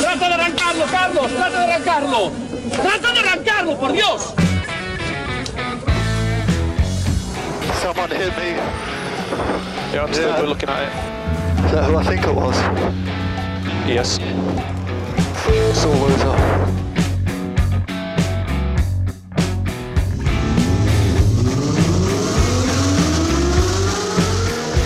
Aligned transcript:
¡Trata 0.00 0.28
de 0.28 0.34
arrancarlo, 0.34 0.84
Carlos! 0.90 1.32
¡Trata 1.32 1.58
de 1.58 1.72
arrancarlo! 1.72 2.32
¡Trata 2.82 3.12
de 3.12 3.20
arrancarlo, 3.20 3.78
por 3.78 3.92
Dios! 3.92 4.34
Someone 7.80 8.10
hit 8.10 8.36
me. 8.36 8.56
Yeah, 9.92 10.04
understood. 10.04 10.28
Yeah. 10.28 10.40
We're 10.40 10.48
looking 10.48 10.68
at 10.68 10.82
it. 10.82 10.90
Is 11.64 11.72
that 11.72 11.84
who 11.84 11.96
I 11.96 12.04
think 12.04 12.26
it 12.26 12.34
was? 12.34 12.56
Yes. 13.86 14.18
Loser. 15.84 16.36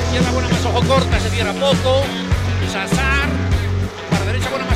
Izquierda 0.04 0.30
buena 0.32 0.48
más 0.48 0.64
ojo 0.66 0.82
corta, 0.86 1.20
se 1.20 1.30
cierra 1.30 1.52
poco. 1.54 2.02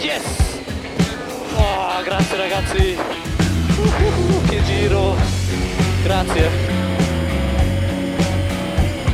Yes! 0.00 0.24
Oh, 1.54 2.02
grazie 2.02 2.36
ragazzi. 2.38 2.96
Uh, 3.76 4.44
che 4.48 4.62
giro. 4.64 5.14
Grazie. 6.02 6.48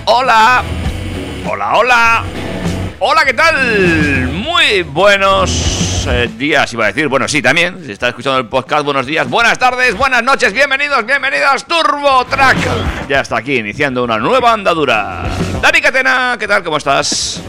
Hola. 0.04 0.62
Hola, 1.44 1.76
hola. 1.76 2.24
Hola, 3.00 3.24
¿qué 3.24 3.34
tal? 3.34 4.28
Muy 4.30 4.82
buenos 4.82 6.06
eh, 6.06 6.30
días, 6.38 6.72
iba 6.74 6.84
a 6.84 6.86
decir. 6.86 7.08
Bueno, 7.08 7.26
sí, 7.26 7.42
también. 7.42 7.84
Si 7.84 7.90
está 7.90 8.10
escuchando 8.10 8.38
el 8.38 8.46
podcast, 8.46 8.84
buenos 8.84 9.04
días, 9.04 9.28
buenas 9.28 9.58
tardes, 9.58 9.96
buenas 9.96 10.22
noches, 10.22 10.52
bienvenidos, 10.52 11.04
bienvenidas, 11.04 11.66
Turbo 11.66 12.24
Track. 12.26 13.08
Ya 13.08 13.20
está 13.20 13.38
aquí 13.38 13.56
iniciando 13.56 14.04
una 14.04 14.18
nueva 14.18 14.52
andadura. 14.52 15.24
Dani 15.60 15.80
Catena, 15.80 16.36
¿qué 16.38 16.46
tal? 16.46 16.62
¿Cómo 16.62 16.76
estás? 16.76 17.42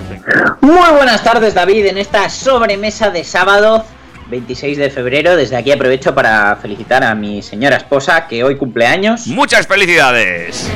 Muy 0.61 0.91
buenas 0.95 1.23
tardes 1.23 1.53
David 1.53 1.85
en 1.85 1.99
esta 1.99 2.29
sobremesa 2.29 3.11
de 3.11 3.23
sábado 3.23 3.85
26 4.29 4.77
de 4.77 4.89
febrero. 4.89 5.35
Desde 5.35 5.55
aquí 5.55 5.71
aprovecho 5.71 6.15
para 6.15 6.55
felicitar 6.55 7.03
a 7.03 7.13
mi 7.13 7.43
señora 7.43 7.77
esposa 7.77 8.27
que 8.27 8.43
hoy 8.43 8.57
cumple 8.57 8.87
años. 8.87 9.27
Muchas 9.27 9.67
felicidades. 9.67 10.67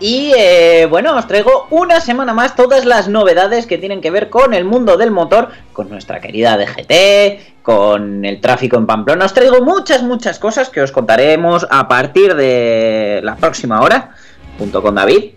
Y 0.00 0.32
eh, 0.36 0.86
bueno, 0.88 1.16
os 1.16 1.26
traigo 1.26 1.66
una 1.70 2.00
semana 2.00 2.32
más 2.32 2.54
todas 2.54 2.86
las 2.86 3.08
novedades 3.08 3.66
que 3.66 3.76
tienen 3.76 4.00
que 4.00 4.10
ver 4.10 4.30
con 4.30 4.54
el 4.54 4.64
mundo 4.64 4.96
del 4.96 5.10
motor, 5.10 5.50
con 5.72 5.90
nuestra 5.90 6.20
querida 6.20 6.56
DGT, 6.56 7.62
con 7.62 8.24
el 8.24 8.40
tráfico 8.40 8.76
en 8.76 8.86
Pamplona. 8.86 9.26
Os 9.26 9.34
traigo 9.34 9.60
muchas, 9.62 10.02
muchas 10.02 10.38
cosas 10.38 10.70
que 10.70 10.80
os 10.80 10.92
contaremos 10.92 11.66
a 11.68 11.88
partir 11.88 12.34
de 12.36 13.20
la 13.22 13.36
próxima 13.36 13.82
hora, 13.82 14.14
junto 14.56 14.80
con 14.80 14.94
David. 14.94 15.32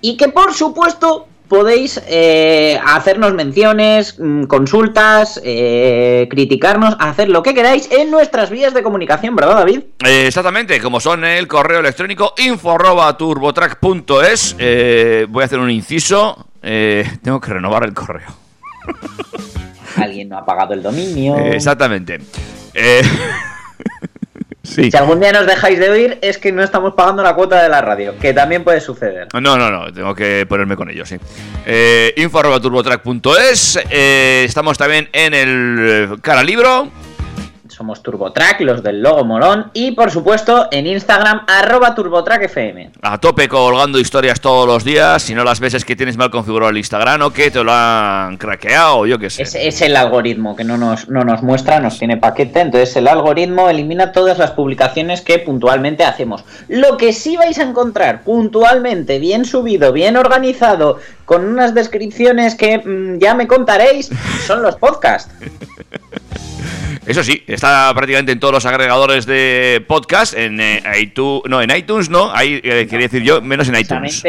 Y 0.00 0.16
que 0.16 0.28
por 0.28 0.54
supuesto 0.54 1.26
podéis 1.48 2.00
eh, 2.06 2.80
hacernos 2.84 3.34
menciones, 3.34 4.18
mm, 4.18 4.44
consultas, 4.44 5.40
eh, 5.44 6.26
criticarnos, 6.30 6.96
hacer 6.98 7.28
lo 7.28 7.42
que 7.42 7.54
queráis 7.54 7.90
en 7.90 8.10
nuestras 8.10 8.50
vías 8.50 8.74
de 8.74 8.82
comunicación, 8.82 9.36
¿verdad 9.36 9.56
David? 9.56 9.80
Eh, 10.04 10.26
exactamente, 10.26 10.80
como 10.80 11.00
son 11.00 11.24
el 11.24 11.46
correo 11.46 11.80
electrónico 11.80 12.34
info 12.38 12.72
arroba 12.72 13.16
turbotrack.es. 13.16 14.56
Eh, 14.58 15.26
voy 15.28 15.42
a 15.42 15.46
hacer 15.46 15.58
un 15.58 15.70
inciso. 15.70 16.46
Eh, 16.62 17.04
tengo 17.22 17.40
que 17.40 17.52
renovar 17.52 17.84
el 17.84 17.94
correo. 17.94 18.28
Alguien 19.96 20.28
no 20.28 20.38
ha 20.38 20.44
pagado 20.44 20.74
el 20.74 20.82
dominio. 20.82 21.36
Exactamente. 21.36 22.20
Eh, 22.74 23.02
sí. 24.64 24.90
Si 24.90 24.96
algún 24.96 25.20
día 25.20 25.32
nos 25.32 25.46
dejáis 25.46 25.78
de 25.78 25.90
oír 25.90 26.18
es 26.20 26.38
que 26.38 26.50
no 26.50 26.62
estamos 26.62 26.94
pagando 26.94 27.22
la 27.22 27.34
cuota 27.34 27.62
de 27.62 27.68
la 27.68 27.80
radio, 27.80 28.18
que 28.18 28.34
también 28.34 28.64
puede 28.64 28.80
suceder. 28.80 29.28
No, 29.32 29.56
no, 29.56 29.70
no, 29.70 29.92
tengo 29.92 30.14
que 30.14 30.44
ponerme 30.48 30.74
con 30.74 30.90
ello, 30.90 31.06
sí. 31.06 31.16
Eh, 31.66 32.12
info 32.16 32.40
arroba 32.40 32.60
turbotrack.es. 32.60 33.78
Eh, 33.90 34.42
estamos 34.44 34.76
también 34.76 35.08
en 35.12 35.34
el 35.34 35.76
eh, 35.80 36.16
cara 36.20 36.42
libro. 36.42 36.90
Somos 37.74 38.04
TurboTrack, 38.04 38.60
los 38.60 38.84
del 38.84 39.02
logo 39.02 39.24
morón, 39.24 39.72
y 39.74 39.90
por 39.92 40.12
supuesto 40.12 40.68
en 40.70 40.86
Instagram, 40.86 41.42
arroba 41.48 41.92
TurboTrackFM. 41.92 42.92
A 43.02 43.18
tope 43.18 43.48
colgando 43.48 43.98
historias 43.98 44.40
todos 44.40 44.64
los 44.64 44.84
días. 44.84 45.20
Si 45.20 45.34
no 45.34 45.42
las 45.42 45.58
ves 45.58 45.74
es 45.74 45.84
que 45.84 45.96
tienes 45.96 46.16
mal 46.16 46.30
configurado 46.30 46.70
el 46.70 46.78
Instagram 46.78 47.22
o 47.22 47.32
que 47.32 47.50
te 47.50 47.64
lo 47.64 47.72
han 47.72 48.36
craqueado, 48.36 49.06
yo 49.06 49.18
qué 49.18 49.28
sé. 49.28 49.42
Es, 49.42 49.56
es 49.56 49.82
el 49.82 49.96
algoritmo 49.96 50.54
que 50.54 50.62
no 50.62 50.76
nos, 50.76 51.08
no 51.08 51.24
nos 51.24 51.42
muestra, 51.42 51.80
nos 51.80 51.98
tiene 51.98 52.16
paquete, 52.16 52.60
entonces 52.60 52.94
el 52.94 53.08
algoritmo 53.08 53.68
elimina 53.68 54.12
todas 54.12 54.38
las 54.38 54.52
publicaciones 54.52 55.20
que 55.20 55.40
puntualmente 55.40 56.04
hacemos. 56.04 56.44
Lo 56.68 56.96
que 56.96 57.12
sí 57.12 57.36
vais 57.36 57.58
a 57.58 57.64
encontrar 57.64 58.22
puntualmente, 58.22 59.18
bien 59.18 59.44
subido, 59.44 59.92
bien 59.92 60.16
organizado, 60.16 61.00
con 61.24 61.44
unas 61.44 61.74
descripciones 61.74 62.54
que 62.54 62.78
mm, 62.78 63.18
ya 63.18 63.34
me 63.34 63.48
contaréis, 63.48 64.10
son 64.46 64.62
los 64.62 64.76
podcasts. 64.76 65.28
Eso 67.06 67.22
sí, 67.22 67.42
está 67.46 67.92
prácticamente 67.94 68.32
en 68.32 68.40
todos 68.40 68.54
los 68.54 68.66
agregadores 68.66 69.26
de 69.26 69.84
podcast, 69.86 70.34
en 70.34 70.60
eh, 70.60 70.82
iTunes, 71.00 71.42
no, 71.48 71.60
en 71.62 71.70
iTunes 71.76 72.08
no, 72.10 72.30
ahí 72.34 72.60
eh, 72.62 72.86
quería 72.88 73.08
decir 73.08 73.22
yo, 73.22 73.40
menos 73.42 73.68
en 73.68 73.76
iTunes. 73.76 74.22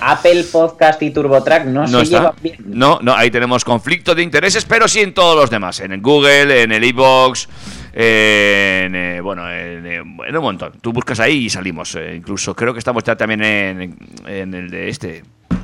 Apple 0.00 0.44
Podcast 0.50 1.02
y 1.02 1.10
TurboTrack 1.10 1.64
no, 1.66 1.82
No 1.86 1.98
se 1.98 2.04
está. 2.04 2.18
llevan 2.18 2.34
bien. 2.42 2.56
No, 2.66 2.98
no, 3.02 3.14
ahí 3.14 3.30
tenemos 3.30 3.64
conflicto 3.64 4.14
de 4.14 4.22
intereses, 4.22 4.64
pero 4.64 4.88
sí 4.88 5.00
en 5.00 5.14
todos 5.14 5.36
los 5.36 5.50
demás, 5.50 5.80
en 5.80 5.92
el 5.92 6.00
Google, 6.00 6.62
en 6.62 6.72
el 6.72 6.84
iBox, 6.84 7.48
en 7.92 8.94
eh, 8.94 9.20
bueno, 9.22 9.50
en, 9.50 9.86
en 9.86 10.36
un 10.36 10.42
montón. 10.42 10.72
Tú 10.80 10.92
buscas 10.92 11.20
ahí 11.20 11.46
y 11.46 11.50
salimos. 11.50 11.96
incluso 12.14 12.54
creo 12.54 12.72
que 12.72 12.78
estamos 12.78 13.02
ya 13.04 13.16
también 13.16 13.42
en, 13.42 13.96
en 14.26 14.54
el 14.54 14.70
de 14.70 14.88
este, 14.88 15.22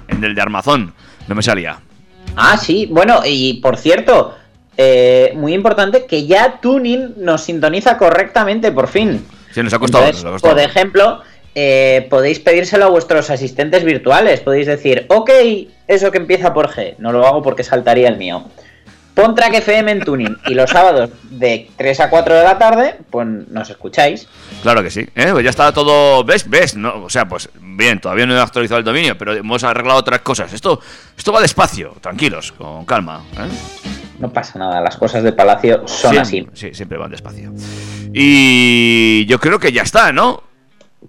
en 0.09 0.24
el 0.24 0.34
de 0.34 0.41
Armazón. 0.41 0.92
No 1.28 1.34
me 1.34 1.42
salía. 1.42 1.78
Ah, 2.36 2.56
sí, 2.56 2.86
bueno, 2.91 3.20
y 3.26 3.54
por 3.60 3.76
cierto, 3.76 4.34
eh, 4.77 5.33
muy 5.34 5.55
importante 5.55 6.06
que 6.06 6.27
ya 6.27 6.60
Tuning 6.60 7.15
nos 7.19 7.43
sintoniza 7.43 7.99
correctamente 7.99 8.72
por 8.72 8.88
fin. 8.88 9.25
Sí, 9.53 9.62
nos 9.62 9.72
ha 9.72 9.78
costado. 9.78 10.05
Entonces, 10.05 10.25
nos 10.25 10.31
ha 10.31 10.34
costado. 10.34 10.55
por 10.55 10.62
ejemplo, 10.62 11.21
eh, 11.55 12.06
podéis 12.09 12.41
pedírselo 12.41 12.87
a 12.87 12.88
vuestros 12.88 13.31
asistentes 13.31 13.84
virtuales. 13.84 14.41
Podéis 14.41 14.66
decir, 14.66 15.06
ok, 15.09 15.31
eso 15.88 16.10
que 16.10 16.19
empieza 16.19 16.55
por 16.55 16.71
G. 16.71 16.94
No 16.99 17.12
lo 17.12 17.27
hago 17.27 17.43
porque 17.43 17.65
saltaría 17.65 18.09
el 18.09 18.16
mío. 18.16 18.44
Pon 19.15 19.34
Track 19.34 19.53
FM 19.55 19.93
en 19.93 20.00
Tuning 20.00 20.38
y 20.47 20.55
los 20.55 20.71
sábados 20.71 21.10
de 21.25 21.69
3 21.77 22.00
a 22.00 22.09
4 22.09 22.34
de 22.34 22.44
la 22.44 22.59
tarde, 22.59 22.97
pues 23.10 23.27
nos 23.27 23.69
escucháis. 23.69 24.27
Claro 24.62 24.83
que 24.83 24.91
sí. 24.91 25.06
¿eh? 25.15 25.28
Pues 25.33 25.44
ya 25.44 25.50
está 25.50 25.71
todo. 25.72 26.25
¿Ves? 26.25 26.49
¿Ves? 26.49 26.77
No, 26.77 27.04
o 27.04 27.10
sea, 27.10 27.28
pues 27.28 27.50
bien, 27.60 28.00
todavía 28.00 28.25
no 28.25 28.34
he 28.34 28.41
actualizado 28.41 28.78
el 28.78 28.84
dominio, 28.87 29.19
pero 29.19 29.34
hemos 29.34 29.65
arreglado 29.65 29.99
otras 29.99 30.21
cosas. 30.21 30.50
Esto, 30.54 30.81
esto 31.16 31.31
va 31.31 31.43
despacio, 31.43 31.94
tranquilos, 32.00 32.53
con 32.53 32.87
calma. 32.87 33.22
¿eh? 33.34 34.02
No 34.22 34.33
pasa 34.33 34.56
nada, 34.56 34.81
las 34.81 34.97
cosas 34.97 35.25
de 35.25 35.33
Palacio 35.33 35.83
son 35.88 36.16
así. 36.16 36.47
Sí, 36.53 36.72
siempre 36.72 36.97
van 36.97 37.10
despacio. 37.10 37.53
Y 38.15 39.27
yo 39.27 39.41
creo 39.41 39.59
que 39.59 39.72
ya 39.72 39.83
está, 39.83 40.12
¿no? 40.12 40.44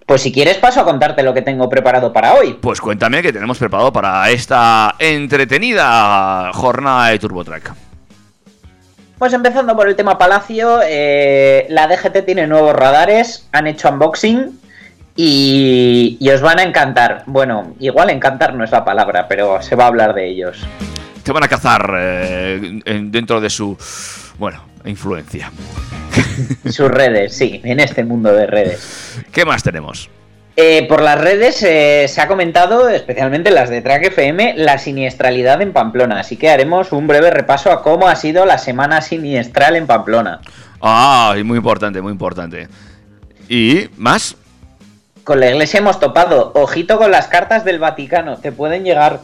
Pues 0.04 0.22
si 0.22 0.32
quieres 0.32 0.56
paso 0.56 0.80
a 0.80 0.84
contarte 0.84 1.22
lo 1.22 1.32
que 1.32 1.40
tengo 1.40 1.68
preparado 1.68 2.12
para 2.12 2.34
hoy. 2.34 2.58
Pues 2.60 2.80
cuéntame 2.80 3.22
qué 3.22 3.32
tenemos 3.32 3.56
preparado 3.56 3.92
para 3.92 4.28
esta 4.30 4.96
entretenida 4.98 6.50
jornada 6.54 7.10
de 7.10 7.20
TurboTrack. 7.20 7.72
Pues 9.16 9.32
empezando 9.32 9.76
por 9.76 9.88
el 9.88 9.94
tema 9.94 10.18
Palacio, 10.18 10.80
eh, 10.84 11.66
la 11.68 11.86
DGT 11.86 12.24
tiene 12.26 12.48
nuevos 12.48 12.74
radares, 12.74 13.48
han 13.52 13.68
hecho 13.68 13.90
unboxing 13.90 14.58
y, 15.14 16.16
y 16.18 16.30
os 16.30 16.40
van 16.40 16.58
a 16.58 16.64
encantar. 16.64 17.22
Bueno, 17.26 17.76
igual 17.78 18.10
encantar 18.10 18.54
no 18.54 18.64
es 18.64 18.72
la 18.72 18.84
palabra, 18.84 19.28
pero 19.28 19.62
se 19.62 19.76
va 19.76 19.84
a 19.84 19.86
hablar 19.86 20.14
de 20.14 20.28
ellos. 20.28 20.66
Te 21.24 21.32
van 21.32 21.42
a 21.42 21.48
cazar 21.48 21.94
eh, 21.98 22.80
en- 22.84 23.10
dentro 23.10 23.40
de 23.40 23.50
su, 23.50 23.76
bueno, 24.38 24.62
influencia. 24.84 25.50
Sus 26.70 26.88
redes, 26.90 27.36
sí, 27.36 27.60
en 27.64 27.80
este 27.80 28.04
mundo 28.04 28.32
de 28.32 28.46
redes. 28.46 29.18
¿Qué 29.32 29.44
más 29.44 29.62
tenemos? 29.62 30.10
Eh, 30.56 30.86
por 30.88 31.00
las 31.02 31.20
redes 31.20 31.60
eh, 31.64 32.06
se 32.08 32.20
ha 32.20 32.28
comentado, 32.28 32.88
especialmente 32.88 33.50
las 33.50 33.70
de 33.70 33.82
Track 33.82 34.04
FM, 34.04 34.54
la 34.56 34.78
siniestralidad 34.78 35.60
en 35.62 35.72
Pamplona. 35.72 36.20
Así 36.20 36.36
que 36.36 36.48
haremos 36.50 36.92
un 36.92 37.08
breve 37.08 37.30
repaso 37.30 37.72
a 37.72 37.82
cómo 37.82 38.06
ha 38.06 38.14
sido 38.14 38.46
la 38.46 38.58
semana 38.58 39.00
siniestral 39.00 39.74
en 39.74 39.86
Pamplona. 39.88 40.40
Ah, 40.80 41.34
y 41.36 41.42
muy 41.42 41.56
importante, 41.56 42.00
muy 42.00 42.12
importante. 42.12 42.68
¿Y 43.48 43.88
más? 43.96 44.36
Con 45.24 45.40
la 45.40 45.48
iglesia 45.50 45.78
hemos 45.80 45.98
topado. 45.98 46.52
Ojito 46.54 46.98
con 46.98 47.10
las 47.10 47.26
cartas 47.26 47.64
del 47.64 47.78
Vaticano, 47.80 48.36
te 48.36 48.52
pueden 48.52 48.84
llegar. 48.84 49.20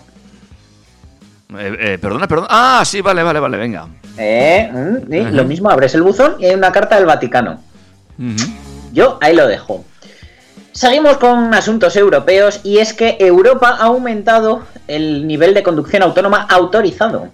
Eh, 1.58 1.76
eh, 1.80 1.98
perdona, 2.00 2.28
perdona. 2.28 2.48
Ah, 2.50 2.82
sí, 2.84 3.00
vale, 3.00 3.22
vale, 3.22 3.40
vale, 3.40 3.56
venga. 3.56 3.88
Eh, 4.16 4.70
mm, 4.72 5.10
sí. 5.10 5.22
Lo 5.32 5.44
mismo, 5.44 5.70
abres 5.70 5.94
el 5.94 6.02
buzón 6.02 6.36
y 6.38 6.46
hay 6.46 6.54
una 6.54 6.72
carta 6.72 6.96
del 6.96 7.06
Vaticano. 7.06 7.60
Yo 8.92 9.18
ahí 9.20 9.34
lo 9.34 9.46
dejo. 9.46 9.84
Seguimos 10.72 11.16
con 11.16 11.52
asuntos 11.54 11.96
europeos 11.96 12.60
y 12.62 12.78
es 12.78 12.92
que 12.92 13.16
Europa 13.18 13.76
ha 13.78 13.86
aumentado 13.86 14.62
el 14.88 15.26
nivel 15.26 15.54
de 15.54 15.62
conducción 15.62 16.02
autónoma 16.02 16.42
autorizado. 16.42 17.28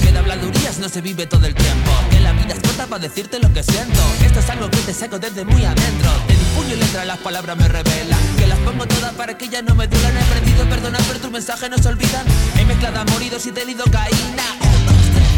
Que 0.03 0.13
de 0.13 0.19
habladurías 0.19 0.79
no 0.79 0.89
se 0.89 1.01
vive 1.01 1.27
todo 1.27 1.47
el 1.47 1.55
tiempo 1.55 1.91
Que 2.11 2.21
la 2.21 2.33
vida 2.33 2.53
es 2.55 2.61
corta 2.61 2.87
para 2.87 3.03
decirte 3.03 3.39
lo 3.39 3.51
que 3.53 3.63
siento. 3.63 4.01
Esto 4.25 4.41
es 4.41 4.51
algo 4.51 4.71
que 4.71 4.79
te 4.79 4.93
saco 4.93 5.19
desde 5.19 5.45
muy 5.45 5.65
adentro. 5.65 6.11
De 6.29 6.35
mi 6.35 6.45
puño 6.55 6.75
y 6.75 6.77
letra 6.77 7.05
las 7.05 7.19
palabras 7.19 7.57
me 7.57 7.69
revelan 7.69 8.19
Que 8.37 8.47
las 8.47 8.59
pongo 8.59 8.87
todas 8.87 9.13
para 9.15 9.39
que 9.39 9.49
ya 9.49 9.63
no 9.63 9.75
me 9.75 9.87
duran. 9.87 10.17
He 10.17 10.21
aprendido 10.21 10.65
a 10.65 10.67
perdonar 10.69 11.03
pero 11.09 11.19
tus 11.19 11.31
mensajes 11.31 11.71
no 11.71 11.79
se 11.79 11.89
olvidan. 11.89 12.27
He 12.59 12.65
mezclado 12.65 13.01
amoridos 13.01 13.47
y 13.47 13.53
tenido 13.53 13.85
caína 13.85 14.45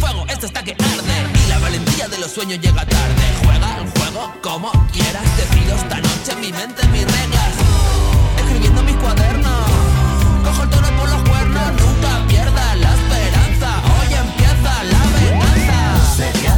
fuego, 0.00 0.26
esto 0.28 0.46
está 0.46 0.62
que 0.62 0.72
arde. 0.72 1.18
Y 1.44 1.48
la 1.48 1.58
valentía 1.58 2.08
de 2.08 2.18
los 2.18 2.30
sueños 2.32 2.58
llega 2.60 2.84
tarde. 2.84 3.24
Juega 3.44 3.78
el 3.78 3.90
juego 3.90 4.32
como 4.42 4.70
quieras 4.92 5.24
Decido 5.36 5.74
esta 5.76 5.96
noche 6.00 6.36
mi 6.40 6.52
mente, 6.52 6.86
mis 6.88 7.04
reglas. 7.04 7.52
Escribiendo 8.38 8.82
mis 8.82 8.96
cuadernos 8.96 9.66
Cojo 10.44 10.62
el 10.62 10.70
toro 10.70 10.88
por 10.98 11.08
los 11.08 11.22
cuernos, 11.28 11.72
nunca 11.80 12.26
pierdas 12.28 12.76
la 12.78 12.95
venganza. 16.16 16.55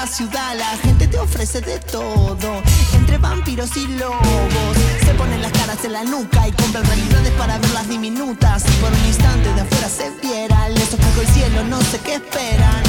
La 0.00 0.06
ciudad. 0.06 0.56
La 0.56 0.76
gente 0.78 1.06
te 1.08 1.18
ofrece 1.18 1.60
de 1.60 1.78
todo. 1.78 2.62
Entre 2.94 3.18
vampiros 3.18 3.76
y 3.76 3.86
lobos. 3.98 4.74
Se 5.04 5.12
ponen 5.14 5.42
las 5.42 5.52
caras 5.52 5.84
en 5.84 5.92
la 5.92 6.04
nuca 6.04 6.48
y 6.48 6.52
compran 6.52 6.84
realidades 6.84 7.32
para 7.32 7.58
verlas 7.58 7.86
diminutas. 7.88 8.62
Si 8.62 8.72
por 8.80 8.90
un 8.90 9.04
instante 9.06 9.52
de 9.52 9.60
afuera 9.60 9.88
se 9.88 10.10
viera, 10.22 10.68
les 10.70 10.94
ofrezco 10.94 11.20
el 11.20 11.28
cielo, 11.28 11.64
no 11.64 11.80
sé 11.82 11.98
qué 12.04 12.14
esperan. 12.14 12.82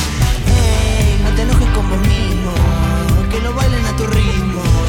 Ey, 0.47 1.19
no 1.23 1.29
te 1.35 1.41
enojes 1.41 1.69
con 1.75 1.89
vos 1.89 1.99
mismo. 2.07 2.53
Que 3.29 3.39
lo 3.41 3.53
bailen 3.53 3.85
a 3.85 3.95
tu 3.97 4.07
ritmo. 4.07 4.80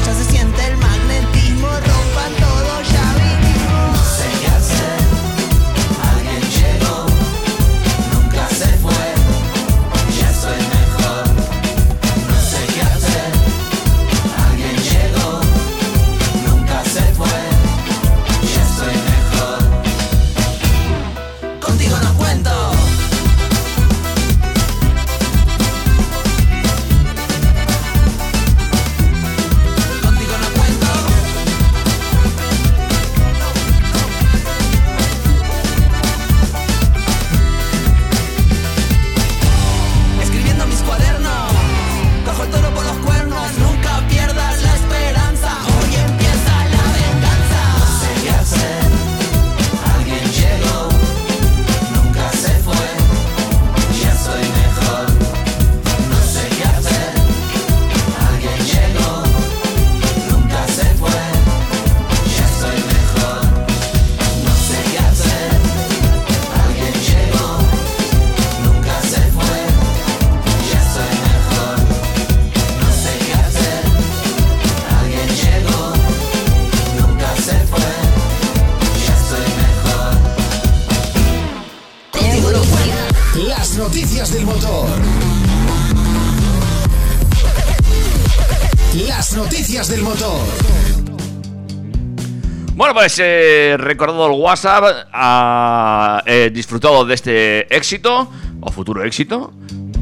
Pues 93.13 93.27
eh, 93.29 93.75
recordado 93.77 94.25
el 94.25 94.41
WhatsApp, 94.41 95.07
ha 95.13 96.23
eh, 96.25 96.49
disfrutado 96.51 97.05
de 97.05 97.13
este 97.13 97.75
éxito, 97.75 98.27
o 98.59 98.71
futuro 98.71 99.03
éxito. 99.03 99.53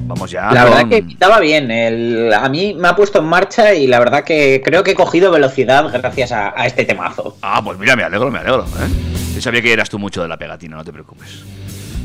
Vamos 0.05 0.31
ya. 0.31 0.49
La 0.53 0.63
verdad 0.63 0.87
que 0.87 1.03
pintaba 1.03 1.41
bien. 1.41 1.69
El, 1.71 2.31
a 2.31 2.47
mí 2.47 2.73
me 2.73 2.87
ha 2.87 2.95
puesto 2.95 3.19
en 3.19 3.25
marcha 3.25 3.73
y 3.73 3.87
la 3.87 3.99
verdad 3.99 4.23
que 4.23 4.61
creo 4.63 4.83
que 4.85 4.91
he 4.91 4.95
cogido 4.95 5.29
velocidad 5.29 5.91
gracias 5.91 6.31
a, 6.31 6.53
a 6.55 6.67
este 6.67 6.85
temazo. 6.85 7.35
Ah, 7.41 7.61
pues 7.61 7.77
mira, 7.77 7.97
me 7.97 8.03
alegro, 8.03 8.31
me 8.31 8.39
alegro. 8.39 8.63
¿eh? 8.63 9.35
Yo 9.35 9.41
sabía 9.41 9.61
que 9.61 9.73
eras 9.73 9.89
tú 9.89 9.99
mucho 9.99 10.21
de 10.21 10.29
la 10.29 10.37
pegatina, 10.37 10.77
no 10.77 10.85
te 10.85 10.93
preocupes. 10.93 11.43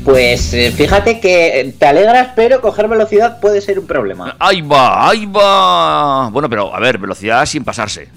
Pues 0.03 0.53
eh, 0.53 0.73
fíjate 0.75 1.21
que 1.21 1.73
te 1.79 1.85
alegras, 1.85 2.31
pero 2.35 2.59
coger 2.59 2.89
velocidad 2.89 3.39
puede 3.39 3.61
ser 3.61 3.79
un 3.79 3.87
problema. 3.87 4.35
Ahí 4.39 4.59
va, 4.59 5.09
ahí 5.09 5.25
va. 5.25 6.29
Bueno, 6.31 6.49
pero 6.49 6.75
a 6.75 6.79
ver, 6.81 6.97
velocidad 6.97 7.45
sin 7.45 7.63
pasarse. 7.63 8.09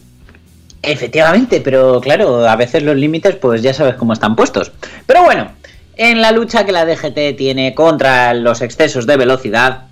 Efectivamente, 0.83 1.61
pero 1.61 2.01
claro, 2.01 2.49
a 2.49 2.57
veces 2.57 2.83
los 2.83 2.97
límites 2.97 3.37
pues 3.37 3.63
ya 3.63 3.75
sabes 3.75 3.95
cómo 3.97 4.13
están 4.15 4.35
puestos. 4.35 4.73
Pero 5.07 5.23
bueno, 5.25 5.53
en 5.97 6.23
la 6.23 6.33
lucha 6.33 6.65
que 6.65 6.73
la 6.73 6.87
DGT 6.87 7.37
tiene 7.37 7.75
contra 7.75 8.33
los 8.35 8.63
excesos 8.63 9.07
de 9.07 9.17
velocidad, 9.19 9.83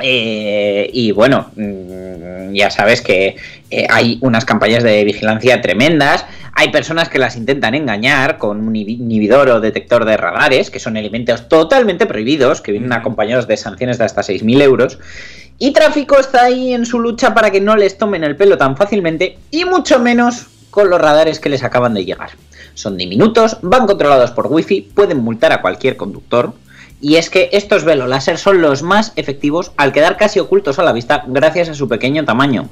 eh, 0.00 0.90
y 0.92 1.12
bueno, 1.12 1.50
mm, 1.54 2.54
ya 2.54 2.70
sabes 2.70 3.00
que 3.02 3.36
eh, 3.70 3.86
hay 3.90 4.18
unas 4.22 4.44
campañas 4.44 4.82
de 4.82 5.04
vigilancia 5.04 5.60
tremendas, 5.60 6.24
hay 6.54 6.70
personas 6.70 7.08
que 7.08 7.18
las 7.18 7.36
intentan 7.36 7.74
engañar 7.74 8.38
con 8.38 8.66
un 8.66 8.74
inhi- 8.74 8.98
inhibidor 8.98 9.48
o 9.50 9.60
detector 9.60 10.04
de 10.04 10.16
radares, 10.16 10.70
que 10.70 10.80
son 10.80 10.96
elementos 10.96 11.48
totalmente 11.48 12.06
prohibidos, 12.06 12.60
que 12.60 12.72
vienen 12.72 12.92
acompañados 12.92 13.46
de 13.46 13.56
sanciones 13.56 13.98
de 13.98 14.04
hasta 14.04 14.22
6.000 14.22 14.62
euros. 14.62 14.98
Y 15.58 15.72
tráfico 15.72 16.18
está 16.18 16.44
ahí 16.44 16.74
en 16.74 16.84
su 16.84 16.98
lucha 16.98 17.32
para 17.32 17.50
que 17.50 17.60
no 17.60 17.76
les 17.76 17.96
tomen 17.96 18.24
el 18.24 18.36
pelo 18.36 18.58
tan 18.58 18.76
fácilmente 18.76 19.38
y 19.50 19.64
mucho 19.64 20.00
menos 20.00 20.46
con 20.70 20.90
los 20.90 21.00
radares 21.00 21.38
que 21.38 21.48
les 21.48 21.62
acaban 21.62 21.94
de 21.94 22.04
llegar. 22.04 22.30
Son 22.74 22.96
diminutos, 22.96 23.58
van 23.62 23.86
controlados 23.86 24.32
por 24.32 24.48
wifi, 24.48 24.80
pueden 24.82 25.18
multar 25.18 25.52
a 25.52 25.62
cualquier 25.62 25.96
conductor. 25.96 26.52
Y 27.00 27.16
es 27.16 27.30
que 27.30 27.50
estos 27.52 27.84
velos 27.84 28.08
láser 28.08 28.38
son 28.38 28.60
los 28.60 28.82
más 28.82 29.12
efectivos 29.14 29.70
al 29.76 29.92
quedar 29.92 30.16
casi 30.16 30.40
ocultos 30.40 30.78
a 30.78 30.82
la 30.82 30.92
vista 30.92 31.24
gracias 31.28 31.68
a 31.68 31.74
su 31.74 31.88
pequeño 31.88 32.24
tamaño. 32.24 32.68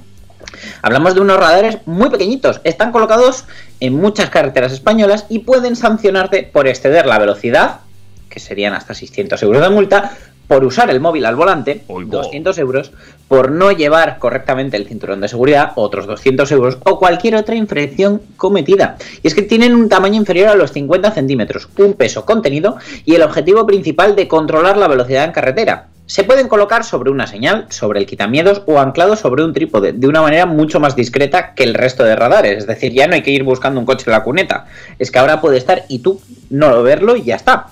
Hablamos 0.82 1.14
de 1.14 1.20
unos 1.20 1.38
radares 1.38 1.78
muy 1.86 2.10
pequeñitos, 2.10 2.60
están 2.64 2.92
colocados 2.92 3.44
en 3.78 3.94
muchas 3.94 4.30
carreteras 4.30 4.72
españolas 4.72 5.26
y 5.28 5.40
pueden 5.40 5.76
sancionarte 5.76 6.42
por 6.42 6.66
exceder 6.66 7.06
la 7.06 7.18
velocidad, 7.18 7.80
que 8.28 8.40
serían 8.40 8.74
hasta 8.74 8.94
600 8.94 9.42
euros 9.42 9.62
de 9.62 9.70
multa, 9.70 10.16
por 10.46 10.64
usar 10.64 10.90
el 10.90 11.00
móvil 11.00 11.24
al 11.24 11.36
volante, 11.36 11.84
200 11.88 12.58
euros, 12.58 12.92
por 13.28 13.50
no 13.50 13.72
llevar 13.72 14.18
correctamente 14.18 14.76
el 14.76 14.86
cinturón 14.86 15.20
de 15.20 15.28
seguridad, 15.28 15.72
otros 15.76 16.06
200 16.06 16.50
euros, 16.52 16.78
o 16.84 16.98
cualquier 16.98 17.36
otra 17.36 17.54
infracción 17.54 18.20
cometida. 18.36 18.96
Y 19.22 19.28
es 19.28 19.34
que 19.34 19.42
tienen 19.42 19.74
un 19.74 19.88
tamaño 19.88 20.16
inferior 20.16 20.48
a 20.48 20.54
los 20.54 20.72
50 20.72 21.10
centímetros, 21.12 21.68
un 21.78 21.94
peso 21.94 22.24
contenido 22.24 22.76
y 23.04 23.14
el 23.14 23.22
objetivo 23.22 23.66
principal 23.66 24.14
de 24.16 24.28
controlar 24.28 24.76
la 24.76 24.88
velocidad 24.88 25.24
en 25.24 25.32
carretera. 25.32 25.88
Se 26.12 26.24
pueden 26.24 26.46
colocar 26.46 26.84
sobre 26.84 27.10
una 27.10 27.26
señal, 27.26 27.64
sobre 27.70 27.98
el 27.98 28.04
quitamiedos 28.04 28.60
o 28.66 28.78
anclados 28.78 29.20
sobre 29.20 29.44
un 29.44 29.54
trípode, 29.54 29.94
de 29.94 30.06
una 30.06 30.20
manera 30.20 30.44
mucho 30.44 30.78
más 30.78 30.94
discreta 30.94 31.54
que 31.54 31.64
el 31.64 31.72
resto 31.72 32.04
de 32.04 32.14
radares. 32.14 32.58
Es 32.58 32.66
decir, 32.66 32.92
ya 32.92 33.06
no 33.06 33.14
hay 33.14 33.22
que 33.22 33.30
ir 33.30 33.44
buscando 33.44 33.80
un 33.80 33.86
coche 33.86 34.04
en 34.08 34.12
la 34.12 34.22
cuneta. 34.22 34.66
Es 34.98 35.10
que 35.10 35.18
ahora 35.18 35.40
puede 35.40 35.56
estar 35.56 35.86
y 35.88 36.00
tú 36.00 36.20
no 36.50 36.82
verlo 36.82 37.16
y 37.16 37.22
ya 37.22 37.36
está. 37.36 37.68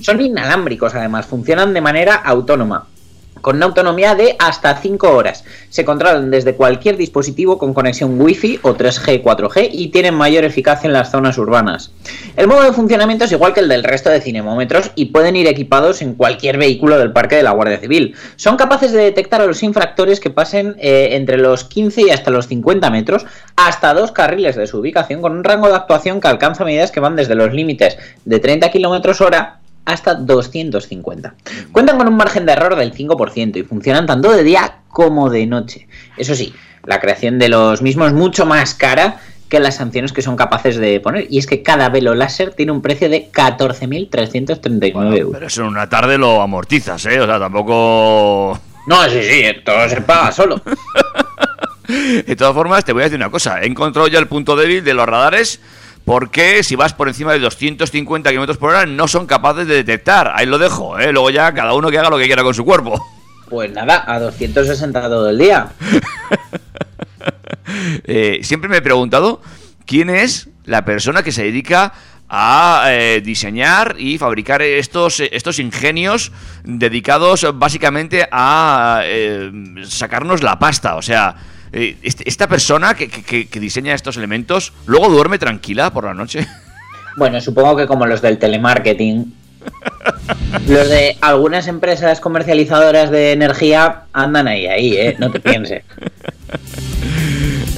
Son 0.00 0.20
inalámbricos, 0.20 0.92
además, 0.96 1.26
funcionan 1.26 1.72
de 1.72 1.82
manera 1.82 2.16
autónoma. 2.16 2.88
Con 3.44 3.56
una 3.56 3.66
autonomía 3.66 4.14
de 4.14 4.36
hasta 4.38 4.74
5 4.74 5.06
horas. 5.10 5.44
Se 5.68 5.84
controlan 5.84 6.30
desde 6.30 6.54
cualquier 6.54 6.96
dispositivo 6.96 7.58
con 7.58 7.74
conexión 7.74 8.18
Wi-Fi 8.18 8.60
o 8.62 8.74
3G, 8.74 9.22
4G 9.22 9.68
y 9.70 9.88
tienen 9.88 10.14
mayor 10.14 10.44
eficacia 10.44 10.86
en 10.86 10.94
las 10.94 11.10
zonas 11.10 11.36
urbanas. 11.36 11.90
El 12.36 12.48
modo 12.48 12.62
de 12.62 12.72
funcionamiento 12.72 13.26
es 13.26 13.32
igual 13.32 13.52
que 13.52 13.60
el 13.60 13.68
del 13.68 13.84
resto 13.84 14.08
de 14.08 14.22
cinemómetros 14.22 14.92
y 14.94 15.12
pueden 15.12 15.36
ir 15.36 15.46
equipados 15.46 16.00
en 16.00 16.14
cualquier 16.14 16.56
vehículo 16.56 16.96
del 16.98 17.12
parque 17.12 17.36
de 17.36 17.42
la 17.42 17.50
Guardia 17.50 17.78
Civil. 17.78 18.14
Son 18.36 18.56
capaces 18.56 18.92
de 18.92 19.02
detectar 19.02 19.42
a 19.42 19.46
los 19.46 19.62
infractores 19.62 20.20
que 20.20 20.30
pasen 20.30 20.76
eh, 20.78 21.08
entre 21.10 21.36
los 21.36 21.64
15 21.64 22.00
y 22.00 22.08
hasta 22.08 22.30
los 22.30 22.46
50 22.46 22.88
metros 22.88 23.26
hasta 23.56 23.92
dos 23.92 24.10
carriles 24.10 24.56
de 24.56 24.66
su 24.66 24.78
ubicación 24.78 25.20
con 25.20 25.32
un 25.32 25.44
rango 25.44 25.68
de 25.68 25.74
actuación 25.74 26.18
que 26.18 26.28
alcanza 26.28 26.64
medidas 26.64 26.90
que 26.90 27.00
van 27.00 27.14
desde 27.14 27.34
los 27.34 27.52
límites 27.52 27.98
de 28.24 28.40
30 28.40 28.70
km 28.70 29.20
hora 29.20 29.60
hasta 29.84 30.14
250. 30.14 31.34
Cuentan 31.72 31.98
con 31.98 32.08
un 32.08 32.16
margen 32.16 32.46
de 32.46 32.52
error 32.52 32.76
del 32.76 32.94
5% 32.94 33.56
y 33.56 33.62
funcionan 33.62 34.06
tanto 34.06 34.32
de 34.32 34.42
día 34.42 34.78
como 34.88 35.30
de 35.30 35.46
noche. 35.46 35.88
Eso 36.16 36.34
sí, 36.34 36.54
la 36.84 37.00
creación 37.00 37.38
de 37.38 37.48
los 37.48 37.82
mismos 37.82 38.08
es 38.08 38.14
mucho 38.14 38.46
más 38.46 38.74
cara 38.74 39.20
que 39.48 39.60
las 39.60 39.76
sanciones 39.76 40.12
que 40.12 40.22
son 40.22 40.36
capaces 40.36 40.76
de 40.76 41.00
poner. 41.00 41.26
Y 41.30 41.38
es 41.38 41.46
que 41.46 41.62
cada 41.62 41.88
velo 41.88 42.14
láser 42.14 42.54
tiene 42.54 42.72
un 42.72 42.82
precio 42.82 43.08
de 43.08 43.30
14.339 43.30 45.16
euros. 45.16 45.32
Pero 45.34 45.46
eso 45.46 45.62
en 45.62 45.68
una 45.68 45.88
tarde 45.88 46.18
lo 46.18 46.40
amortizas, 46.40 47.04
¿eh? 47.06 47.20
O 47.20 47.26
sea, 47.26 47.38
tampoco... 47.38 48.58
No, 48.86 49.04
sí, 49.04 49.22
sí, 49.22 49.44
todo 49.64 49.88
se 49.88 50.00
paga 50.00 50.32
solo. 50.32 50.60
De 51.86 52.34
todas 52.34 52.54
formas, 52.54 52.84
te 52.84 52.92
voy 52.92 53.02
a 53.02 53.04
decir 53.04 53.18
una 53.18 53.30
cosa. 53.30 53.60
He 53.62 53.66
encontrado 53.66 54.08
ya 54.08 54.18
el 54.18 54.26
punto 54.26 54.56
débil 54.56 54.82
de 54.82 54.94
los 54.94 55.06
radares 55.06 55.60
porque 56.04 56.62
si 56.62 56.76
vas 56.76 56.92
por 56.92 57.08
encima 57.08 57.32
de 57.32 57.38
250 57.38 58.30
km 58.30 58.56
por 58.56 58.70
hora 58.70 58.86
no 58.86 59.08
son 59.08 59.26
capaces 59.26 59.66
de 59.66 59.74
detectar. 59.74 60.32
Ahí 60.34 60.46
lo 60.46 60.58
dejo, 60.58 60.98
¿eh? 60.98 61.12
Luego 61.12 61.30
ya 61.30 61.52
cada 61.54 61.72
uno 61.74 61.90
que 61.90 61.98
haga 61.98 62.10
lo 62.10 62.18
que 62.18 62.26
quiera 62.26 62.42
con 62.42 62.54
su 62.54 62.64
cuerpo. 62.64 63.02
Pues 63.48 63.72
nada, 63.72 64.04
a 64.06 64.18
260 64.20 65.02
todo 65.02 65.30
el 65.30 65.38
día. 65.38 65.68
Eh, 68.04 68.40
siempre 68.42 68.68
me 68.68 68.76
he 68.76 68.82
preguntado 68.82 69.40
quién 69.86 70.10
es 70.10 70.48
la 70.64 70.84
persona 70.84 71.22
que 71.22 71.32
se 71.32 71.44
dedica 71.44 71.94
a 72.28 72.84
eh, 72.88 73.20
diseñar 73.20 73.96
y 73.98 74.18
fabricar 74.18 74.62
estos, 74.62 75.20
estos 75.20 75.58
ingenios 75.58 76.30
dedicados 76.62 77.46
básicamente 77.54 78.28
a 78.30 79.00
eh, 79.04 79.50
sacarnos 79.84 80.42
la 80.42 80.58
pasta. 80.58 80.96
O 80.96 81.02
sea, 81.02 81.36
eh, 81.74 81.96
este- 82.02 82.26
esta 82.28 82.48
persona 82.48 82.94
que, 82.94 83.08
que- 83.08 83.46
que 83.48 83.60
diseña 83.60 83.94
estos 83.94 84.16
elementos 84.16 84.72
luego 84.86 85.08
duerme 85.10 85.38
tranquila 85.38 85.90
por 85.92 86.04
la 86.04 86.14
noche. 86.14 86.46
Bueno, 87.16 87.40
supongo 87.40 87.76
que 87.76 87.86
como 87.86 88.06
los 88.06 88.20
del 88.22 88.38
telemarketing. 88.38 89.32
Los 90.66 90.88
de 90.88 91.16
algunas 91.20 91.68
empresas 91.68 92.18
comercializadoras 92.20 93.08
de 93.12 93.30
energía 93.30 94.02
andan 94.12 94.48
ahí, 94.48 94.66
ahí, 94.66 94.96
¿eh? 94.96 95.14
No 95.20 95.30
te 95.30 95.38
pienses. 95.38 95.84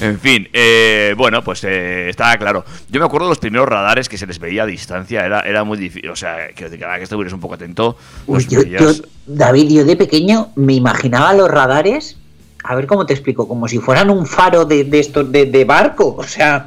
En 0.01 0.19
fin, 0.21 0.49
eh, 0.53 1.15
bueno, 1.17 1.43
pues 1.43 1.65
eh, 1.65 2.09
estaba 2.09 2.37
claro. 2.39 2.65
Yo 2.91 3.01
me 3.01 3.07
acuerdo 3.07 3.27
de 3.27 3.31
los 3.33 3.39
primeros 3.39 3.69
radares 3.69 4.09
que 4.09 4.19
se 4.19 4.27
les 4.27 4.39
veía 4.39 4.63
a 4.63 4.67
distancia, 4.67 5.25
era, 5.25 5.41
era 5.41 5.65
muy 5.65 5.79
difícil. 5.79 6.11
O 6.11 6.17
sea, 6.17 6.49
que 6.55 6.69
cada 6.79 6.97
que 6.97 7.05
estuvieras 7.05 7.33
un 7.33 7.41
poco 7.41 7.55
atento, 7.55 7.97
Uy, 8.27 8.47
yo, 8.49 8.61
David, 9.27 9.69
yo 9.71 9.85
de 9.85 9.97
pequeño 9.97 10.49
me 10.55 10.75
imaginaba 10.75 11.33
los 11.35 11.51
radares, 11.51 12.17
a 12.67 12.75
ver 12.75 12.87
cómo 12.87 13.07
te 13.07 13.13
explico, 13.15 13.47
como 13.49 13.69
si 13.69 13.79
fueran 13.79 14.11
un 14.11 14.27
faro 14.27 14.65
de, 14.65 14.85
de 14.85 14.99
estos 15.01 15.31
de, 15.31 15.65
barco, 15.65 16.15
o 16.19 16.25
sea, 16.25 16.67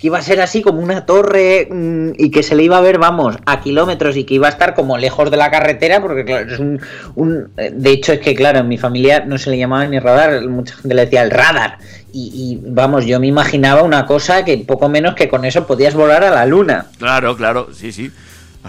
que 0.00 0.08
iba 0.08 0.18
a 0.18 0.22
ser 0.22 0.40
así 0.40 0.60
como 0.62 0.80
una 0.80 1.06
torre 1.06 1.68
mm, 1.70 2.10
y 2.18 2.30
que 2.30 2.42
se 2.42 2.54
le 2.54 2.64
iba 2.64 2.76
a 2.76 2.80
ver, 2.82 2.98
vamos, 2.98 3.36
a 3.46 3.60
kilómetros 3.60 4.16
y 4.16 4.24
que 4.24 4.34
iba 4.34 4.46
a 4.46 4.50
estar 4.50 4.74
como 4.74 4.98
lejos 4.98 5.30
de 5.30 5.36
la 5.38 5.50
carretera, 5.50 6.02
porque 6.02 6.24
claro, 6.24 6.52
es 6.52 6.58
un, 6.58 6.80
un- 7.14 7.48
eh, 7.56 7.70
de 7.74 7.90
hecho 7.90 8.12
es 8.12 8.20
que 8.20 8.34
claro, 8.34 8.58
en 8.58 8.68
mi 8.68 8.78
familia 8.78 9.24
no 9.24 9.38
se 9.38 9.50
le 9.50 9.58
llamaba 9.58 9.86
ni 9.86 9.98
radar, 9.98 10.42
mucha 10.48 10.74
gente 10.76 10.94
le 10.94 11.02
decía 11.04 11.22
el 11.22 11.30
radar. 11.30 11.78
Y, 12.12 12.30
y, 12.62 12.70
vamos, 12.70 13.04
yo 13.04 13.20
me 13.20 13.26
imaginaba 13.26 13.82
una 13.82 14.06
cosa 14.06 14.42
que 14.44 14.56
poco 14.58 14.88
menos 14.88 15.14
que 15.14 15.28
con 15.28 15.44
eso 15.44 15.66
podías 15.66 15.94
volar 15.94 16.24
a 16.24 16.30
la 16.30 16.46
luna. 16.46 16.86
Claro, 16.98 17.36
claro, 17.36 17.68
sí, 17.74 17.92
sí. 17.92 18.10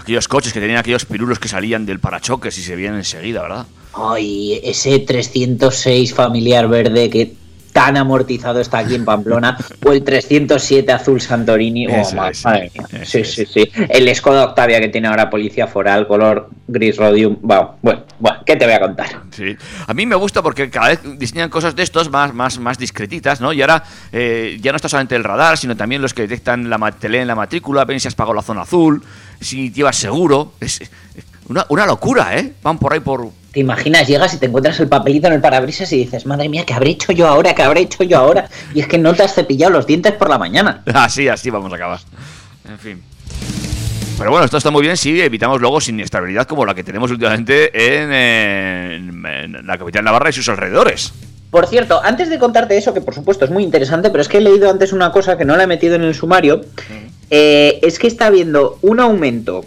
Aquellos 0.00 0.28
coches 0.28 0.52
que 0.52 0.60
tenían 0.60 0.78
aquellos 0.78 1.04
pirulos 1.04 1.38
que 1.38 1.48
salían 1.48 1.84
del 1.86 2.00
parachoques 2.00 2.56
y 2.58 2.62
se 2.62 2.76
veían 2.76 2.94
enseguida, 2.94 3.42
¿verdad? 3.42 3.66
Ay, 3.94 4.60
ese 4.62 4.98
306 5.00 6.14
familiar 6.14 6.68
verde 6.68 7.10
que 7.10 7.32
tan 7.72 7.96
amortizado 7.96 8.60
está 8.60 8.78
aquí 8.78 8.94
en 8.94 9.04
Pamplona, 9.04 9.56
o 9.86 9.92
el 9.92 10.02
307 10.02 10.90
azul 10.90 11.20
Santorini, 11.20 11.86
oh, 11.86 11.90
es, 12.00 12.14
madre 12.14 12.72
mía. 12.74 13.04
Sí, 13.04 13.24
sí, 13.24 13.44
sí. 13.46 13.70
El 13.88 14.12
Skoda 14.16 14.44
Octavia 14.46 14.80
que 14.80 14.88
tiene 14.88 15.06
ahora 15.06 15.30
policía 15.30 15.66
foral, 15.68 16.06
color 16.08 16.48
gris 16.66 16.96
rhodium. 16.96 17.36
Bueno, 17.40 17.76
bueno, 17.82 18.04
bueno, 18.18 18.38
¿qué 18.44 18.56
te 18.56 18.64
voy 18.64 18.74
a 18.74 18.80
contar? 18.80 19.20
Sí. 19.30 19.54
A 19.86 19.94
mí 19.94 20.06
me 20.06 20.16
gusta 20.16 20.42
porque 20.42 20.70
cada 20.70 20.88
vez 20.88 21.00
diseñan 21.18 21.50
cosas 21.50 21.76
de 21.76 21.82
estos 21.84 22.10
más, 22.10 22.34
más, 22.34 22.58
más 22.58 22.78
discretitas, 22.78 23.40
¿no? 23.40 23.52
Y 23.52 23.60
ahora 23.60 23.84
eh, 24.12 24.58
ya 24.60 24.72
no 24.72 24.76
está 24.76 24.88
solamente 24.88 25.14
el 25.14 25.22
radar, 25.22 25.56
sino 25.58 25.76
también 25.76 26.02
los 26.02 26.14
que 26.14 26.22
detectan 26.22 26.68
la 26.70 26.78
ma- 26.78 26.90
te 26.92 27.08
leen 27.08 27.28
la 27.28 27.34
matrícula, 27.36 27.84
ven 27.84 28.00
si 28.00 28.08
has 28.08 28.14
pagado 28.14 28.34
la 28.34 28.42
zona 28.42 28.62
azul, 28.62 29.04
si 29.40 29.70
llevas 29.72 29.96
seguro. 29.96 30.52
Es 30.60 30.80
una, 31.48 31.64
una 31.68 31.86
locura, 31.86 32.36
¿eh? 32.38 32.52
Van 32.62 32.78
por 32.78 32.92
ahí 32.92 33.00
por... 33.00 33.30
¿Te 33.52 33.60
imaginas? 33.60 34.06
Llegas 34.06 34.34
y 34.34 34.38
te 34.38 34.46
encuentras 34.46 34.78
el 34.80 34.88
papelito 34.88 35.26
en 35.28 35.32
el 35.34 35.40
parabrisas 35.40 35.90
y 35.92 35.96
dices, 35.98 36.26
madre 36.26 36.48
mía, 36.48 36.64
¿qué 36.66 36.74
habré 36.74 36.90
hecho 36.90 37.12
yo 37.12 37.26
ahora? 37.26 37.54
¿Qué 37.54 37.62
habré 37.62 37.80
hecho 37.80 38.04
yo 38.04 38.18
ahora? 38.18 38.48
Y 38.74 38.80
es 38.80 38.86
que 38.86 38.98
no 38.98 39.14
te 39.14 39.22
has 39.22 39.34
cepillado 39.34 39.72
los 39.72 39.86
dientes 39.86 40.12
por 40.12 40.28
la 40.28 40.38
mañana. 40.38 40.82
Así, 40.94 41.28
así 41.28 41.48
vamos 41.50 41.72
a 41.72 41.76
acabar. 41.76 42.00
En 42.68 42.78
fin. 42.78 43.02
Pero 44.18 44.30
bueno, 44.30 44.44
esto 44.44 44.56
está 44.58 44.70
muy 44.70 44.82
bien 44.82 44.96
si 44.96 45.20
evitamos 45.20 45.60
luego 45.60 45.78
inestabilidad 45.88 46.46
como 46.46 46.66
la 46.66 46.74
que 46.74 46.82
tenemos 46.84 47.10
últimamente 47.10 47.70
en, 48.02 48.12
en- 48.12 49.26
en 49.26 49.66
la 49.66 49.78
capital 49.78 50.04
Navarra 50.04 50.28
y 50.30 50.32
sus 50.32 50.48
alrededores. 50.48 51.12
Por 51.50 51.66
cierto, 51.66 52.00
antes 52.04 52.28
de 52.28 52.38
contarte 52.38 52.76
eso, 52.76 52.92
que 52.92 53.00
por 53.00 53.14
supuesto 53.14 53.44
es 53.44 53.50
muy 53.50 53.62
interesante, 53.62 54.10
pero 54.10 54.20
es 54.20 54.28
que 54.28 54.38
he 54.38 54.40
leído 54.42 54.70
antes 54.70 54.92
una 54.92 55.12
cosa 55.12 55.38
que 55.38 55.44
no 55.44 55.56
la 55.56 55.64
he 55.64 55.66
metido 55.66 55.94
en 55.94 56.02
el 56.02 56.14
sumario, 56.14 56.60
eh, 57.30 57.78
es 57.82 57.98
que 57.98 58.06
está 58.06 58.26
habiendo 58.26 58.78
un 58.82 59.00
aumento 59.00 59.64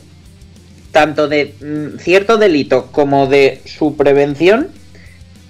tanto 0.91 1.27
de 1.27 1.55
mm, 1.59 1.97
cierto 1.99 2.37
delito 2.37 2.87
como 2.91 3.27
de 3.27 3.61
su 3.65 3.95
prevención 3.95 4.67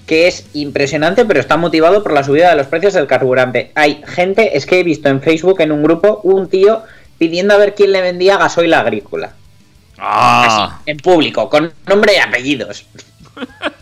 que 0.05 0.27
es 0.27 0.45
impresionante, 0.53 1.23
pero 1.23 1.39
está 1.39 1.55
motivado 1.55 2.03
por 2.03 2.11
la 2.11 2.23
subida 2.23 2.49
de 2.49 2.57
los 2.57 2.67
precios 2.67 2.93
del 2.93 3.07
carburante. 3.07 3.71
Hay 3.75 4.03
gente, 4.05 4.57
es 4.57 4.65
que 4.65 4.79
he 4.79 4.83
visto 4.83 5.07
en 5.07 5.21
Facebook 5.21 5.61
en 5.61 5.71
un 5.71 5.83
grupo 5.83 6.19
un 6.23 6.49
tío 6.49 6.83
pidiendo 7.17 7.53
a 7.53 7.57
ver 7.57 7.75
quién 7.75 7.93
le 7.93 8.01
vendía 8.01 8.37
gasoil 8.37 8.73
agrícola. 8.73 9.31
Ah, 9.97 10.79
Así, 10.79 10.91
en 10.91 10.97
público, 10.97 11.49
con 11.49 11.71
nombre 11.87 12.13
y 12.15 12.17
apellidos. 12.17 12.85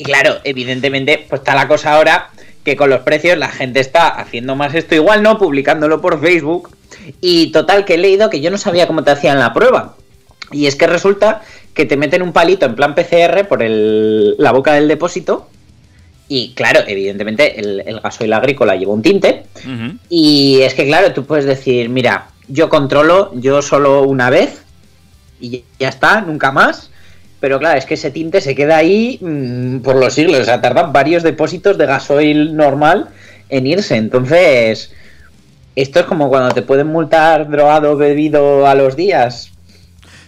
y 0.00 0.02
claro, 0.04 0.36
evidentemente, 0.44 1.26
pues 1.28 1.40
está 1.40 1.54
la 1.54 1.68
cosa 1.68 1.94
ahora 1.96 2.30
que 2.64 2.76
con 2.76 2.90
los 2.90 3.00
precios 3.00 3.38
la 3.38 3.48
gente 3.48 3.80
está 3.80 4.08
haciendo 4.08 4.54
más 4.56 4.74
esto 4.74 4.94
igual, 4.94 5.22
¿no? 5.22 5.38
Publicándolo 5.38 6.00
por 6.00 6.20
Facebook. 6.20 6.70
Y 7.20 7.52
total, 7.52 7.84
que 7.84 7.94
he 7.94 7.98
leído 7.98 8.28
que 8.30 8.40
yo 8.40 8.50
no 8.50 8.58
sabía 8.58 8.86
cómo 8.86 9.02
te 9.04 9.10
hacían 9.10 9.38
la 9.38 9.52
prueba. 9.54 9.96
Y 10.52 10.66
es 10.66 10.76
que 10.76 10.86
resulta 10.86 11.42
que 11.74 11.86
te 11.86 11.96
meten 11.96 12.22
un 12.22 12.32
palito 12.32 12.66
en 12.66 12.74
plan 12.74 12.94
PCR 12.94 13.44
por 13.48 13.62
el- 13.62 14.36
la 14.38 14.52
boca 14.52 14.72
del 14.74 14.88
depósito. 14.88 15.48
Y 16.28 16.52
claro, 16.54 16.80
evidentemente 16.86 17.58
el, 17.58 17.80
el 17.86 18.00
gasoil 18.00 18.32
agrícola 18.32 18.76
lleva 18.76 18.92
un 18.92 19.02
tinte. 19.02 19.44
Y 20.08 20.60
es 20.62 20.74
que, 20.74 20.86
claro, 20.86 21.12
tú 21.12 21.24
puedes 21.24 21.44
decir, 21.44 21.88
mira, 21.88 22.28
yo 22.48 22.68
controlo, 22.68 23.32
yo 23.34 23.62
solo 23.62 24.02
una 24.02 24.30
vez 24.30 24.62
y 25.40 25.64
ya 25.78 25.88
está, 25.88 26.20
nunca 26.20 26.52
más. 26.52 26.90
Pero 27.40 27.58
claro, 27.58 27.78
es 27.78 27.86
que 27.86 27.94
ese 27.94 28.10
tinte 28.10 28.40
se 28.40 28.54
queda 28.54 28.76
ahí 28.76 29.18
mm, 29.20 29.78
por 29.78 29.96
los 29.96 30.14
siglos. 30.14 30.40
O 30.40 30.44
sea, 30.44 30.60
tardan 30.60 30.92
varios 30.92 31.22
depósitos 31.22 31.78
de 31.78 31.86
gasoil 31.86 32.54
normal 32.54 33.08
en 33.48 33.66
irse. 33.66 33.96
Entonces, 33.96 34.92
esto 35.74 36.00
es 36.00 36.06
como 36.06 36.28
cuando 36.28 36.54
te 36.54 36.62
pueden 36.62 36.88
multar 36.88 37.50
drogado 37.50 37.96
bebido 37.96 38.66
a 38.66 38.74
los 38.74 38.94
días. 38.94 39.50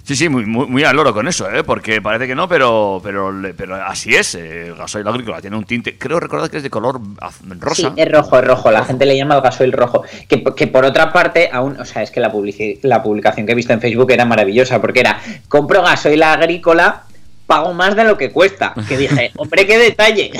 Sí, 0.04 0.16
sí, 0.16 0.28
muy, 0.28 0.44
muy, 0.46 0.66
muy 0.66 0.82
al 0.82 0.96
loro 0.96 1.14
con 1.14 1.28
eso, 1.28 1.48
¿eh? 1.48 1.62
Porque 1.62 2.02
parece 2.02 2.26
que 2.26 2.34
no, 2.34 2.48
pero 2.48 3.00
pero, 3.04 3.32
pero 3.56 3.76
así 3.76 4.14
es. 4.16 4.34
eh, 4.34 4.66
El 4.66 4.74
gasoil 4.74 5.06
agrícola 5.06 5.40
tiene 5.40 5.56
un 5.56 5.64
tinte, 5.64 5.96
creo 5.96 6.18
recordar 6.18 6.50
que 6.50 6.56
es 6.56 6.62
de 6.64 6.70
color 6.70 7.00
az- 7.20 7.36
Sí, 7.36 7.44
rosa. 7.60 7.92
es 7.96 8.10
rojo, 8.10 8.38
es 8.38 8.44
rojo. 8.44 8.70
La 8.72 8.84
gente 8.84 9.06
le 9.06 9.16
llama 9.16 9.36
el 9.36 9.42
gasoil 9.42 9.70
rojo. 9.72 10.02
Que, 10.28 10.42
que 10.56 10.66
por 10.66 10.84
otra 10.84 11.12
parte, 11.12 11.50
aún, 11.52 11.78
o 11.80 11.84
sea, 11.84 12.02
es 12.02 12.10
que 12.10 12.18
la, 12.18 12.32
publici- 12.32 12.80
la 12.82 13.00
publicación 13.00 13.46
que 13.46 13.52
he 13.52 13.54
visto 13.54 13.72
en 13.72 13.80
Facebook 13.80 14.10
era 14.10 14.24
maravillosa, 14.24 14.80
porque 14.80 15.00
era, 15.00 15.20
compro 15.48 15.82
gasoil 15.82 16.22
agrícola, 16.24 17.02
pago 17.46 17.72
más 17.72 17.94
de 17.94 18.02
lo 18.02 18.18
que 18.18 18.32
cuesta. 18.32 18.74
Que 18.88 18.96
dije, 18.96 19.30
hombre, 19.36 19.66
qué 19.68 19.78
detalle. 19.78 20.32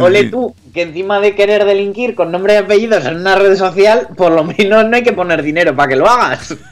Ole 0.00 0.24
tú, 0.24 0.54
que 0.74 0.82
encima 0.82 1.20
de 1.20 1.34
querer 1.34 1.64
delinquir 1.64 2.14
con 2.14 2.30
nombre 2.32 2.54
y 2.54 2.56
apellidos 2.56 3.04
en 3.06 3.16
una 3.16 3.34
red 3.36 3.56
social, 3.56 4.08
por 4.16 4.32
lo 4.32 4.44
menos 4.44 4.86
no 4.88 4.96
hay 4.96 5.02
que 5.02 5.12
poner 5.12 5.42
dinero 5.42 5.74
para 5.74 5.88
que 5.88 5.96
lo 5.96 6.08
hagas. 6.08 6.54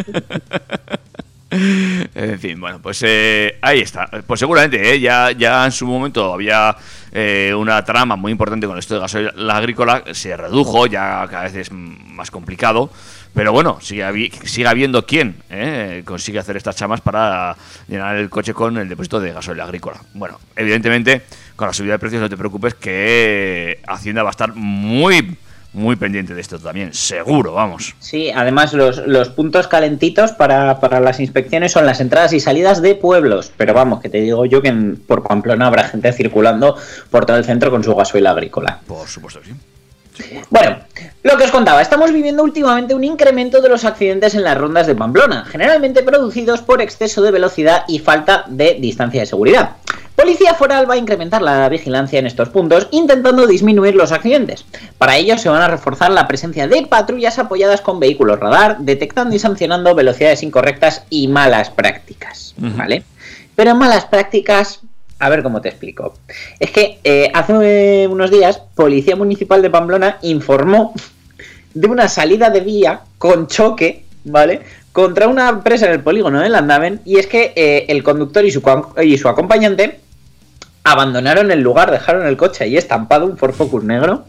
En 1.50 2.38
fin, 2.38 2.60
bueno, 2.60 2.78
pues 2.82 3.02
eh, 3.06 3.56
ahí 3.62 3.80
está. 3.80 4.06
Pues 4.26 4.38
seguramente, 4.38 4.92
¿eh? 4.92 5.00
ya, 5.00 5.30
ya 5.32 5.64
en 5.64 5.72
su 5.72 5.86
momento 5.86 6.34
había 6.34 6.76
eh, 7.10 7.54
una 7.56 7.82
trama 7.86 8.16
muy 8.16 8.32
importante 8.32 8.66
con 8.66 8.78
esto 8.78 8.94
de 8.94 9.00
gasoil 9.00 9.50
agrícola, 9.50 10.04
se 10.12 10.36
redujo, 10.36 10.86
ya 10.86 11.26
cada 11.30 11.44
vez 11.44 11.54
es 11.54 11.72
más 11.72 12.30
complicado. 12.30 12.90
Pero 13.32 13.52
bueno, 13.52 13.78
sigue, 13.80 14.04
habi- 14.04 14.30
sigue 14.44 14.66
habiendo 14.68 15.06
quien 15.06 15.36
¿eh? 15.48 16.02
consigue 16.04 16.38
hacer 16.38 16.58
estas 16.58 16.76
chamas 16.76 17.00
para 17.00 17.56
llenar 17.88 18.16
el 18.16 18.28
coche 18.28 18.52
con 18.52 18.76
el 18.76 18.86
depósito 18.88 19.18
de 19.18 19.32
gasoil 19.32 19.60
agrícola. 19.60 19.96
Bueno, 20.12 20.38
evidentemente, 20.54 21.22
con 21.58 21.66
la 21.66 21.74
subida 21.74 21.94
de 21.94 21.98
precios 21.98 22.22
no 22.22 22.28
te 22.30 22.36
preocupes 22.36 22.74
que 22.74 23.80
Hacienda 23.88 24.22
va 24.22 24.28
a 24.28 24.30
estar 24.30 24.54
muy, 24.54 25.36
muy 25.72 25.96
pendiente 25.96 26.32
de 26.32 26.40
esto 26.40 26.56
también, 26.60 26.94
seguro, 26.94 27.52
vamos. 27.54 27.96
Sí, 27.98 28.30
además 28.30 28.72
los, 28.74 28.98
los 29.08 29.30
puntos 29.30 29.66
calentitos 29.66 30.30
para, 30.30 30.78
para 30.78 31.00
las 31.00 31.18
inspecciones 31.18 31.72
son 31.72 31.84
las 31.84 32.00
entradas 32.00 32.32
y 32.32 32.38
salidas 32.38 32.80
de 32.80 32.94
pueblos. 32.94 33.50
Pero 33.56 33.74
vamos, 33.74 34.00
que 34.00 34.08
te 34.08 34.20
digo 34.20 34.46
yo 34.46 34.62
que 34.62 34.68
en- 34.68 34.96
por 35.04 35.24
Pamplona 35.24 35.66
habrá 35.66 35.82
gente 35.88 36.12
circulando 36.12 36.76
por 37.10 37.26
todo 37.26 37.36
el 37.36 37.44
centro 37.44 37.72
con 37.72 37.82
su 37.82 37.92
gasoil 37.92 38.28
agrícola. 38.28 38.78
Por 38.86 39.08
supuesto 39.08 39.40
que 39.40 39.48
sí. 39.48 39.54
Bueno, 40.50 40.78
lo 41.24 41.36
que 41.36 41.44
os 41.44 41.50
contaba, 41.50 41.82
estamos 41.82 42.12
viviendo 42.12 42.42
últimamente 42.44 42.94
un 42.94 43.02
incremento 43.02 43.60
de 43.60 43.68
los 43.68 43.84
accidentes 43.84 44.34
en 44.36 44.44
las 44.44 44.56
rondas 44.56 44.86
de 44.86 44.94
Pamplona, 44.94 45.44
generalmente 45.44 46.02
producidos 46.04 46.60
por 46.62 46.80
exceso 46.82 47.20
de 47.22 47.30
velocidad 47.32 47.82
y 47.88 47.98
falta 47.98 48.44
de 48.48 48.78
distancia 48.80 49.20
de 49.20 49.26
seguridad. 49.26 49.76
Policía 50.18 50.52
Foral 50.54 50.90
va 50.90 50.94
a 50.94 50.98
incrementar 50.98 51.40
la 51.42 51.68
vigilancia 51.68 52.18
en 52.18 52.26
estos 52.26 52.48
puntos, 52.48 52.88
intentando 52.90 53.46
disminuir 53.46 53.94
los 53.94 54.10
accidentes. 54.10 54.64
Para 54.98 55.16
ello 55.16 55.38
se 55.38 55.48
van 55.48 55.62
a 55.62 55.68
reforzar 55.68 56.10
la 56.10 56.26
presencia 56.26 56.66
de 56.66 56.84
patrullas 56.88 57.38
apoyadas 57.38 57.80
con 57.80 58.00
vehículos 58.00 58.40
radar, 58.40 58.78
detectando 58.80 59.36
y 59.36 59.38
sancionando 59.38 59.94
velocidades 59.94 60.42
incorrectas 60.42 61.04
y 61.08 61.28
malas 61.28 61.70
prácticas. 61.70 62.52
¿Vale? 62.58 63.04
Pero 63.54 63.76
malas 63.76 64.06
prácticas, 64.06 64.80
a 65.20 65.28
ver 65.28 65.44
cómo 65.44 65.60
te 65.60 65.68
explico. 65.68 66.14
Es 66.58 66.72
que 66.72 66.98
eh, 67.04 67.30
hace 67.32 68.02
eh, 68.02 68.08
unos 68.08 68.32
días, 68.32 68.60
Policía 68.74 69.14
Municipal 69.14 69.62
de 69.62 69.70
Pamplona 69.70 70.18
informó 70.22 70.94
de 71.74 71.86
una 71.86 72.08
salida 72.08 72.50
de 72.50 72.58
vía 72.60 73.02
con 73.18 73.46
choque, 73.46 74.04
¿vale? 74.24 74.62
Contra 74.90 75.28
una 75.28 75.48
empresa 75.48 75.86
en 75.86 75.92
el 75.92 76.00
polígono 76.00 76.40
de 76.40 76.48
Landaven, 76.48 77.02
y 77.04 77.18
es 77.18 77.28
que 77.28 77.52
eh, 77.54 77.86
el 77.88 78.02
conductor 78.02 78.44
y 78.44 78.50
su, 78.50 78.62
co- 78.62 78.96
y 79.00 79.16
su 79.16 79.28
acompañante 79.28 80.00
abandonaron 80.92 81.50
el 81.50 81.60
lugar, 81.60 81.90
dejaron 81.90 82.26
el 82.26 82.36
coche 82.36 82.64
ahí 82.64 82.76
estampado, 82.76 83.26
un 83.26 83.36
Ford 83.36 83.54
Focus 83.54 83.84
negro, 83.84 84.24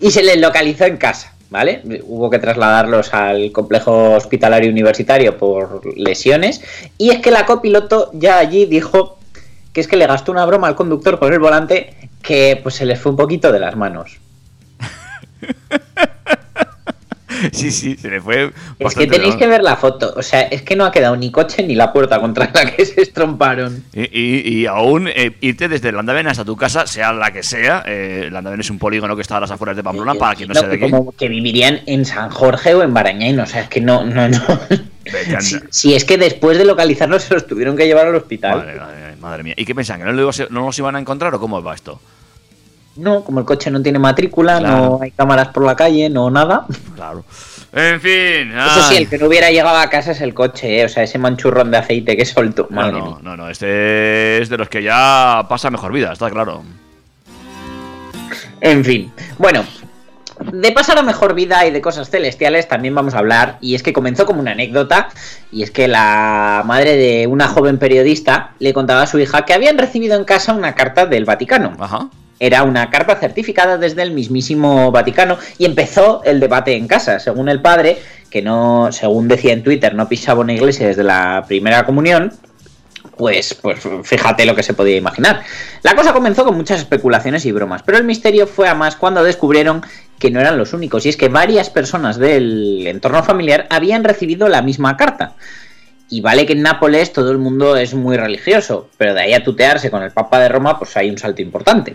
y 0.00 0.10
se 0.10 0.22
les 0.22 0.38
localizó 0.38 0.84
en 0.84 0.96
casa, 0.96 1.34
¿vale? 1.50 1.82
Hubo 2.04 2.30
que 2.30 2.38
trasladarlos 2.38 3.14
al 3.14 3.52
complejo 3.52 4.12
hospitalario 4.12 4.70
universitario 4.70 5.36
por 5.36 5.82
lesiones, 5.96 6.62
y 6.96 7.10
es 7.10 7.20
que 7.20 7.30
la 7.30 7.46
copiloto 7.46 8.10
ya 8.14 8.38
allí 8.38 8.66
dijo 8.66 9.18
que 9.72 9.80
es 9.80 9.88
que 9.88 9.96
le 9.96 10.06
gastó 10.06 10.32
una 10.32 10.46
broma 10.46 10.68
al 10.68 10.74
conductor 10.74 11.18
con 11.18 11.32
el 11.32 11.38
volante 11.38 11.94
que 12.22 12.58
pues 12.62 12.74
se 12.74 12.86
les 12.86 13.00
fue 13.00 13.12
un 13.12 13.16
poquito 13.16 13.52
de 13.52 13.60
las 13.60 13.76
manos. 13.76 14.18
Sí, 17.52 17.70
sí, 17.70 17.96
se 17.96 18.08
le 18.10 18.20
fue. 18.20 18.52
Es 18.78 18.94
que 18.94 19.06
tenéis 19.06 19.34
que 19.36 19.46
ver 19.46 19.62
la 19.62 19.76
foto, 19.76 20.12
o 20.16 20.22
sea, 20.22 20.42
es 20.42 20.62
que 20.62 20.76
no 20.76 20.84
ha 20.84 20.90
quedado 20.92 21.16
ni 21.16 21.30
coche 21.30 21.62
ni 21.62 21.74
la 21.74 21.92
puerta 21.92 22.20
contra 22.20 22.50
la 22.52 22.70
que 22.74 22.84
se 22.84 23.00
estromparon. 23.02 23.84
Y, 23.92 24.02
y- 24.02 24.58
y 24.60 24.66
aún 24.66 25.08
eh, 25.08 25.32
irte 25.40 25.68
desde 25.68 25.92
Landaven 25.92 26.26
hasta 26.28 26.44
tu 26.44 26.56
casa, 26.56 26.86
sea 26.86 27.12
la 27.12 27.30
que 27.32 27.42
sea. 27.42 27.82
Eh, 27.86 28.28
Landaven 28.30 28.60
es 28.60 28.70
un 28.70 28.78
polígono 28.78 29.14
que 29.16 29.22
está 29.22 29.36
a 29.36 29.40
las 29.40 29.50
afueras 29.50 29.76
de 29.76 29.82
Pamplona, 29.82 30.14
para 30.14 30.34
quien 30.34 30.48
no 30.48 30.54
sea 30.54 30.68
de 30.68 30.76
aquí. 30.76 30.90
Como 30.90 31.12
que 31.12 31.28
vivirían 31.28 31.80
en 31.86 32.04
San 32.04 32.30
Jorge 32.30 32.74
o 32.74 32.82
en 32.82 32.92
Barañain, 32.94 33.38
o 33.40 33.46
sea, 33.46 33.62
es 33.62 33.68
que 33.68 33.80
no, 33.80 34.04
no, 34.04 34.28
no. 34.28 34.38
Si, 35.40 35.56
si 35.70 35.94
es 35.94 36.04
que 36.04 36.18
después 36.18 36.58
de 36.58 36.64
localizarlos 36.66 37.22
se 37.22 37.34
los 37.34 37.46
tuvieron 37.46 37.76
que 37.76 37.86
llevar 37.86 38.06
al 38.06 38.14
hospital. 38.14 38.58
Madre, 38.58 38.74
madre, 38.78 39.16
madre 39.20 39.42
mía. 39.42 39.54
¿Y 39.56 39.64
qué 39.64 39.74
pensan? 39.74 39.98
¿Que 40.00 40.04
no, 40.04 40.12
lo 40.12 40.20
iba 40.20 40.30
a 40.30 40.34
ser- 40.34 40.50
no 40.50 40.66
los 40.66 40.78
iban 40.78 40.96
a 40.96 40.98
encontrar 41.00 41.34
o 41.34 41.40
cómo 41.40 41.62
va 41.62 41.74
esto? 41.74 42.00
No, 42.98 43.22
como 43.24 43.40
el 43.40 43.46
coche 43.46 43.70
no 43.70 43.80
tiene 43.82 43.98
matrícula, 43.98 44.58
Claro. 44.58 44.76
no 44.76 44.98
hay 45.02 45.10
cámaras 45.12 45.48
por 45.48 45.64
la 45.64 45.74
calle, 45.76 46.08
no 46.10 46.30
nada. 46.30 46.66
Claro. 46.96 47.24
En 47.72 48.00
fin. 48.00 48.50
Eso 48.56 48.82
sí, 48.88 48.96
el 48.96 49.08
que 49.08 49.18
no 49.18 49.26
hubiera 49.26 49.50
llegado 49.50 49.76
a 49.76 49.88
casa 49.90 50.12
es 50.12 50.20
el 50.20 50.32
coche, 50.34 50.80
¿eh? 50.80 50.84
o 50.86 50.88
sea, 50.88 51.02
ese 51.02 51.18
manchurrón 51.18 51.70
de 51.70 51.76
aceite 51.76 52.16
que 52.16 52.24
soltó. 52.24 52.66
No, 52.70 52.76
Madre 52.76 52.92
no, 52.98 53.06
mía. 53.06 53.16
no, 53.22 53.36
no, 53.36 53.48
este 53.50 54.38
es 54.42 54.48
de 54.48 54.56
los 54.56 54.68
que 54.68 54.82
ya 54.82 55.44
pasa 55.48 55.70
mejor 55.70 55.92
vida, 55.92 56.12
está 56.12 56.30
claro. 56.30 56.62
En 58.60 58.84
fin, 58.84 59.12
bueno, 59.38 59.64
de 60.52 60.72
pasar 60.72 60.98
a 60.98 61.02
mejor 61.02 61.34
vida 61.34 61.64
y 61.66 61.70
de 61.70 61.80
cosas 61.80 62.10
celestiales 62.10 62.66
también 62.68 62.94
vamos 62.94 63.14
a 63.14 63.18
hablar, 63.18 63.58
y 63.60 63.74
es 63.74 63.82
que 63.82 63.92
comenzó 63.92 64.26
como 64.26 64.40
una 64.40 64.52
anécdota, 64.52 65.08
y 65.52 65.62
es 65.62 65.70
que 65.70 65.86
la 65.88 66.62
madre 66.66 66.96
de 66.96 67.26
una 67.26 67.46
joven 67.48 67.78
periodista 67.78 68.52
le 68.58 68.72
contaba 68.72 69.02
a 69.02 69.06
su 69.06 69.18
hija 69.18 69.44
que 69.44 69.54
habían 69.54 69.78
recibido 69.78 70.16
en 70.16 70.24
casa 70.24 70.54
una 70.54 70.74
carta 70.74 71.06
del 71.06 71.24
Vaticano. 71.24 71.76
Ajá. 71.78 72.08
Era 72.40 72.62
una 72.62 72.90
carta 72.90 73.16
certificada 73.16 73.78
desde 73.78 74.02
el 74.02 74.12
mismísimo 74.12 74.92
Vaticano 74.92 75.38
y 75.58 75.64
empezó 75.64 76.22
el 76.24 76.40
debate 76.40 76.76
en 76.76 76.86
casa. 76.86 77.18
Según 77.18 77.48
el 77.48 77.60
padre, 77.60 77.98
que 78.30 78.42
no, 78.42 78.90
según 78.92 79.28
decía 79.28 79.52
en 79.52 79.62
Twitter, 79.62 79.94
no 79.94 80.08
pisaba 80.08 80.40
una 80.40 80.52
iglesia 80.52 80.86
desde 80.86 81.02
la 81.02 81.44
primera 81.46 81.84
comunión, 81.84 82.32
pues, 83.16 83.54
pues 83.54 83.80
fíjate 84.04 84.46
lo 84.46 84.54
que 84.54 84.62
se 84.62 84.74
podía 84.74 84.96
imaginar. 84.96 85.42
La 85.82 85.96
cosa 85.96 86.12
comenzó 86.12 86.44
con 86.44 86.56
muchas 86.56 86.78
especulaciones 86.78 87.44
y 87.44 87.52
bromas, 87.52 87.82
pero 87.82 87.98
el 87.98 88.04
misterio 88.04 88.46
fue 88.46 88.68
a 88.68 88.74
más 88.74 88.96
cuando 88.96 89.24
descubrieron 89.24 89.82
que 90.18 90.30
no 90.30 90.40
eran 90.40 90.58
los 90.58 90.72
únicos, 90.72 91.04
y 91.04 91.08
es 91.08 91.16
que 91.16 91.28
varias 91.28 91.70
personas 91.70 92.18
del 92.18 92.86
entorno 92.86 93.22
familiar 93.22 93.66
habían 93.70 94.04
recibido 94.04 94.48
la 94.48 94.62
misma 94.62 94.96
carta. 94.96 95.34
Y 96.10 96.20
vale 96.20 96.46
que 96.46 96.54
en 96.54 96.62
Nápoles 96.62 97.12
todo 97.12 97.30
el 97.30 97.38
mundo 97.38 97.76
es 97.76 97.94
muy 97.94 98.16
religioso, 98.16 98.88
pero 98.96 99.14
de 99.14 99.20
ahí 99.20 99.34
a 99.34 99.44
tutearse 99.44 99.90
con 99.90 100.02
el 100.02 100.10
Papa 100.10 100.38
de 100.38 100.48
Roma, 100.48 100.78
pues 100.78 100.96
hay 100.96 101.10
un 101.10 101.18
salto 101.18 101.42
importante. 101.42 101.92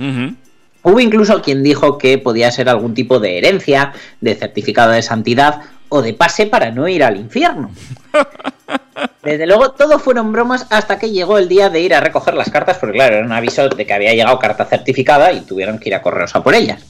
Hubo 0.83 0.99
incluso 0.99 1.41
quien 1.41 1.63
dijo 1.63 1.97
que 1.97 2.17
podía 2.17 2.51
ser 2.51 2.69
algún 2.69 2.93
tipo 2.93 3.19
de 3.19 3.37
herencia, 3.37 3.93
de 4.21 4.35
certificado 4.35 4.91
de 4.91 5.01
santidad 5.01 5.61
o 5.89 6.01
de 6.01 6.13
pase 6.13 6.45
para 6.45 6.71
no 6.71 6.87
ir 6.87 7.03
al 7.03 7.17
infierno. 7.17 7.71
Desde 9.23 9.47
luego, 9.47 9.71
todo 9.71 9.99
fueron 9.99 10.31
bromas 10.31 10.67
hasta 10.69 10.99
que 10.99 11.11
llegó 11.11 11.37
el 11.37 11.47
día 11.47 11.69
de 11.69 11.79
ir 11.79 11.95
a 11.95 12.01
recoger 12.01 12.33
las 12.33 12.49
cartas, 12.49 12.77
porque 12.77 12.97
claro, 12.97 13.15
era 13.15 13.25
un 13.25 13.31
aviso 13.31 13.69
de 13.69 13.85
que 13.85 13.93
había 13.93 14.13
llegado 14.13 14.37
carta 14.37 14.65
certificada 14.65 15.31
y 15.31 15.41
tuvieron 15.41 15.79
que 15.79 15.89
ir 15.89 15.95
a 15.95 16.01
correos 16.01 16.35
a 16.35 16.43
por 16.43 16.53
ellas. 16.53 16.83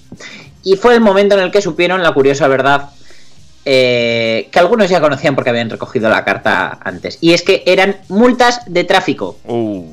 Y 0.64 0.76
fue 0.76 0.96
el 0.96 1.02
momento 1.02 1.36
en 1.36 1.42
el 1.42 1.52
que 1.52 1.62
supieron 1.62 2.02
la 2.02 2.14
curiosa 2.14 2.48
verdad 2.48 2.90
eh, 3.66 4.50
que 4.52 4.60
algunos 4.60 4.90
ya 4.90 5.00
conocían 5.00 5.36
porque 5.36 5.50
habían 5.50 5.70
recogido 5.70 6.10
la 6.10 6.24
carta 6.24 6.80
antes. 6.84 7.18
Y 7.22 7.34
es 7.34 7.42
que 7.44 7.64
eran 7.66 7.98
multas 8.10 8.62
de 8.66 8.84
tráfico. 8.84 9.38
Uh, 9.46 9.86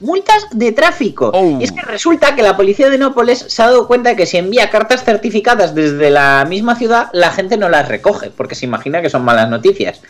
Multas 0.00 0.46
de 0.50 0.72
tráfico. 0.72 1.30
Oh. 1.32 1.58
Y 1.60 1.64
es 1.64 1.70
que 1.70 1.80
resulta 1.82 2.34
que 2.34 2.42
la 2.42 2.56
policía 2.56 2.90
de 2.90 2.98
Nápoles 2.98 3.44
se 3.46 3.62
ha 3.62 3.66
dado 3.66 3.86
cuenta 3.86 4.10
de 4.10 4.16
que 4.16 4.26
si 4.26 4.36
envía 4.36 4.68
cartas 4.68 5.04
certificadas 5.04 5.76
desde 5.76 6.10
la 6.10 6.44
misma 6.48 6.74
ciudad, 6.74 7.08
la 7.12 7.30
gente 7.30 7.56
no 7.56 7.68
las 7.68 7.86
recoge, 7.86 8.30
porque 8.30 8.56
se 8.56 8.66
imagina 8.66 9.00
que 9.00 9.10
son 9.10 9.22
malas 9.22 9.48
noticias. 9.48 10.00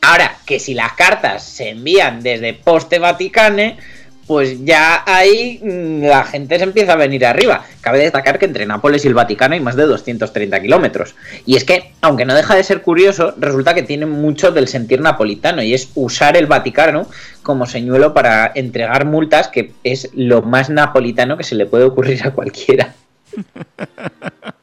Ahora, 0.00 0.38
que 0.46 0.58
si 0.58 0.72
las 0.72 0.94
cartas 0.94 1.42
se 1.42 1.70
envían 1.70 2.22
desde 2.22 2.54
Poste 2.54 2.98
Vaticane, 2.98 3.76
pues 4.26 4.64
ya 4.64 5.04
ahí 5.06 5.60
mm, 5.62 6.04
la 6.04 6.24
gente 6.24 6.58
se 6.58 6.64
empieza 6.64 6.94
a 6.94 6.96
venir 6.96 7.24
arriba. 7.24 7.64
Cabe 7.80 7.98
destacar 8.00 8.38
que 8.38 8.46
entre 8.46 8.66
Nápoles 8.66 9.04
y 9.04 9.08
el 9.08 9.14
Vaticano 9.14 9.54
hay 9.54 9.60
más 9.60 9.76
de 9.76 9.84
230 9.84 10.60
kilómetros. 10.60 11.14
Y 11.44 11.56
es 11.56 11.64
que, 11.64 11.92
aunque 12.00 12.24
no 12.24 12.34
deja 12.34 12.56
de 12.56 12.64
ser 12.64 12.82
curioso, 12.82 13.34
resulta 13.38 13.74
que 13.74 13.82
tiene 13.82 14.06
mucho 14.06 14.50
del 14.50 14.68
sentir 14.68 15.00
napolitano 15.00 15.62
y 15.62 15.74
es 15.74 15.90
usar 15.94 16.36
el 16.36 16.46
Vaticano 16.46 17.06
como 17.42 17.66
señuelo 17.66 18.12
para 18.14 18.50
entregar 18.54 19.04
multas, 19.04 19.48
que 19.48 19.72
es 19.84 20.10
lo 20.14 20.42
más 20.42 20.70
napolitano 20.70 21.36
que 21.36 21.44
se 21.44 21.54
le 21.54 21.66
puede 21.66 21.84
ocurrir 21.84 22.26
a 22.26 22.32
cualquiera. 22.32 22.94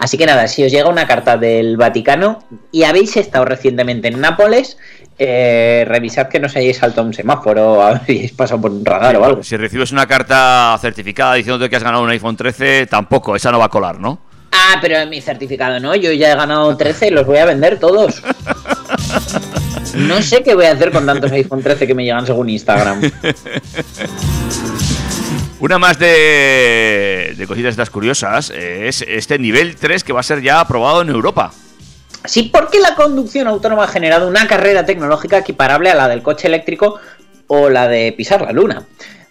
Así 0.00 0.16
que 0.18 0.26
nada, 0.26 0.48
si 0.48 0.64
os 0.64 0.72
llega 0.72 0.88
una 0.88 1.06
carta 1.06 1.36
del 1.36 1.76
Vaticano 1.76 2.42
y 2.72 2.84
habéis 2.84 3.16
estado 3.16 3.44
recientemente 3.44 4.08
en 4.08 4.20
Nápoles, 4.20 4.78
eh, 5.18 5.84
revisad 5.86 6.28
que 6.28 6.38
no 6.38 6.46
os 6.46 6.56
hayáis 6.56 6.76
saltado 6.76 7.06
un 7.06 7.14
semáforo 7.14 7.74
o 7.74 7.82
habéis 7.82 8.32
pasado 8.32 8.60
por 8.60 8.70
un 8.70 8.84
radar 8.84 9.16
o 9.16 9.24
algo. 9.24 9.42
si 9.42 9.56
recibes 9.56 9.92
una 9.92 10.06
carta 10.06 10.76
certificada 10.80 11.34
diciéndote 11.34 11.70
que 11.70 11.76
has 11.76 11.82
ganado 11.82 12.02
un 12.02 12.10
iPhone 12.10 12.36
13, 12.36 12.86
tampoco, 12.86 13.36
esa 13.36 13.50
no 13.50 13.58
va 13.58 13.66
a 13.66 13.70
colar, 13.70 13.98
¿no? 14.00 14.18
Ah, 14.52 14.78
pero 14.80 14.96
en 14.96 15.10
mi 15.10 15.20
certificado 15.20 15.78
no, 15.80 15.94
yo 15.94 16.12
ya 16.12 16.32
he 16.32 16.36
ganado 16.36 16.76
13 16.76 17.08
y 17.08 17.10
los 17.10 17.26
voy 17.26 17.38
a 17.38 17.44
vender 17.44 17.78
todos. 17.78 18.22
No 19.94 20.20
sé 20.20 20.42
qué 20.42 20.54
voy 20.54 20.66
a 20.66 20.72
hacer 20.72 20.90
con 20.90 21.06
tantos 21.06 21.32
iPhone 21.32 21.62
13 21.62 21.86
que 21.86 21.94
me 21.94 22.04
llegan 22.04 22.26
según 22.26 22.50
Instagram. 22.50 23.00
Una 25.60 25.78
más 25.78 25.98
de, 25.98 27.34
de 27.34 27.46
cositas 27.46 27.70
estas 27.70 27.88
curiosas 27.88 28.50
eh, 28.50 28.88
es 28.88 29.02
este 29.08 29.38
nivel 29.38 29.76
3 29.76 30.04
que 30.04 30.12
va 30.12 30.20
a 30.20 30.22
ser 30.22 30.42
ya 30.42 30.60
aprobado 30.60 31.00
en 31.00 31.08
Europa. 31.08 31.50
Sí, 32.26 32.50
porque 32.52 32.80
la 32.80 32.94
conducción 32.94 33.46
autónoma 33.46 33.84
ha 33.84 33.88
generado 33.88 34.28
una 34.28 34.46
carrera 34.46 34.84
tecnológica 34.84 35.38
equiparable 35.38 35.90
a 35.90 35.94
la 35.94 36.08
del 36.08 36.22
coche 36.22 36.48
eléctrico 36.48 36.98
o 37.46 37.68
la 37.68 37.88
de 37.88 38.12
pisar 38.12 38.42
la 38.42 38.52
luna. 38.52 38.86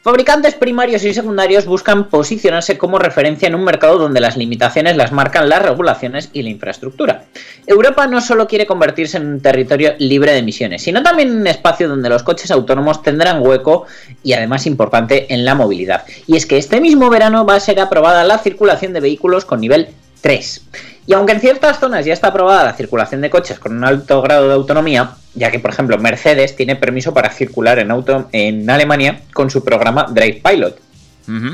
Fabricantes 0.05 0.53
primarios 0.53 1.03
y 1.03 1.15
secundarios 1.15 1.65
buscan 1.65 2.09
posicionarse 2.09 2.77
como 2.77 2.99
referencia 2.99 3.47
en 3.47 3.55
un 3.55 3.63
mercado 3.63 3.97
donde 3.97 4.21
las 4.21 4.37
limitaciones 4.37 4.95
las 4.97 5.11
marcan 5.11 5.49
las 5.49 5.63
regulaciones 5.63 6.29
y 6.31 6.43
la 6.43 6.51
infraestructura. 6.51 7.23
Europa 7.65 8.05
no 8.05 8.21
solo 8.21 8.47
quiere 8.47 8.67
convertirse 8.67 9.17
en 9.17 9.25
un 9.25 9.41
territorio 9.41 9.95
libre 9.97 10.31
de 10.31 10.37
emisiones, 10.37 10.83
sino 10.83 11.01
también 11.01 11.29
en 11.29 11.37
un 11.37 11.47
espacio 11.47 11.89
donde 11.89 12.09
los 12.09 12.21
coches 12.21 12.51
autónomos 12.51 13.01
tendrán 13.01 13.41
hueco 13.41 13.87
y 14.21 14.33
además 14.33 14.67
importante 14.67 15.33
en 15.33 15.43
la 15.43 15.55
movilidad. 15.55 16.03
Y 16.27 16.35
es 16.37 16.45
que 16.45 16.59
este 16.59 16.79
mismo 16.79 17.09
verano 17.09 17.43
va 17.43 17.55
a 17.55 17.59
ser 17.59 17.79
aprobada 17.79 18.23
la 18.23 18.37
circulación 18.37 18.93
de 18.93 18.99
vehículos 18.99 19.43
con 19.43 19.59
nivel 19.59 19.87
3. 20.21 20.61
Y 21.07 21.13
aunque 21.13 21.33
en 21.33 21.39
ciertas 21.39 21.79
zonas 21.79 22.05
ya 22.05 22.13
está 22.13 22.29
aprobada 22.29 22.63
la 22.63 22.73
circulación 22.73 23.21
de 23.21 23.29
coches 23.29 23.59
con 23.59 23.77
un 23.77 23.83
alto 23.83 24.21
grado 24.21 24.47
de 24.47 24.53
autonomía, 24.55 25.11
ya 25.35 25.51
que 25.51 25.59
por 25.59 25.71
ejemplo 25.71 25.97
Mercedes 25.97 26.55
tiene 26.55 26.75
permiso 26.75 27.13
para 27.13 27.29
circular 27.29 27.79
en, 27.79 27.91
auto 27.91 28.27
en 28.31 28.69
Alemania 28.69 29.21
con 29.33 29.49
su 29.49 29.63
programa 29.63 30.07
Drive 30.09 30.41
Pilot. 30.43 30.79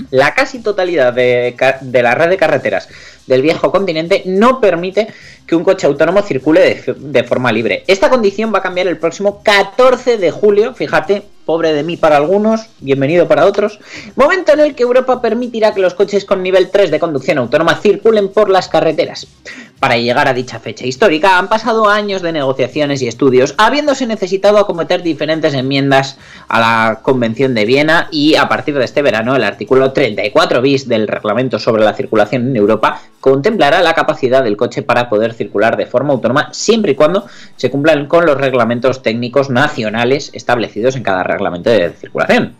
La 0.10 0.34
casi 0.34 0.60
totalidad 0.60 1.14
de, 1.14 1.56
de 1.80 2.04
la 2.04 2.14
red 2.14 2.30
de 2.30 2.36
carreteras 2.36 2.90
del 3.28 3.42
viejo 3.42 3.72
continente 3.72 4.24
no 4.26 4.60
permite 4.60 5.08
que 5.46 5.56
un 5.56 5.64
coche 5.64 5.88
autónomo 5.88 6.22
circule 6.22 6.82
de, 6.98 7.24
forma 7.24 7.52
libre. 7.52 7.84
Esta 7.88 8.10
condición 8.10 8.54
va 8.54 8.60
a 8.60 8.62
cambiar 8.62 8.88
el 8.88 8.98
próximo 8.98 9.42
14 9.44 10.18
de 10.18 10.32
julio, 10.32 10.74
fíjate, 10.74 11.24
pobre 11.46 11.74
de 11.74 11.84
mí 11.84 11.98
para 11.98 12.18
algunos, 12.18 12.68
bienvenido 12.80 13.28
para 13.28 13.46
otros, 13.46 13.80
momento 14.16 14.54
en 14.54 14.62
el 14.62 14.76
que 14.76 14.84
Europa 14.84 15.22
permitirá 15.22 15.74
que 15.74 15.82
los 15.82 15.94
coches 15.94 16.24
con 16.24 16.44
nivel 16.44 16.70
3 16.70 16.92
de 16.92 17.00
conducción 17.00 17.38
autónoma 17.40 17.76
circulen 17.76 18.30
por 18.30 18.50
las 18.50 18.70
carreteras. 18.70 19.28
Para 19.80 19.98
llegar 19.98 20.28
a 20.28 20.34
dicha 20.34 20.60
fecha 20.60 20.86
histórica 20.86 21.40
han 21.40 21.50
pasado 21.50 21.90
años 21.90 22.22
de 22.22 22.32
negociaciones 22.32 23.02
y 23.02 23.08
estudios, 23.08 23.56
habiéndose 23.58 24.06
necesitado 24.06 24.60
acometer 24.60 25.02
diferentes 25.02 25.56
enmiendas 25.56 26.20
a 26.48 26.60
la 26.60 27.00
Convención 27.02 27.56
de 27.56 27.66
Viena 27.66 28.08
y 28.12 28.36
a 28.36 28.48
partir 28.48 28.78
de 28.78 28.86
este 28.86 29.02
verano 29.02 29.36
el 29.36 29.44
artículo 29.44 29.92
34 29.92 30.62
bis 30.62 30.88
del 30.88 31.08
reglamento 31.08 31.58
sobre 31.58 31.84
la 31.84 31.96
circulación 31.96 32.48
en 32.48 32.56
Europa 32.56 33.02
contemplará 33.22 33.82
la 33.82 33.94
capacidad 33.94 34.44
del 34.44 34.58
coche 34.58 34.82
para 34.82 35.08
poder 35.08 35.34
circular 35.34 35.78
de 35.78 35.86
forma 35.86 36.12
autónoma 36.12 36.50
siempre 36.52 36.92
y 36.92 36.96
cuando 36.96 37.26
se 37.56 37.70
cumplan 37.70 38.08
con 38.08 38.26
los 38.26 38.38
reglamentos 38.38 39.04
técnicos 39.04 39.50
nacionales 39.50 40.32
establecidos 40.34 40.96
en 40.96 41.04
cada 41.04 41.24
reglamento 41.24 41.70
de 41.70 41.92
circulación. 41.92 42.56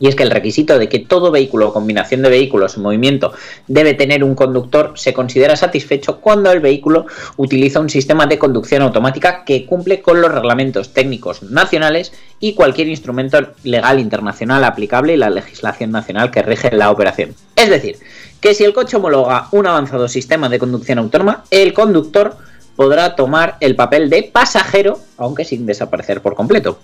Y 0.00 0.08
es 0.08 0.16
que 0.16 0.22
el 0.22 0.30
requisito 0.30 0.78
de 0.78 0.88
que 0.88 1.00
todo 1.00 1.30
vehículo 1.30 1.68
o 1.68 1.72
combinación 1.74 2.22
de 2.22 2.30
vehículos 2.30 2.76
en 2.76 2.82
movimiento 2.82 3.34
debe 3.68 3.92
tener 3.92 4.24
un 4.24 4.34
conductor 4.34 4.94
se 4.96 5.12
considera 5.12 5.56
satisfecho 5.56 6.20
cuando 6.20 6.50
el 6.50 6.60
vehículo 6.60 7.04
utiliza 7.36 7.80
un 7.80 7.90
sistema 7.90 8.26
de 8.26 8.38
conducción 8.38 8.80
automática 8.80 9.44
que 9.44 9.66
cumple 9.66 10.00
con 10.00 10.22
los 10.22 10.32
reglamentos 10.32 10.94
técnicos 10.94 11.42
nacionales 11.42 12.12
y 12.40 12.54
cualquier 12.54 12.88
instrumento 12.88 13.38
legal 13.62 14.00
internacional 14.00 14.64
aplicable 14.64 15.12
y 15.12 15.18
la 15.18 15.28
legislación 15.28 15.90
nacional 15.90 16.30
que 16.30 16.40
rige 16.40 16.74
la 16.74 16.90
operación. 16.90 17.34
Es 17.54 17.68
decir, 17.68 17.98
que 18.40 18.54
si 18.54 18.64
el 18.64 18.72
coche 18.72 18.96
homologa 18.96 19.48
un 19.52 19.66
avanzado 19.66 20.08
sistema 20.08 20.48
de 20.48 20.58
conducción 20.58 20.98
autónoma, 20.98 21.44
el 21.50 21.72
conductor 21.72 22.36
podrá 22.76 23.14
tomar 23.14 23.56
el 23.60 23.76
papel 23.76 24.08
de 24.08 24.22
pasajero, 24.22 24.98
aunque 25.18 25.44
sin 25.44 25.66
desaparecer 25.66 26.22
por 26.22 26.34
completo. 26.34 26.78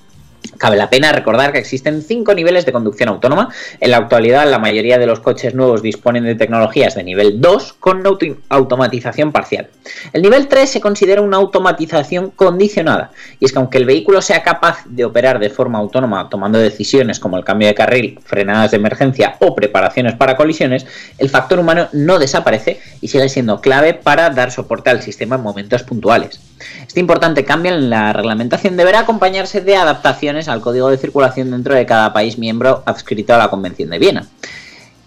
Cabe 0.58 0.76
la 0.76 0.88
pena 0.88 1.12
recordar 1.12 1.52
que 1.52 1.58
existen 1.58 2.02
cinco 2.02 2.34
niveles 2.34 2.64
de 2.64 2.72
conducción 2.72 3.08
autónoma. 3.08 3.50
En 3.80 3.90
la 3.90 3.98
actualidad, 3.98 4.48
la 4.50 4.58
mayoría 4.58 4.98
de 4.98 5.06
los 5.06 5.20
coches 5.20 5.54
nuevos 5.54 5.82
disponen 5.82 6.24
de 6.24 6.34
tecnologías 6.34 6.94
de 6.94 7.04
nivel 7.04 7.40
2 7.40 7.74
con 7.74 8.06
auto- 8.06 8.26
automatización 8.48 9.32
parcial. 9.32 9.68
El 10.12 10.22
nivel 10.22 10.48
3 10.48 10.68
se 10.70 10.80
considera 10.80 11.20
una 11.20 11.36
automatización 11.36 12.30
condicionada, 12.30 13.10
y 13.38 13.44
es 13.44 13.52
que 13.52 13.58
aunque 13.58 13.78
el 13.78 13.84
vehículo 13.84 14.22
sea 14.22 14.42
capaz 14.42 14.84
de 14.86 15.04
operar 15.04 15.38
de 15.38 15.50
forma 15.50 15.78
autónoma 15.78 16.28
tomando 16.30 16.58
decisiones 16.58 17.20
como 17.20 17.36
el 17.36 17.44
cambio 17.44 17.68
de 17.68 17.74
carril, 17.74 18.18
frenadas 18.24 18.70
de 18.70 18.78
emergencia 18.78 19.36
o 19.40 19.54
preparaciones 19.54 20.14
para 20.14 20.36
colisiones, 20.36 20.86
el 21.18 21.28
factor 21.28 21.58
humano 21.58 21.88
no 21.92 22.18
desaparece 22.18 22.80
y 23.00 23.08
sigue 23.08 23.28
siendo 23.28 23.60
clave 23.60 23.94
para 23.94 24.30
dar 24.30 24.50
soporte 24.50 24.90
al 24.90 25.02
sistema 25.02 25.36
en 25.36 25.42
momentos 25.42 25.82
puntuales. 25.82 26.40
Este 26.86 27.00
importante 27.00 27.44
cambio 27.44 27.74
en 27.74 27.90
la 27.90 28.12
reglamentación 28.12 28.76
deberá 28.76 29.00
acompañarse 29.00 29.60
de 29.60 29.76
adaptaciones 29.76 30.48
al 30.48 30.60
código 30.60 30.90
de 30.90 30.98
circulación 30.98 31.50
dentro 31.50 31.74
de 31.74 31.86
cada 31.86 32.12
país 32.12 32.38
miembro 32.38 32.82
adscrito 32.86 33.34
a 33.34 33.38
la 33.38 33.50
Convención 33.50 33.90
de 33.90 33.98
Viena. 33.98 34.26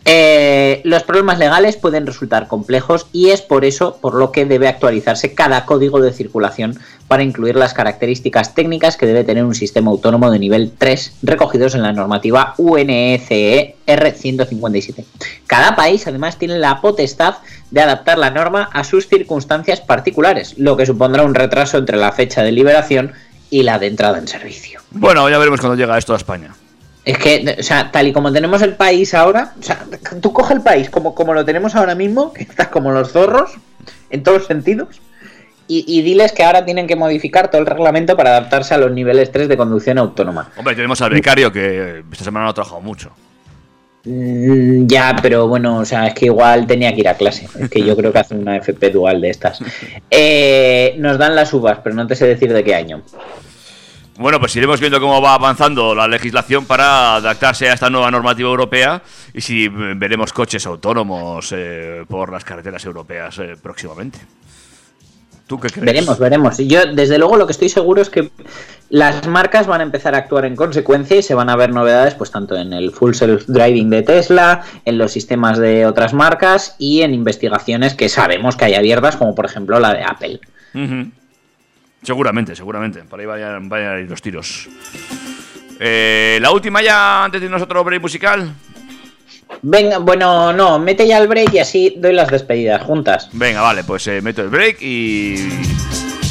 Eh, 0.06 0.82
los 0.86 1.04
problemas 1.04 1.38
legales 1.38 1.76
pueden 1.76 2.08
resultar 2.08 2.48
complejos 2.48 3.08
y 3.12 3.30
es 3.30 3.42
por 3.42 3.66
eso 3.66 3.98
por 4.02 4.16
lo 4.16 4.32
que 4.32 4.46
debe 4.46 4.68
actualizarse 4.68 5.34
cada 5.34 5.66
código 5.66 6.02
de 6.02 6.14
circulación 6.14 6.80
para 7.08 7.22
incluir 7.22 7.56
las 7.56 7.74
características 7.74 8.56
técnicas 8.56 8.98
que 8.98 9.06
debe 9.06 9.24
tener 9.24 9.44
un 9.44 9.56
sistema 9.56 9.92
autónomo 9.92 10.32
de 10.32 10.40
nivel 10.40 10.72
3 10.76 11.18
recogidos 11.22 11.76
en 11.76 11.84
la 11.84 11.92
normativa 11.92 12.56
UNECE 12.58 13.76
R157. 13.86 15.06
Cada 15.46 15.76
país 15.76 16.08
además 16.08 16.38
tiene 16.38 16.58
la 16.58 16.82
potestad 16.82 17.36
de 17.72 17.82
adaptar 17.82 18.18
la 18.18 18.32
norma 18.32 18.70
a 18.74 18.84
sus 18.84 19.08
circunstancias 19.08 19.82
particulares, 19.82 20.58
lo 20.58 20.76
que 20.76 20.86
supondrá 20.86 21.24
un 21.24 21.36
retraso 21.36 21.78
entre 21.78 21.98
la 21.98 22.12
fecha 22.12 22.44
de 22.44 22.52
liberación 22.52 23.14
y 23.50 23.64
la 23.64 23.80
de 23.80 23.88
entrada 23.88 24.18
en 24.18 24.28
servicio. 24.28 24.82
Bueno, 24.92 25.30
ya 25.30 25.38
veremos 25.38 25.60
cuando 25.60 25.76
llega 25.76 25.98
esto 25.98 26.14
a 26.14 26.18
España. 26.18 26.54
Es 27.06 27.18
que, 27.18 27.56
o 27.60 27.64
sea, 27.64 27.92
tal 27.92 28.08
y 28.08 28.14
como 28.14 28.32
tenemos 28.32 28.62
el 28.62 28.76
país 28.76 29.14
ahora, 29.14 29.54
o 29.60 29.64
sea, 29.64 29.86
tú 30.22 30.34
coge 30.34 30.54
el 30.54 30.62
país 30.62 30.90
como, 30.90 31.16
como 31.16 31.34
lo 31.34 31.46
tenemos 31.46 31.76
ahora 31.76 31.96
mismo, 31.96 32.34
que 32.34 32.44
está 32.44 32.70
como 32.70 32.92
los 32.92 33.12
zorros, 33.12 33.52
en 34.10 34.24
todos 34.24 34.46
sentidos, 34.46 35.02
y, 35.68 35.86
y 35.88 36.02
diles 36.02 36.32
que 36.34 36.44
ahora 36.44 36.66
tienen 36.66 36.88
que 36.88 36.96
modificar 36.96 37.50
todo 37.50 37.62
el 37.62 37.68
reglamento 37.68 38.18
para 38.18 38.32
adaptarse 38.32 38.74
a 38.74 38.78
los 38.78 38.92
niveles 38.92 39.32
3 39.32 39.48
de 39.48 39.58
conducción 39.58 39.98
autónoma. 39.98 40.52
Hombre, 40.58 40.76
tenemos 40.76 41.02
al 41.02 41.12
becario 41.12 41.52
que 41.52 42.04
esta 42.12 42.26
semana 42.26 42.46
no 42.46 42.52
ha 42.52 42.54
trabajado 42.54 42.82
mucho. 42.82 43.12
Mm, 44.06 44.88
ya, 44.88 45.16
pero 45.22 45.48
bueno, 45.48 45.80
o 45.80 45.86
sea, 45.86 46.08
es 46.08 46.14
que 46.14 46.26
igual 46.26 46.66
tenía 46.66 46.94
que 46.94 47.02
ir 47.02 47.08
a 47.10 47.16
clase. 47.16 47.48
Es 47.60 47.70
que 47.70 47.84
yo 47.84 47.96
creo 47.96 48.12
que 48.12 48.20
hacen 48.20 48.40
una 48.40 48.58
FP 48.58 48.90
dual 48.90 49.22
de 49.22 49.30
estas. 49.30 49.62
Eh, 50.10 50.96
nos 50.98 51.18
dan 51.18 51.36
las 51.36 51.54
uvas, 51.54 51.80
pero 51.84 51.96
no 51.96 52.08
te 52.08 52.16
sé 52.16 52.26
decir 52.28 52.54
de 52.54 52.64
qué 52.64 52.76
año. 52.76 53.04
Bueno, 54.20 54.38
pues 54.38 54.54
iremos 54.58 54.82
viendo 54.82 55.00
cómo 55.00 55.22
va 55.22 55.36
avanzando 55.36 55.96
la 55.96 56.06
legislación 56.06 56.66
para 56.66 57.16
adaptarse 57.16 57.70
a 57.70 57.74
esta 57.74 57.90
nueva 57.90 58.12
normativa 58.12 58.50
europea 58.50 59.02
y 59.34 59.40
si 59.40 59.64
eh, 59.64 59.70
veremos 59.96 60.34
coches 60.34 60.66
autónomos 60.66 61.54
eh, 61.56 62.04
por 62.06 62.30
las 62.30 62.44
carreteras 62.44 62.84
europeas 62.84 63.40
eh, 63.40 63.56
próximamente. 63.64 64.20
¿Tú 65.50 65.60
qué 65.60 65.68
crees? 65.70 65.84
Veremos, 65.84 66.20
veremos. 66.20 66.58
Yo, 66.60 66.94
desde 66.94 67.18
luego, 67.18 67.36
lo 67.36 67.48
que 67.48 67.54
estoy 67.54 67.70
seguro 67.70 68.04
es 68.04 68.12
que 68.12 68.30
las 68.90 69.26
marcas 69.28 69.66
van 69.66 69.82
a 69.82 69.84
empezar 69.84 70.14
a 70.14 70.20
actuar 70.20 70.46
en 70.46 70.56
consecuencia 70.56 71.18
y 71.18 71.24
se 71.24 71.34
van 71.34 71.50
a 71.50 71.56
ver 71.56 71.74
novedades, 71.74 72.14
pues 72.14 72.30
tanto 72.30 72.56
en 72.56 72.72
el 72.72 72.92
full 72.92 73.14
self-driving 73.14 73.90
de 73.90 74.04
Tesla, 74.04 74.62
en 74.86 75.00
los 75.00 75.12
sistemas 75.12 75.58
de 75.58 75.88
otras 75.88 76.14
marcas 76.14 76.76
y 76.78 77.02
en 77.02 77.16
investigaciones 77.16 77.96
que 77.96 78.10
sabemos 78.10 78.58
que 78.58 78.66
hay 78.66 78.76
abiertas, 78.76 79.16
como 79.16 79.34
por 79.34 79.46
ejemplo 79.46 79.80
la 79.80 79.92
de 79.92 80.04
Apple. 80.04 80.40
Seguramente, 82.04 82.56
seguramente. 82.56 83.02
Por 83.02 83.20
ahí 83.20 83.26
vayan, 83.26 83.70
vayan 83.70 83.96
a 83.96 84.00
ir 84.02 84.08
los 84.08 84.22
tiros. 84.22 84.70
Eh, 85.80 86.38
la 86.44 86.52
última 86.52 86.84
ya, 86.84 87.24
antes 87.24 87.42
de 87.42 87.46
irnos 87.46 87.62
a 87.62 87.64
otro 87.64 87.84
break 87.84 88.04
musical. 88.04 88.54
Venga, 89.62 89.98
bueno, 89.98 90.54
no, 90.54 90.80
mete 90.80 91.08
ya 91.08 91.18
el 91.18 91.28
break 91.28 91.54
y 91.54 91.60
así 91.60 91.96
doy 91.98 92.14
las 92.14 92.30
despedidas 92.30 92.82
juntas. 92.84 93.30
Venga, 93.34 93.62
vale, 93.62 93.84
pues 93.84 94.08
eh, 94.08 94.22
meto 94.22 94.42
el 94.42 94.50
break 94.50 94.78
y 94.82 95.36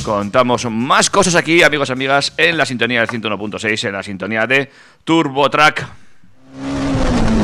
contamos 0.05 0.65
más 0.71 1.11
cosas 1.11 1.35
aquí, 1.35 1.63
amigos 1.63 1.91
y 1.91 1.93
amigas, 1.93 2.33
en 2.37 2.57
la 2.57 2.65
sintonía 2.65 3.01
del 3.01 3.09
101.6, 3.09 3.89
en 3.89 3.93
la 3.93 4.03
sintonía 4.03 4.47
de 4.47 4.71
Turbo 5.05 5.51
Track. 5.51 5.87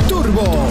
Turbo 0.08 0.63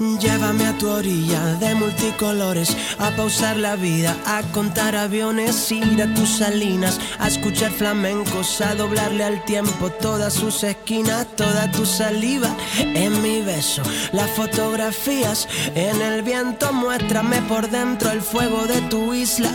Llévame 0.00 0.64
a 0.64 0.72
tu 0.78 0.88
orilla 0.88 1.56
de 1.56 1.74
multicolores, 1.74 2.74
a 2.98 3.10
pausar 3.10 3.58
la 3.58 3.76
vida, 3.76 4.16
a 4.24 4.40
contar 4.50 4.96
aviones, 4.96 5.70
ir 5.70 6.02
a 6.02 6.14
tus 6.14 6.38
salinas, 6.38 6.98
a 7.18 7.28
escuchar 7.28 7.70
flamencos, 7.70 8.62
a 8.62 8.74
doblarle 8.74 9.24
al 9.24 9.44
tiempo 9.44 9.90
todas 9.90 10.32
sus 10.32 10.64
esquinas, 10.64 11.26
toda 11.36 11.70
tu 11.70 11.84
saliva 11.84 12.48
en 12.78 13.20
mi 13.20 13.42
beso, 13.42 13.82
las 14.12 14.30
fotografías 14.30 15.46
en 15.74 16.00
el 16.00 16.22
viento, 16.22 16.72
muéstrame 16.72 17.42
por 17.42 17.68
dentro 17.68 18.10
el 18.10 18.22
fuego 18.22 18.66
de 18.66 18.80
tu 18.88 19.12
isla. 19.12 19.50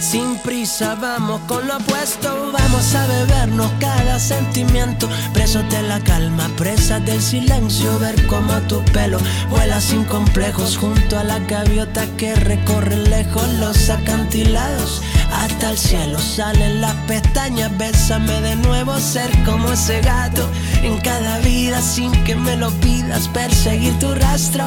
Sin 0.00 0.38
prisa, 0.38 0.94
vamos 0.94 1.42
con 1.42 1.68
lo 1.68 1.76
opuesto, 1.76 2.50
vamos 2.52 2.94
a 2.94 3.06
bebernos 3.06 3.70
cada 3.78 4.18
sentimiento, 4.18 5.10
presos 5.34 5.68
de 5.68 5.82
la 5.82 6.00
calma, 6.00 6.48
presas 6.56 7.04
del 7.04 7.20
silencio, 7.20 7.98
ver 7.98 8.26
cómo 8.26 8.54
tu 8.62 8.82
pelo 8.92 9.18
vuela 9.50 9.78
sin 9.90 10.04
complejos 10.04 10.76
junto 10.76 11.18
a 11.18 11.24
la 11.24 11.40
gaviota 11.40 12.06
que 12.16 12.32
recorre 12.36 12.96
lejos 12.96 13.48
los 13.54 13.90
acantilados. 13.90 15.02
Hasta 15.32 15.70
el 15.70 15.78
cielo 15.78 16.16
salen 16.20 16.80
las 16.80 16.94
pestañas, 17.08 17.76
bésame 17.76 18.40
de 18.40 18.54
nuevo, 18.54 18.96
ser 19.00 19.30
como 19.44 19.72
ese 19.72 20.00
gato 20.00 20.48
en 20.84 20.96
cada 20.98 21.38
vida 21.38 21.82
sin 21.82 22.12
que 22.22 22.36
me 22.36 22.56
lo 22.56 22.70
pidas, 22.80 23.26
perseguir 23.28 23.98
tu 23.98 24.14
rastro. 24.14 24.64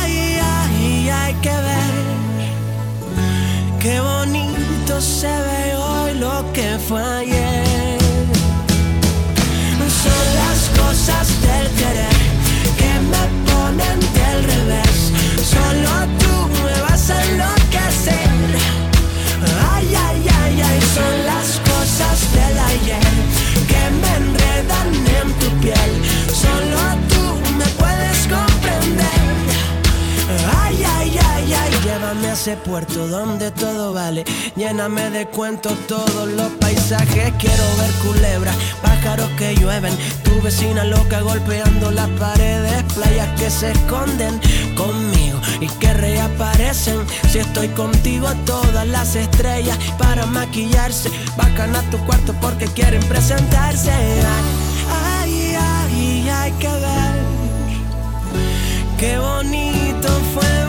Ay, 0.00 0.06
ay, 0.10 0.40
ay, 0.42 1.08
hay 1.08 1.34
que 1.34 1.56
ver 1.68 1.92
qué 3.78 4.00
bonito 4.00 5.00
se 5.00 5.28
ve 5.28 5.76
hoy 5.76 6.14
lo 6.14 6.52
que 6.52 6.76
fue 6.88 7.00
ayer. 7.00 7.98
Son 10.02 10.24
las 10.34 10.60
cosas 10.80 11.28
del 11.42 11.68
querer 11.76 12.11
Solo 14.42 15.90
tú 16.18 16.48
me 16.64 16.80
vas 16.82 17.10
a 17.10 17.24
enloquecer. 17.24 18.30
Ay, 19.72 19.94
ay, 19.94 20.26
ay, 20.42 20.60
ay, 20.60 20.80
son 20.94 21.14
las 21.26 21.60
cosas 21.70 22.32
del 22.32 22.58
ayer 22.58 23.14
que 23.70 23.82
me 24.00 24.10
enredan 24.16 24.88
en 25.20 25.32
tu 25.38 25.48
piel. 25.60 25.92
Solo 26.32 27.11
llévame 32.12 32.28
a 32.28 32.32
ese 32.32 32.56
puerto 32.56 33.06
donde 33.08 33.50
todo 33.50 33.92
vale. 33.92 34.24
Lléname 34.56 35.10
de 35.10 35.26
cuentos 35.26 35.74
todos 35.86 36.28
los 36.28 36.50
paisajes. 36.60 37.32
Quiero 37.38 37.64
ver 37.78 37.90
culebras, 38.04 38.56
pájaros 38.82 39.28
que 39.38 39.54
llueven. 39.54 39.94
Tu 40.22 40.40
vecina 40.42 40.84
loca 40.84 41.20
golpeando 41.20 41.90
las 41.90 42.08
paredes. 42.10 42.82
Playas 42.94 43.28
que 43.40 43.50
se 43.50 43.72
esconden 43.72 44.40
conmigo 44.76 45.40
y 45.60 45.68
que 45.68 45.92
reaparecen. 45.94 46.98
Si 47.30 47.38
estoy 47.38 47.68
contigo, 47.68 48.28
todas 48.44 48.86
las 48.86 49.14
estrellas 49.16 49.78
para 49.98 50.26
maquillarse. 50.26 51.10
Bajan 51.36 51.74
a 51.76 51.82
tu 51.90 51.98
cuarto 51.98 52.34
porque 52.40 52.66
quieren 52.66 53.02
presentarse. 53.08 53.90
Ay, 53.90 55.56
ay, 55.56 55.56
ay, 55.58 56.28
hay 56.28 56.52
que 56.52 56.68
ver. 56.68 57.22
Qué 58.98 59.18
bonito 59.18 60.08
fue. 60.34 60.61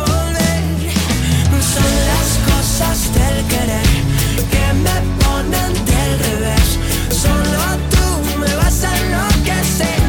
Son 1.73 1.93
las 2.12 2.29
cosas 2.51 2.97
del 3.13 3.45
querer 3.47 3.91
que 4.51 4.65
me 4.86 4.97
ponen 5.23 5.73
del 5.86 6.19
revés. 6.19 6.67
Solo 7.09 7.62
tú 7.93 8.39
me 8.39 8.55
vas 8.55 8.83
a 8.83 8.91
enloquecer. 8.97 10.03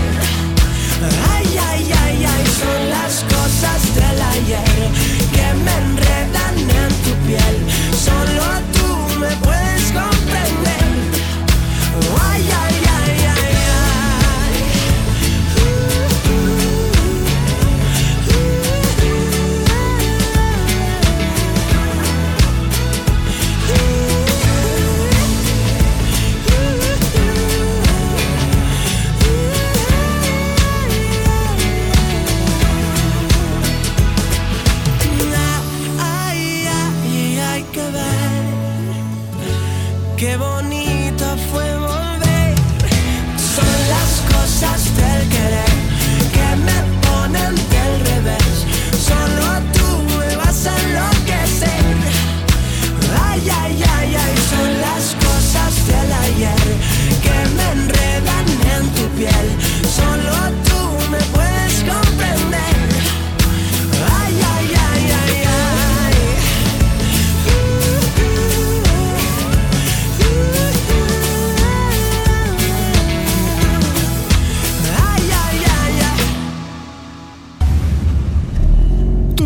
Ay, 1.32 1.46
ay, 1.70 1.92
ay, 2.04 2.24
ay, 2.32 2.44
son 2.60 2.90
las 2.90 3.24
cosas 3.34 3.80
del 3.94 4.22
ayer 4.36 4.90
que 5.34 5.46
me 5.64 5.74
enredan 5.84 6.56
en 6.58 6.92
tu 7.04 7.12
piel. 7.26 7.56
Solo 8.06 8.53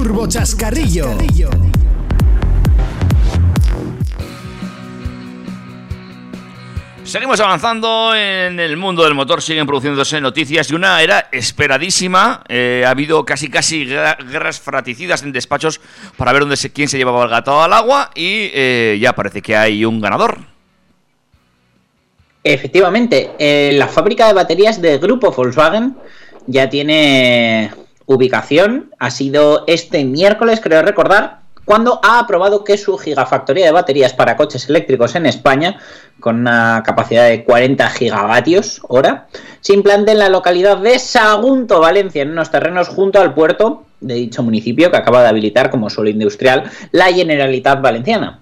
Turbo 0.08 0.26
Chascarrillo. 0.26 1.10
Seguimos 7.04 7.38
avanzando 7.40 8.14
en 8.14 8.58
el 8.58 8.78
mundo 8.78 9.04
del 9.04 9.12
motor, 9.12 9.42
siguen 9.42 9.66
produciéndose 9.66 10.18
noticias 10.22 10.70
y 10.70 10.74
una 10.74 11.02
era 11.02 11.28
esperadísima. 11.30 12.42
Eh, 12.48 12.84
ha 12.86 12.90
habido 12.90 13.22
casi 13.26 13.50
casi 13.50 13.84
guerra- 13.84 14.16
guerras 14.30 14.58
fraticidas 14.58 15.22
en 15.24 15.32
despachos 15.32 15.78
para 16.16 16.32
ver 16.32 16.40
dónde 16.40 16.56
se, 16.56 16.72
quién 16.72 16.88
se 16.88 16.96
llevaba 16.96 17.24
el 17.24 17.28
gato 17.28 17.62
al 17.62 17.74
agua 17.74 18.10
y 18.14 18.48
eh, 18.54 18.96
ya 18.98 19.12
parece 19.12 19.42
que 19.42 19.58
hay 19.58 19.84
un 19.84 20.00
ganador. 20.00 20.38
Efectivamente, 22.42 23.32
eh, 23.38 23.72
la 23.74 23.88
fábrica 23.88 24.26
de 24.26 24.32
baterías 24.32 24.80
del 24.80 24.98
grupo 25.00 25.32
Volkswagen 25.32 25.98
ya 26.46 26.70
tiene 26.70 27.70
ubicación. 28.08 28.90
Ha 28.98 29.10
sido 29.10 29.64
este 29.68 30.04
miércoles, 30.04 30.60
creo 30.60 30.82
recordar, 30.82 31.42
cuando 31.64 32.00
ha 32.02 32.18
aprobado 32.18 32.64
que 32.64 32.78
su 32.78 32.96
gigafactoría 32.96 33.66
de 33.66 33.72
baterías 33.72 34.14
para 34.14 34.36
coches 34.36 34.70
eléctricos 34.70 35.14
en 35.14 35.26
España, 35.26 35.78
con 36.18 36.40
una 36.40 36.82
capacidad 36.84 37.28
de 37.28 37.44
40 37.44 37.88
gigavatios 37.90 38.80
hora, 38.88 39.28
se 39.60 39.74
implante 39.74 40.12
en 40.12 40.18
la 40.18 40.30
localidad 40.30 40.78
de 40.78 40.98
Sagunto, 40.98 41.80
Valencia, 41.80 42.22
en 42.22 42.30
unos 42.30 42.50
terrenos 42.50 42.88
junto 42.88 43.20
al 43.20 43.34
puerto 43.34 43.84
de 44.00 44.14
dicho 44.14 44.42
municipio 44.42 44.90
que 44.90 44.96
acaba 44.96 45.22
de 45.22 45.28
habilitar 45.28 45.70
como 45.70 45.90
suelo 45.90 46.08
industrial 46.08 46.70
la 46.90 47.12
Generalitat 47.12 47.82
Valenciana. 47.82 48.40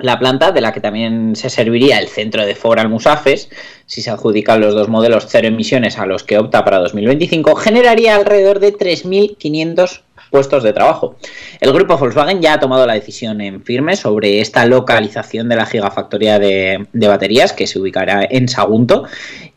La 0.00 0.18
planta, 0.18 0.52
de 0.52 0.60
la 0.60 0.72
que 0.72 0.80
también 0.80 1.34
se 1.34 1.50
serviría 1.50 1.98
el 1.98 2.08
centro 2.08 2.46
de 2.46 2.54
Ford 2.54 2.78
Almusafes, 2.78 3.50
si 3.86 4.00
se 4.00 4.10
adjudican 4.10 4.60
los 4.60 4.74
dos 4.74 4.88
modelos 4.88 5.26
cero 5.28 5.48
emisiones 5.48 5.98
a 5.98 6.06
los 6.06 6.22
que 6.22 6.38
opta 6.38 6.64
para 6.64 6.78
2025, 6.78 7.56
generaría 7.56 8.14
alrededor 8.14 8.60
de 8.60 8.72
3.500 8.72 10.02
puestos 10.30 10.62
de 10.62 10.72
trabajo. 10.72 11.16
El 11.60 11.72
grupo 11.72 11.96
Volkswagen 11.96 12.40
ya 12.40 12.54
ha 12.54 12.60
tomado 12.60 12.86
la 12.86 12.94
decisión 12.94 13.40
en 13.40 13.62
firme 13.62 13.96
sobre 13.96 14.40
esta 14.40 14.66
localización 14.66 15.48
de 15.48 15.56
la 15.56 15.66
gigafactoría 15.66 16.38
de, 16.38 16.86
de 16.92 17.08
baterías 17.08 17.52
que 17.52 17.66
se 17.66 17.78
ubicará 17.78 18.26
en 18.28 18.48
Sagunto 18.48 19.04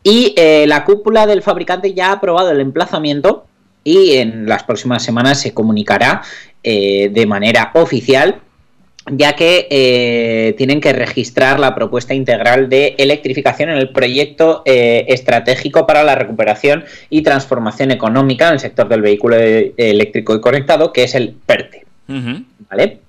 y 0.04 0.34
eh, 0.38 0.66
la 0.68 0.86
cúpula 0.86 1.28
del 1.28 1.42
fabricante 1.42 1.94
ya 1.94 2.10
ha 2.10 2.14
aprobado 2.14 2.52
el 2.52 2.62
emplazamiento 2.62 3.46
y 3.84 4.14
en 4.14 4.48
las 4.48 4.64
próximas 4.64 5.04
semanas 5.04 5.42
se 5.42 5.54
comunicará 5.54 6.22
eh, 6.64 7.10
de 7.12 7.26
manera 7.26 7.72
oficial 7.74 8.42
ya 9.10 9.34
que 9.34 9.68
eh, 9.70 10.54
tienen 10.58 10.80
que 10.80 10.94
registrar 10.94 11.60
la 11.60 11.74
propuesta 11.74 12.14
integral 12.14 12.70
de 12.70 12.96
electrificación 12.98 13.70
en 13.70 13.78
el 13.78 13.90
proyecto 13.90 14.62
eh, 14.66 15.06
estratégico 15.08 15.88
para 15.88 16.04
la 16.04 16.16
recuperación 16.16 16.86
y 17.10 17.24
transformación 17.24 17.92
económica 17.92 18.48
en 18.48 18.54
el 18.54 18.60
sector 18.60 18.88
del 18.88 19.02
vehículo 19.02 19.38
eh, 19.38 19.74
eléctrico 19.78 20.36
y 20.36 20.42
conectado, 20.42 20.94
que 20.94 21.04
es 21.04 21.16
el 21.16 21.34
PERTE. 21.46 21.86
¿Vale? 22.70 23.00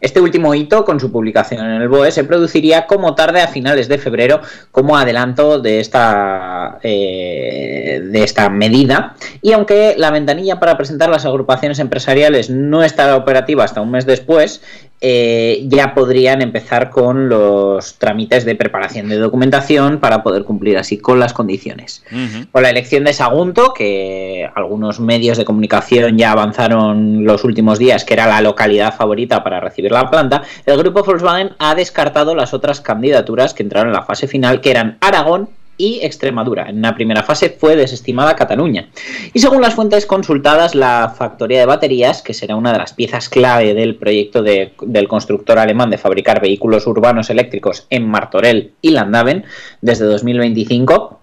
Este 0.00 0.18
último 0.18 0.54
hito, 0.54 0.86
con 0.86 0.98
su 0.98 1.12
publicación 1.12 1.64
en 1.64 1.82
el 1.82 1.88
BOE, 1.88 2.10
se 2.10 2.24
produciría 2.24 2.86
como 2.86 3.14
tarde 3.14 3.42
a 3.42 3.48
finales 3.48 3.86
de 3.86 3.98
febrero 3.98 4.40
como 4.72 4.96
adelanto 4.96 5.58
de 5.58 5.80
esta, 5.80 6.78
eh, 6.82 8.00
de 8.02 8.22
esta 8.24 8.48
medida. 8.48 9.14
Y 9.42 9.52
aunque 9.52 9.94
la 9.98 10.10
ventanilla 10.10 10.58
para 10.58 10.78
presentar 10.78 11.10
las 11.10 11.26
agrupaciones 11.26 11.78
empresariales 11.80 12.48
no 12.48 12.82
estará 12.82 13.14
operativa 13.14 13.62
hasta 13.62 13.82
un 13.82 13.90
mes 13.90 14.06
después, 14.06 14.62
eh, 15.02 15.64
ya 15.66 15.94
podrían 15.94 16.42
empezar 16.42 16.90
con 16.90 17.30
los 17.30 17.94
trámites 17.94 18.44
de 18.44 18.54
preparación 18.54 19.08
de 19.08 19.16
documentación 19.16 19.98
para 19.98 20.22
poder 20.22 20.44
cumplir 20.44 20.76
así 20.76 20.98
con 20.98 21.18
las 21.18 21.32
condiciones. 21.32 22.04
Con 22.52 22.62
la 22.62 22.70
elección 22.70 23.04
de 23.04 23.14
Sagunto, 23.14 23.72
que 23.72 24.50
algunos 24.54 25.00
medios 25.00 25.38
de 25.38 25.46
comunicación 25.46 26.18
ya 26.18 26.32
avanzaron 26.32 27.24
los 27.24 27.44
últimos 27.44 27.78
días, 27.78 28.04
que 28.04 28.14
era 28.14 28.26
la 28.26 28.42
localidad 28.42 28.94
favorita 28.94 29.42
para 29.42 29.60
recibir 29.60 29.90
la 29.90 30.10
planta, 30.10 30.42
el 30.66 30.76
grupo 30.76 31.02
Volkswagen 31.02 31.52
ha 31.58 31.74
descartado 31.74 32.34
las 32.34 32.52
otras 32.52 32.80
candidaturas 32.80 33.54
que 33.54 33.62
entraron 33.62 33.88
en 33.88 33.94
la 33.94 34.02
fase 34.02 34.28
final, 34.28 34.60
que 34.60 34.70
eran 34.70 34.98
Aragón 35.00 35.48
y 35.80 36.00
Extremadura. 36.04 36.68
En 36.68 36.76
una 36.78 36.94
primera 36.94 37.22
fase 37.22 37.48
fue 37.58 37.74
desestimada 37.74 38.36
Cataluña. 38.36 38.90
Y 39.32 39.38
según 39.40 39.62
las 39.62 39.74
fuentes 39.74 40.04
consultadas, 40.04 40.74
la 40.74 41.14
factoría 41.16 41.60
de 41.60 41.66
baterías, 41.66 42.20
que 42.20 42.34
será 42.34 42.54
una 42.56 42.72
de 42.72 42.78
las 42.78 42.92
piezas 42.92 43.28
clave 43.30 43.72
del 43.72 43.96
proyecto 43.96 44.42
de- 44.42 44.74
del 44.82 45.08
constructor 45.08 45.58
alemán 45.58 45.88
de 45.90 45.96
fabricar 45.98 46.40
vehículos 46.42 46.86
urbanos 46.86 47.30
eléctricos 47.30 47.86
en 47.88 48.06
Martorell 48.06 48.72
y 48.82 48.90
Landaven 48.90 49.44
desde 49.80 50.04
2025, 50.04 51.16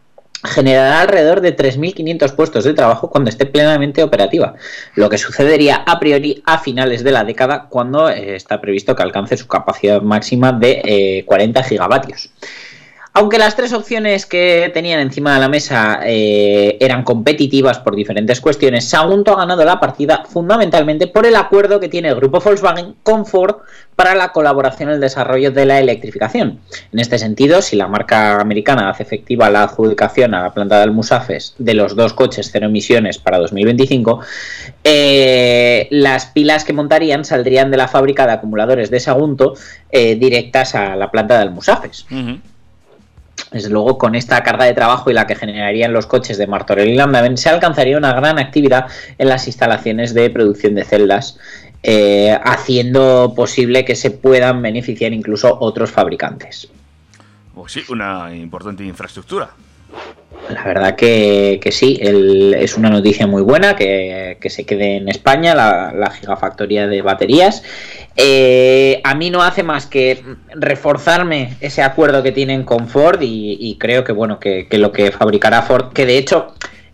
generará 0.43 1.01
alrededor 1.01 1.41
de 1.41 1.51
3.500 1.55 2.31
puestos 2.35 2.63
de 2.63 2.73
trabajo 2.73 3.09
cuando 3.09 3.29
esté 3.29 3.45
plenamente 3.47 4.03
operativa, 4.03 4.53
lo 4.95 5.09
que 5.09 5.17
sucedería 5.17 5.77
a 5.85 5.99
priori 5.99 6.41
a 6.45 6.59
finales 6.59 7.03
de 7.03 7.11
la 7.11 7.23
década 7.23 7.65
cuando 7.69 8.07
eh, 8.09 8.35
está 8.35 8.61
previsto 8.61 8.95
que 8.95 9.03
alcance 9.03 9.35
su 9.35 9.47
capacidad 9.47 10.01
máxima 10.01 10.51
de 10.51 10.81
eh, 10.85 11.23
40 11.25 11.63
gigavatios. 11.63 12.29
Aunque 13.13 13.39
las 13.39 13.55
tres 13.55 13.73
opciones 13.73 14.25
que 14.25 14.69
tenían 14.73 14.99
encima 14.99 15.33
de 15.33 15.39
la 15.39 15.49
mesa 15.49 16.01
eh, 16.03 16.77
eran 16.79 17.03
competitivas 17.03 17.79
por 17.79 17.95
diferentes 17.95 18.39
cuestiones, 18.39 18.87
Sagunto 18.87 19.33
ha 19.33 19.37
ganado 19.37 19.65
la 19.65 19.79
partida 19.79 20.23
fundamentalmente 20.29 21.07
por 21.07 21.25
el 21.25 21.35
acuerdo 21.35 21.79
que 21.79 21.89
tiene 21.89 22.09
el 22.09 22.15
grupo 22.15 22.39
Volkswagen 22.39 22.95
con 23.03 23.25
Ford 23.25 23.57
para 23.95 24.13
la 24.13 24.31
colaboración 24.31 24.89
en 24.89 24.95
el 24.95 25.01
desarrollo 25.01 25.51
de 25.51 25.65
la 25.65 25.79
electrificación. 25.79 26.59
En 26.93 26.99
este 26.99 27.17
sentido, 27.17 27.63
si 27.63 27.75
la 27.75 27.87
marca 27.87 28.39
americana 28.39 28.89
hace 28.91 29.01
efectiva 29.01 29.49
la 29.49 29.63
adjudicación 29.63 30.35
a 30.35 30.43
la 30.43 30.53
planta 30.53 30.77
de 30.77 30.83
Almusafes 30.83 31.55
de 31.57 31.73
los 31.73 31.95
dos 31.95 32.13
coches 32.13 32.49
cero 32.51 32.67
emisiones 32.67 33.17
para 33.17 33.39
2025, 33.39 34.19
eh, 34.83 35.87
las 35.89 36.27
pilas 36.27 36.63
que 36.63 36.73
montarían 36.73 37.25
saldrían 37.25 37.71
de 37.71 37.77
la 37.77 37.87
fábrica 37.87 38.27
de 38.27 38.33
acumuladores 38.33 38.91
de 38.91 38.99
Sagunto 38.99 39.55
eh, 39.91 40.15
directas 40.15 40.75
a 40.75 40.95
la 40.95 41.09
planta 41.09 41.35
de 41.35 41.41
Almusafes. 41.41 42.05
Desde 43.57 43.71
luego, 43.71 43.97
con 43.97 44.13
esta 44.13 44.43
carga 44.43 44.65
de 44.65 44.75
trabajo 44.75 45.09
y 45.09 45.15
la 45.15 45.25
que 45.25 45.33
generarían 45.33 45.91
los 45.91 46.05
coches 46.05 46.37
de 46.37 46.45
Martorell 46.45 46.89
y 46.89 46.95
Landaven, 46.95 47.37
se 47.37 47.49
alcanzaría 47.49 47.97
una 47.97 48.13
gran 48.13 48.37
actividad 48.37 48.85
en 49.17 49.29
las 49.29 49.47
instalaciones 49.47 50.13
de 50.13 50.29
producción 50.29 50.75
de 50.75 50.83
celdas, 50.83 51.39
eh, 51.81 52.37
haciendo 52.43 53.33
posible 53.35 53.83
que 53.83 53.95
se 53.95 54.11
puedan 54.11 54.61
beneficiar 54.61 55.11
incluso 55.11 55.57
otros 55.59 55.89
fabricantes. 55.89 56.69
Pues 57.55 57.71
sí, 57.71 57.81
una 57.89 58.35
importante 58.35 58.83
infraestructura. 58.83 59.49
La 60.49 60.63
verdad 60.63 60.95
que, 60.95 61.59
que 61.61 61.71
sí, 61.71 61.99
es 62.01 62.77
una 62.77 62.89
noticia 62.89 63.27
muy 63.27 63.41
buena 63.41 63.75
que, 63.75 64.37
que 64.39 64.49
se 64.49 64.65
quede 64.65 64.97
en 64.97 65.09
España 65.09 65.53
la, 65.53 65.91
la 65.93 66.09
gigafactoría 66.11 66.87
de 66.87 67.01
baterías. 67.01 67.63
Eh, 68.15 69.01
a 69.03 69.13
mí 69.13 69.29
no 69.29 69.43
hace 69.43 69.63
más 69.63 69.85
que 69.85 70.23
reforzarme 70.55 71.55
ese 71.59 71.83
acuerdo 71.83 72.23
que 72.23 72.31
tienen 72.31 72.63
con 72.63 72.87
Ford 72.87 73.21
y, 73.21 73.57
y 73.59 73.77
creo 73.77 74.03
que 74.03 74.13
bueno 74.13 74.39
que, 74.39 74.67
que 74.67 74.77
lo 74.77 74.91
que 74.91 75.11
fabricará 75.11 75.61
Ford, 75.63 75.91
que 75.93 76.05
de 76.05 76.17
hecho 76.17 76.53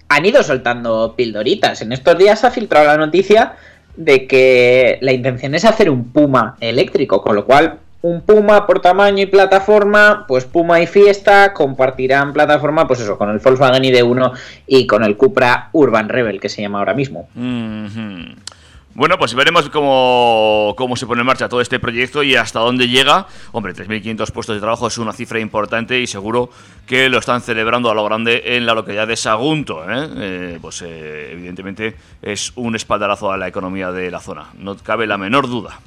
han 0.10 0.26
ido 0.26 0.44
soltando 0.44 1.13
pildoritas. 1.16 1.82
En 1.82 1.92
estos 1.92 2.18
días 2.18 2.44
ha 2.44 2.52
filtrado 2.52 2.88
la 2.88 2.98
noticia 2.98 3.54
de 3.96 4.26
que 4.26 4.98
la 5.02 5.12
intención 5.12 5.54
es 5.54 5.66
hacer 5.66 5.89
un 5.89 6.12
Puma 6.12 6.58
eléctrico, 6.60 7.22
con 7.22 7.36
lo 7.36 7.46
cual 7.46 7.78
un 8.04 8.22
Puma 8.22 8.68
por 8.68 8.82
tamaño 8.82 9.24
y 9.24 9.28
plataforma, 9.28 10.26
pues 10.28 10.44
Puma 10.44 10.82
y 10.82 10.88
Fiesta 10.88 11.54
compartirán 11.54 12.34
plataforma, 12.34 12.86
pues 12.86 13.00
eso, 13.00 13.18
con 13.18 13.30
el 13.30 13.39
Volkswagen 13.39 13.82
ID1 13.82 14.34
y 14.68 14.86
con 14.88 15.06
el 15.06 15.16
Cupra 15.16 15.70
Urban 15.72 16.10
Rebel, 16.10 16.42
que 16.42 16.50
se 16.50 16.62
llama 16.62 16.80
ahora 16.80 16.94
mismo. 16.94 17.30
Bueno, 18.94 19.18
pues 19.18 19.34
veremos 19.34 19.70
cómo, 19.70 20.76
cómo 20.78 20.98
se 20.98 21.08
pone 21.08 21.22
en 21.22 21.28
marcha 21.28 21.48
todo 21.48 21.62
este 21.62 21.80
proyecto 21.80 22.24
y 22.24 22.36
hasta 22.36 22.60
dónde 22.60 22.89
llega. 22.89 23.26
Hombre, 23.54 23.74
3.500 23.74 24.32
puestos 24.32 24.58
de 24.58 24.60
trabajo 24.60 24.86
es 24.86 24.98
una 24.98 25.13
cifra 25.13 25.39
importante 25.39 26.02
y 26.02 26.06
seguro 26.06 26.50
que 26.86 27.08
lo 27.08 27.20
están 27.20 27.42
celebrando 27.42 27.89
a 27.89 27.96
lo 27.96 28.04
grande 28.04 28.58
en 28.58 28.66
la 28.66 28.74
localidad 28.74 29.08
de 29.08 29.16
Sagunto. 29.16 29.82
¿eh? 29.89 30.10
Eh, 30.18 30.60
pues 30.62 30.82
eh, 30.82 31.32
evidentemente 31.32 31.96
es 32.22 32.52
un 32.56 32.76
espaldarazo 32.76 33.32
a 33.32 33.38
la 33.38 33.48
economía 33.48 33.94
de 33.94 34.12
la 34.12 34.20
zona, 34.20 34.48
no 34.58 34.76
cabe 34.76 35.08
la 35.08 35.18
menor 35.18 35.48
duda. 35.48 35.80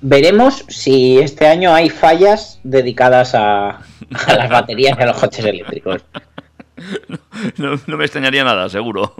Veremos 0.00 0.64
si 0.68 1.18
este 1.18 1.46
año 1.46 1.74
hay 1.74 1.90
fallas 1.90 2.60
dedicadas 2.62 3.34
a, 3.34 3.70
a 3.70 4.34
las 4.36 4.50
baterías 4.50 4.96
y 4.98 5.02
a 5.02 5.06
los 5.06 5.18
coches 5.18 5.44
eléctricos. 5.44 6.02
No, 7.56 7.80
no 7.86 7.96
me 7.96 8.04
extrañaría 8.04 8.44
nada, 8.44 8.68
seguro. 8.68 9.14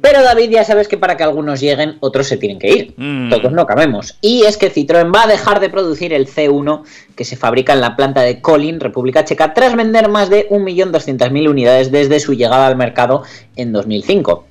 Pero 0.00 0.22
David, 0.22 0.50
ya 0.50 0.64
sabes 0.64 0.88
que 0.88 0.98
para 0.98 1.16
que 1.16 1.22
algunos 1.22 1.60
lleguen, 1.60 1.96
otros 2.00 2.26
se 2.26 2.36
tienen 2.36 2.58
que 2.58 2.68
ir. 2.68 2.94
Mm. 2.96 3.30
Todos 3.30 3.52
no 3.52 3.66
cabemos. 3.66 4.18
Y 4.20 4.44
es 4.44 4.56
que 4.56 4.72
Citroën 4.72 5.14
va 5.14 5.24
a 5.24 5.26
dejar 5.26 5.60
de 5.60 5.70
producir 5.70 6.12
el 6.12 6.26
C1 6.26 6.84
que 7.16 7.24
se 7.24 7.36
fabrica 7.36 7.72
en 7.72 7.80
la 7.80 7.96
planta 7.96 8.22
de 8.22 8.40
Kolin, 8.40 8.80
República 8.80 9.24
Checa, 9.24 9.54
tras 9.54 9.76
vender 9.76 10.08
más 10.08 10.30
de 10.30 10.48
1.200.000 10.50 11.48
unidades 11.48 11.90
desde 11.90 12.20
su 12.20 12.34
llegada 12.34 12.66
al 12.66 12.76
mercado 12.76 13.22
en 13.56 13.72
2005. 13.72 14.47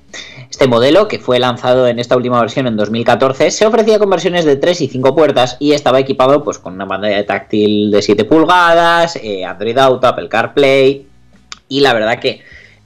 Este 0.50 0.66
modelo, 0.66 1.08
que 1.08 1.18
fue 1.18 1.38
lanzado 1.38 1.86
en 1.86 1.98
esta 1.98 2.16
última 2.16 2.40
versión 2.40 2.66
en 2.66 2.76
2014, 2.76 3.50
se 3.50 3.66
ofrecía 3.66 3.98
con 3.98 4.08
versiones 4.08 4.44
de 4.44 4.56
3 4.56 4.80
y 4.80 4.88
5 4.88 5.14
puertas 5.14 5.56
y 5.60 5.72
estaba 5.72 6.00
equipado 6.00 6.42
pues, 6.42 6.58
con 6.58 6.74
una 6.74 6.88
pantalla 6.88 7.24
táctil 7.26 7.90
de 7.90 8.00
7 8.00 8.24
pulgadas, 8.24 9.16
eh, 9.16 9.44
Android 9.44 9.76
Auto, 9.76 10.06
Apple 10.06 10.28
CarPlay, 10.28 11.06
y 11.68 11.80
la 11.80 11.92
verdad 11.92 12.18
que 12.18 12.40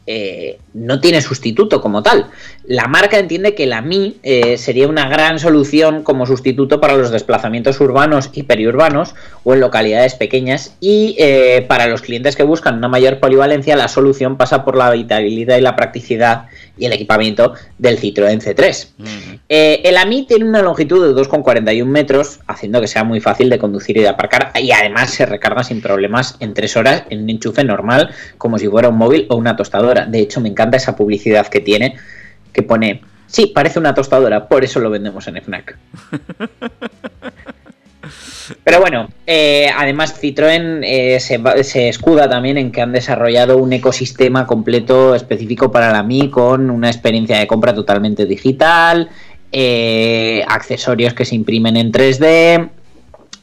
eh, 0.07 0.59
no 0.75 1.01
tiene 1.01 1.21
sustituto 1.21 1.81
como 1.81 2.03
tal. 2.03 2.31
La 2.65 2.87
marca 2.87 3.19
entiende 3.19 3.55
que 3.55 3.67
la 3.67 3.83
Mi 3.83 4.17
eh, 4.23 4.57
sería 4.57 4.89
una 4.89 5.09
gran 5.09 5.39
solución 5.39 6.03
como 6.03 6.27
sustituto 6.27 6.81
para 6.81 6.97
los 6.97 7.11
desplazamientos 7.11 7.81
urbanos 7.81 8.31
y 8.33 8.45
periurbanos 8.45 9.15
o 9.45 9.55
en 9.55 9.61
localidades 9.61 10.15
pequeñas 10.15 10.77
y 10.81 11.17
eh, 11.19 11.65
para 11.69 11.87
los 11.87 12.03
clientes 12.03 12.37
que 12.37 12.45
buscan 12.45 12.79
una 12.79 12.89
mayor 12.89 13.21
polivalencia 13.21 13.77
la 13.77 13.89
solución 13.89 14.37
pasa 14.37 14.65
por 14.65 14.77
la 14.77 14.91
vitalidad 14.91 15.57
y 15.57 15.61
la 15.61 15.77
practicidad 15.77 16.47
y 16.79 16.87
el 16.87 16.93
equipamiento 16.93 17.55
del 17.79 17.99
Citroën 17.99 18.41
C3. 18.41 18.89
Eh, 19.49 19.83
el 19.85 19.97
AMI 19.97 20.27
tiene 20.27 20.45
una 20.47 20.63
longitud 20.63 21.07
de 21.07 21.21
2,41 21.21 21.85
metros, 21.85 22.41
haciendo 22.47 22.81
que 22.81 22.87
sea 22.87 23.05
muy 23.05 23.21
fácil 23.21 23.51
de 23.51 23.59
conducir 23.59 23.99
y 23.99 24.01
de 24.01 24.09
aparcar, 24.09 24.53
y 24.59 24.73
además 24.73 25.11
se 25.11 25.27
recarga 25.27 25.65
sin 25.65 25.83
problemas 25.83 26.37
en 26.41 26.55
3 26.55 26.77
horas 26.79 27.05
en 27.11 27.25
un 27.25 27.31
enchufe 27.31 27.63
normal, 27.63 28.11
como 28.39 28.59
si 28.59 28.69
fuera 28.69 28.89
un 28.89 28.97
móvil 28.97 29.27
o 29.29 29.37
una 29.37 29.55
tostadora. 29.55 30.07
De 30.07 30.21
hecho, 30.21 30.41
me 30.41 30.49
encanta 30.49 30.62
esa 30.71 30.97
publicidad 30.97 31.47
que 31.47 31.61
tiene, 31.61 31.97
que 32.53 32.63
pone, 32.63 33.03
sí, 33.27 33.53
parece 33.55 33.79
una 33.79 33.95
tostadora, 33.95 34.49
por 34.49 34.65
eso 34.65 34.81
lo 34.81 34.91
vendemos 34.91 35.27
en 35.29 35.43
FNAC. 35.43 35.77
Pero 38.65 38.81
bueno, 38.81 39.09
eh, 39.27 39.71
además 39.77 40.21
Citroën 40.21 40.81
eh, 40.83 41.21
se 41.21 41.89
escuda 41.89 42.29
también 42.29 42.59
en 42.59 42.73
que 42.73 42.83
han 42.83 42.93
desarrollado 42.93 43.59
un 43.59 43.73
ecosistema 43.73 44.47
completo 44.47 45.15
específico 45.15 45.71
para 45.71 45.93
la 45.93 46.03
Mi 46.03 46.29
con 46.29 46.69
una 46.71 46.89
experiencia 46.89 47.39
de 47.39 47.47
compra 47.47 47.73
totalmente 47.75 48.27
digital, 48.27 49.09
eh, 49.53 50.45
accesorios 50.49 51.15
que 51.15 51.25
se 51.25 51.37
imprimen 51.37 51.77
en 51.77 51.93
3D 51.93 52.71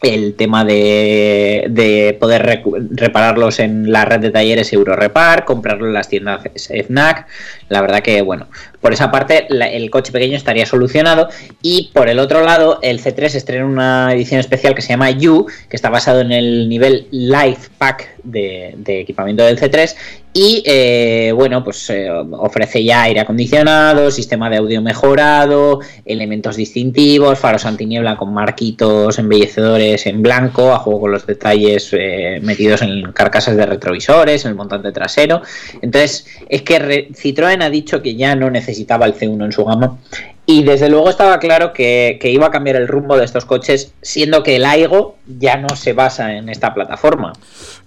el 0.02 0.36
tema 0.36 0.64
de, 0.64 1.66
de 1.70 2.18
poder 2.20 2.64
repararlos 2.91 3.60
en 3.60 3.91
la 3.91 4.06
red 4.06 4.20
de 4.20 4.32
talleres 4.32 4.72
Eurorepar, 4.72 5.45
comprarlo 5.45 5.88
en 5.88 5.93
las 5.93 6.08
tiendas 6.08 6.41
FNAC. 6.88 7.28
La 7.68 7.82
verdad 7.82 8.02
que, 8.02 8.22
bueno, 8.22 8.47
por 8.82 8.94
esa 8.94 9.12
parte 9.12 9.48
el 9.50 9.90
coche 9.90 10.12
pequeño 10.12 10.38
estaría 10.38 10.66
solucionado. 10.66 11.30
Y 11.62 11.92
por 11.94 12.10
el 12.10 12.20
otro 12.20 12.44
lado, 12.44 12.80
el 12.82 13.02
C3 13.02 13.36
estrena 13.36 13.66
una 13.66 14.14
edición 14.14 14.40
especial 14.40 14.76
que 14.76 14.82
se 14.82 14.90
llama 14.90 15.10
U, 15.12 15.48
que 15.70 15.76
está 15.76 15.90
basado 15.90 16.22
en 16.22 16.32
el 16.32 16.70
nivel 16.70 17.08
Life 17.12 17.70
Pack 17.78 18.16
de, 18.24 18.76
equipamiento 18.86 19.44
del 19.44 19.60
C3. 19.60 19.96
Y 20.32 20.62
eh, 20.68 21.32
bueno, 21.36 21.64
pues 21.64 21.90
eh, 21.90 22.08
ofrece 22.12 22.84
ya 22.84 23.02
aire 23.04 23.20
acondicionado, 23.20 24.12
sistema 24.12 24.48
de 24.50 24.58
audio 24.58 24.80
mejorado, 24.80 25.80
elementos 26.06 26.56
distintivos, 26.56 27.40
faros 27.40 27.66
antiniebla 27.66 28.16
con 28.16 28.32
marquitos 28.32 29.18
embellecedores 29.18 30.06
en 30.06 30.22
blanco, 30.22 30.72
a 30.72 30.78
juego 30.78 31.02
con 31.02 31.12
los 31.14 31.26
detalles 31.26 31.90
eh, 31.94 32.40
metidos 32.44 32.84
en 32.84 33.12
carcasas 33.12 33.56
de 33.58 33.66
retrovisores, 33.66 34.46
en 34.46 34.50
el 34.52 34.56
montante 34.56 34.92
trasero. 34.92 35.42
Entonces, 35.82 36.28
es 36.48 36.62
que 36.62 36.78
re- 36.80 37.08
Citroën 37.10 37.64
ha 37.64 37.70
dicho 37.72 38.02
que 38.04 38.16
ya 38.16 38.36
no 38.36 38.52
necesitaba 38.70 39.06
el 39.08 39.16
C1 39.16 39.46
en 39.46 39.52
su 39.52 39.66
gama. 39.66 39.98
Y 40.46 40.64
desde 40.64 40.90
luego 40.90 41.10
estaba 41.10 41.38
claro 41.40 41.74
que, 41.74 42.18
que 42.20 42.32
iba 42.32 42.48
a 42.48 42.52
cambiar 42.52 42.76
el 42.76 42.88
rumbo 42.88 43.16
de 43.18 43.24
estos 43.26 43.46
coches, 43.46 43.94
siendo 44.02 44.42
que 44.42 44.56
el 44.56 44.66
Aigo 44.66 45.18
ya 45.28 45.58
no 45.58 45.76
se 45.76 45.94
basa 45.94 46.34
en 46.36 46.50
esta 46.50 46.74
plataforma. 46.74 47.34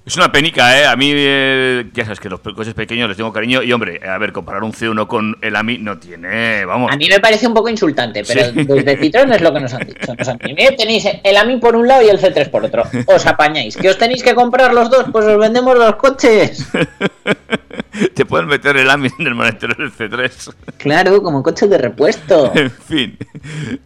Es 0.07 0.17
una 0.17 0.31
penica, 0.33 0.79
¿eh? 0.81 0.87
A 0.87 0.95
mí, 0.97 1.13
eh, 1.15 1.85
ya 1.95 2.05
sabes 2.05 2.19
que 2.21 2.29
los 2.29 2.41
coches 2.41 2.75
pequeños 2.75 3.09
les 3.09 3.17
tengo 3.17 3.33
cariño. 3.33 3.63
Y 3.63 3.73
hombre, 3.73 4.01
a 4.09 4.17
ver, 4.19 4.33
comparar 4.33 4.63
un 4.65 4.73
C1 4.73 5.07
con 5.09 5.37
el 5.43 5.55
AMI 5.57 5.79
no 5.79 5.99
tiene. 5.99 6.65
Vamos. 6.65 6.91
A 6.93 6.97
mí 6.97 7.09
me 7.09 7.19
parece 7.21 7.47
un 7.47 7.55
poco 7.55 7.69
insultante, 7.69 8.23
pero 8.27 8.45
Sí. 8.45 8.65
desde 8.65 8.99
Citroën 9.01 9.33
es 9.35 9.41
lo 9.41 9.53
que 9.53 9.61
nos 9.61 9.75
han 9.75 9.87
dicho. 9.87 10.15
Nos 10.17 10.29
han 10.29 10.39
dicho, 10.39 10.55
"Mira, 10.57 10.77
tenéis 10.77 11.07
el 11.23 11.37
AMI 11.37 11.57
por 11.59 11.75
un 11.77 11.87
lado 11.89 12.03
y 12.03 12.09
el 12.11 12.19
C3 12.21 12.49
por 12.49 12.65
otro. 12.65 12.83
Os 13.07 13.27
apañáis. 13.27 13.77
¿Que 13.77 13.91
os 13.91 13.99
tenéis 13.99 14.23
que 14.25 14.35
comprar 14.35 14.73
los 14.75 14.89
dos? 14.91 15.07
Pues 15.13 15.25
os 15.25 15.39
vendemos 15.39 15.77
los 15.79 15.95
coches. 15.97 16.65
Te 18.15 18.25
pueden 18.27 18.47
meter 18.47 18.77
el 18.77 18.89
AMI 18.91 19.09
en 19.19 19.27
el 19.27 19.35
maletero 19.35 19.75
del 19.77 19.93
C3. 19.93 20.55
Claro, 20.79 21.23
como 21.23 21.43
coches 21.43 21.69
de 21.71 21.79
repuesto. 21.79 22.53
En 22.63 22.71
fin. 22.71 23.19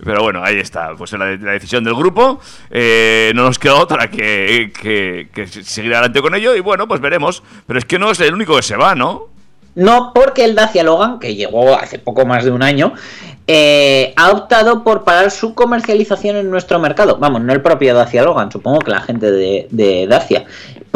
Pero 0.04 0.22
bueno, 0.22 0.42
ahí 0.44 0.58
está. 0.58 0.94
Pues 0.96 1.12
la, 1.12 1.36
la 1.36 1.52
decisión 1.52 1.84
del 1.84 1.94
grupo. 1.94 2.40
Eh, 2.70 3.32
no 3.34 3.44
nos 3.44 3.58
queda 3.58 3.76
otra 3.76 4.10
que, 4.10 4.72
que- 4.80 5.28
que 5.32 5.46
seguir 5.46 5.92
adelante 5.94 6.20
con 6.20 6.34
ello. 6.34 6.54
Y 6.54 6.60
bueno, 6.60 6.86
pues 6.88 7.00
veremos. 7.00 7.42
Pero 7.66 7.78
es 7.78 7.84
que 7.84 7.98
no 7.98 8.10
es 8.10 8.20
el 8.20 8.34
único 8.34 8.56
que 8.56 8.62
se 8.62 8.76
va, 8.76 8.94
¿no? 8.94 9.28
No, 9.74 10.12
porque 10.14 10.44
el 10.44 10.54
Dacia 10.54 10.82
Logan, 10.82 11.18
que 11.18 11.34
llegó 11.34 11.74
hace 11.74 11.98
poco 11.98 12.24
más 12.24 12.44
de 12.46 12.50
un 12.50 12.62
año, 12.62 12.94
eh, 13.46 14.14
ha 14.16 14.30
optado 14.30 14.82
por 14.82 15.04
parar 15.04 15.30
su 15.30 15.54
comercialización 15.54 16.36
en 16.36 16.50
nuestro 16.50 16.78
mercado. 16.78 17.18
Vamos, 17.18 17.42
no 17.42 17.52
el 17.52 17.60
propio 17.60 17.94
Dacia 17.94 18.22
Logan, 18.24 18.50
supongo 18.50 18.78
que 18.78 18.90
la 18.90 19.02
gente 19.02 19.30
de, 19.30 19.68
de 19.70 20.06
Dacia. 20.06 20.46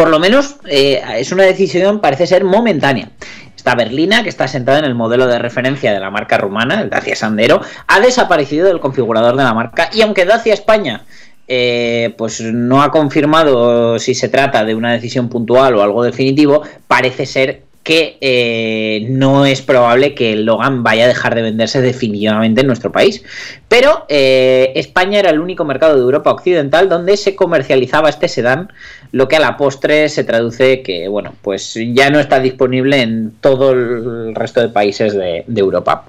Por 0.00 0.08
lo 0.08 0.18
menos 0.18 0.56
eh, 0.66 1.02
es 1.18 1.30
una 1.30 1.42
decisión, 1.42 2.00
parece 2.00 2.26
ser 2.26 2.42
momentánea. 2.42 3.10
Esta 3.54 3.74
berlina, 3.74 4.22
que 4.22 4.30
está 4.30 4.48
sentada 4.48 4.78
en 4.78 4.86
el 4.86 4.94
modelo 4.94 5.26
de 5.26 5.38
referencia 5.38 5.92
de 5.92 6.00
la 6.00 6.10
marca 6.10 6.38
rumana, 6.38 6.80
el 6.80 6.88
Dacia 6.88 7.14
Sandero, 7.14 7.60
ha 7.86 8.00
desaparecido 8.00 8.66
del 8.66 8.80
configurador 8.80 9.36
de 9.36 9.44
la 9.44 9.52
marca 9.52 9.90
y 9.92 10.00
aunque 10.00 10.24
Dacia 10.24 10.54
España 10.54 11.04
eh, 11.46 12.14
pues 12.16 12.40
no 12.40 12.82
ha 12.82 12.90
confirmado 12.90 13.98
si 13.98 14.14
se 14.14 14.30
trata 14.30 14.64
de 14.64 14.74
una 14.74 14.90
decisión 14.90 15.28
puntual 15.28 15.74
o 15.74 15.82
algo 15.82 16.02
definitivo, 16.02 16.62
parece 16.88 17.26
ser 17.26 17.64
que 17.90 18.18
eh, 18.20 19.04
no 19.08 19.44
es 19.46 19.62
probable 19.62 20.14
que 20.14 20.32
el 20.32 20.44
Logan 20.44 20.84
vaya 20.84 21.06
a 21.06 21.08
dejar 21.08 21.34
de 21.34 21.42
venderse 21.42 21.80
definitivamente 21.80 22.60
en 22.60 22.68
nuestro 22.68 22.92
país. 22.92 23.24
Pero 23.66 24.06
eh, 24.08 24.70
España 24.76 25.18
era 25.18 25.30
el 25.30 25.40
único 25.40 25.64
mercado 25.64 25.96
de 25.96 26.00
Europa 26.02 26.30
Occidental 26.30 26.88
donde 26.88 27.16
se 27.16 27.34
comercializaba 27.34 28.08
este 28.08 28.28
sedán, 28.28 28.72
lo 29.10 29.26
que 29.26 29.34
a 29.34 29.40
la 29.40 29.56
postre 29.56 30.08
se 30.08 30.22
traduce 30.22 30.82
que, 30.82 31.08
bueno, 31.08 31.34
pues 31.42 31.76
ya 31.92 32.10
no 32.10 32.20
está 32.20 32.38
disponible 32.38 33.02
en 33.02 33.32
todo 33.40 33.72
el 33.72 34.36
resto 34.36 34.60
de 34.60 34.68
países 34.68 35.12
de, 35.12 35.42
de 35.48 35.60
Europa. 35.60 36.04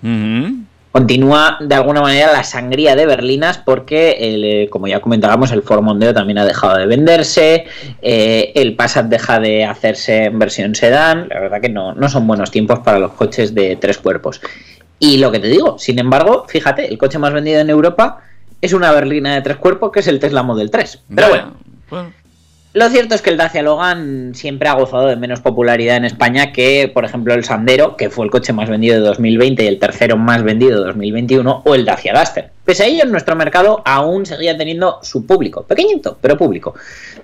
Continúa 0.92 1.58
de 1.62 1.74
alguna 1.76 2.02
manera 2.02 2.34
la 2.34 2.44
sangría 2.44 2.96
de 2.96 3.06
berlinas 3.06 3.58
porque, 3.58 4.18
el, 4.20 4.44
eh, 4.44 4.70
como 4.70 4.88
ya 4.88 5.00
comentábamos, 5.00 5.52
el 5.52 5.64
Ford 5.64 5.82
Mondeo 5.82 6.14
también 6.14 6.38
ha 6.38 6.46
dejado 6.46 6.78
de 6.78 6.86
venderse, 6.86 7.66
eh, 8.02 8.52
el 8.56 8.76
Passat 8.76 9.06
deja 9.06 9.39
de 9.39 9.64
hacerse 9.64 10.26
en 10.26 10.38
versión 10.38 10.76
sedán, 10.76 11.30
la 11.30 11.39
verdad 11.39 11.62
que 11.62 11.70
no, 11.70 11.94
no 11.94 12.10
son 12.10 12.28
buenos 12.28 12.52
tiempos 12.52 12.80
para 12.80 13.00
los 13.00 13.14
coches 13.14 13.56
de 13.56 13.78
tres 13.78 14.00
cuerpos. 14.00 14.42
Y 15.00 15.18
lo 15.18 15.32
que 15.32 15.39
te 15.39 15.48
digo, 15.48 15.80
sin 15.80 15.98
embargo, 15.98 16.46
fíjate, 16.48 16.88
el 16.88 16.98
coche 16.98 17.18
más 17.18 17.34
vendido 17.34 17.62
en 17.62 17.70
Europa 17.70 18.22
es 18.62 18.74
una 18.74 18.92
berlina 18.92 19.34
de 19.34 19.42
tres 19.42 19.58
cuerpos 19.58 19.92
que 19.92 20.02
es 20.02 20.08
el 20.08 20.20
Tesla 20.20 20.44
Model 20.44 20.70
3. 20.70 21.04
Pero 21.16 21.28
Ya, 21.28 21.54
bueno, 21.89 22.14
lo 22.74 22.89
cierto 22.89 23.15
es 23.15 23.22
que 23.22 23.30
el 23.30 23.38
Dacia 23.38 23.61
Logan 23.61 24.32
siempre 24.34 24.69
ha 24.69 24.74
gozado 24.74 25.07
de 25.07 25.17
menos 25.17 25.41
popularidad 25.41 25.97
en 25.97 26.05
España 26.05 26.53
que, 26.53 26.89
por 26.93 27.03
ejemplo, 27.03 27.34
el 27.34 27.43
Sandero, 27.43 27.97
que 27.97 28.09
fue 28.09 28.26
el 28.26 28.32
coche 28.32 28.53
más 28.53 28.69
vendido 28.69 28.95
de 28.95 29.01
2020 29.01 29.63
y 29.63 29.67
el 29.67 29.80
tercero 29.80 30.15
más 30.15 30.43
vendido 30.43 30.80
de 30.80 30.86
2021, 30.86 31.63
o 31.65 31.76
el 31.76 31.84
Dacia 31.84 32.13
Duster. 32.13 32.51
Pese 32.63 32.84
a 32.84 32.86
ello, 32.86 33.05
nuestro 33.05 33.36
mercado 33.36 33.82
aún 33.86 34.26
seguía 34.26 34.55
teniendo 34.55 34.99
su 35.01 35.26
público, 35.26 35.63
pequeñito, 35.63 36.17
pero 36.22 36.38
público. 36.38 36.76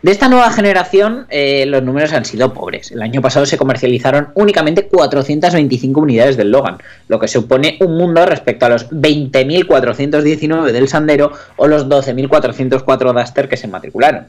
De 0.01 0.11
esta 0.11 0.27
nueva 0.27 0.51
generación, 0.51 1.27
eh, 1.29 1.65
los 1.67 1.83
números 1.83 2.11
han 2.11 2.25
sido 2.25 2.53
pobres. 2.53 2.91
El 2.91 3.03
año 3.03 3.21
pasado 3.21 3.45
se 3.45 3.57
comercializaron 3.57 4.29
únicamente 4.33 4.87
425 4.87 6.01
unidades 6.01 6.37
del 6.37 6.51
Logan, 6.51 6.79
lo 7.07 7.19
que 7.19 7.27
supone 7.27 7.77
un 7.81 7.97
mundo 7.97 8.25
respecto 8.25 8.65
a 8.65 8.69
los 8.69 8.89
20.419 8.89 10.71
del 10.71 10.87
Sandero 10.87 11.31
o 11.55 11.67
los 11.67 11.87
12.404 11.87 13.13
Duster 13.13 13.47
que 13.47 13.57
se 13.57 13.67
matricularon. 13.67 14.25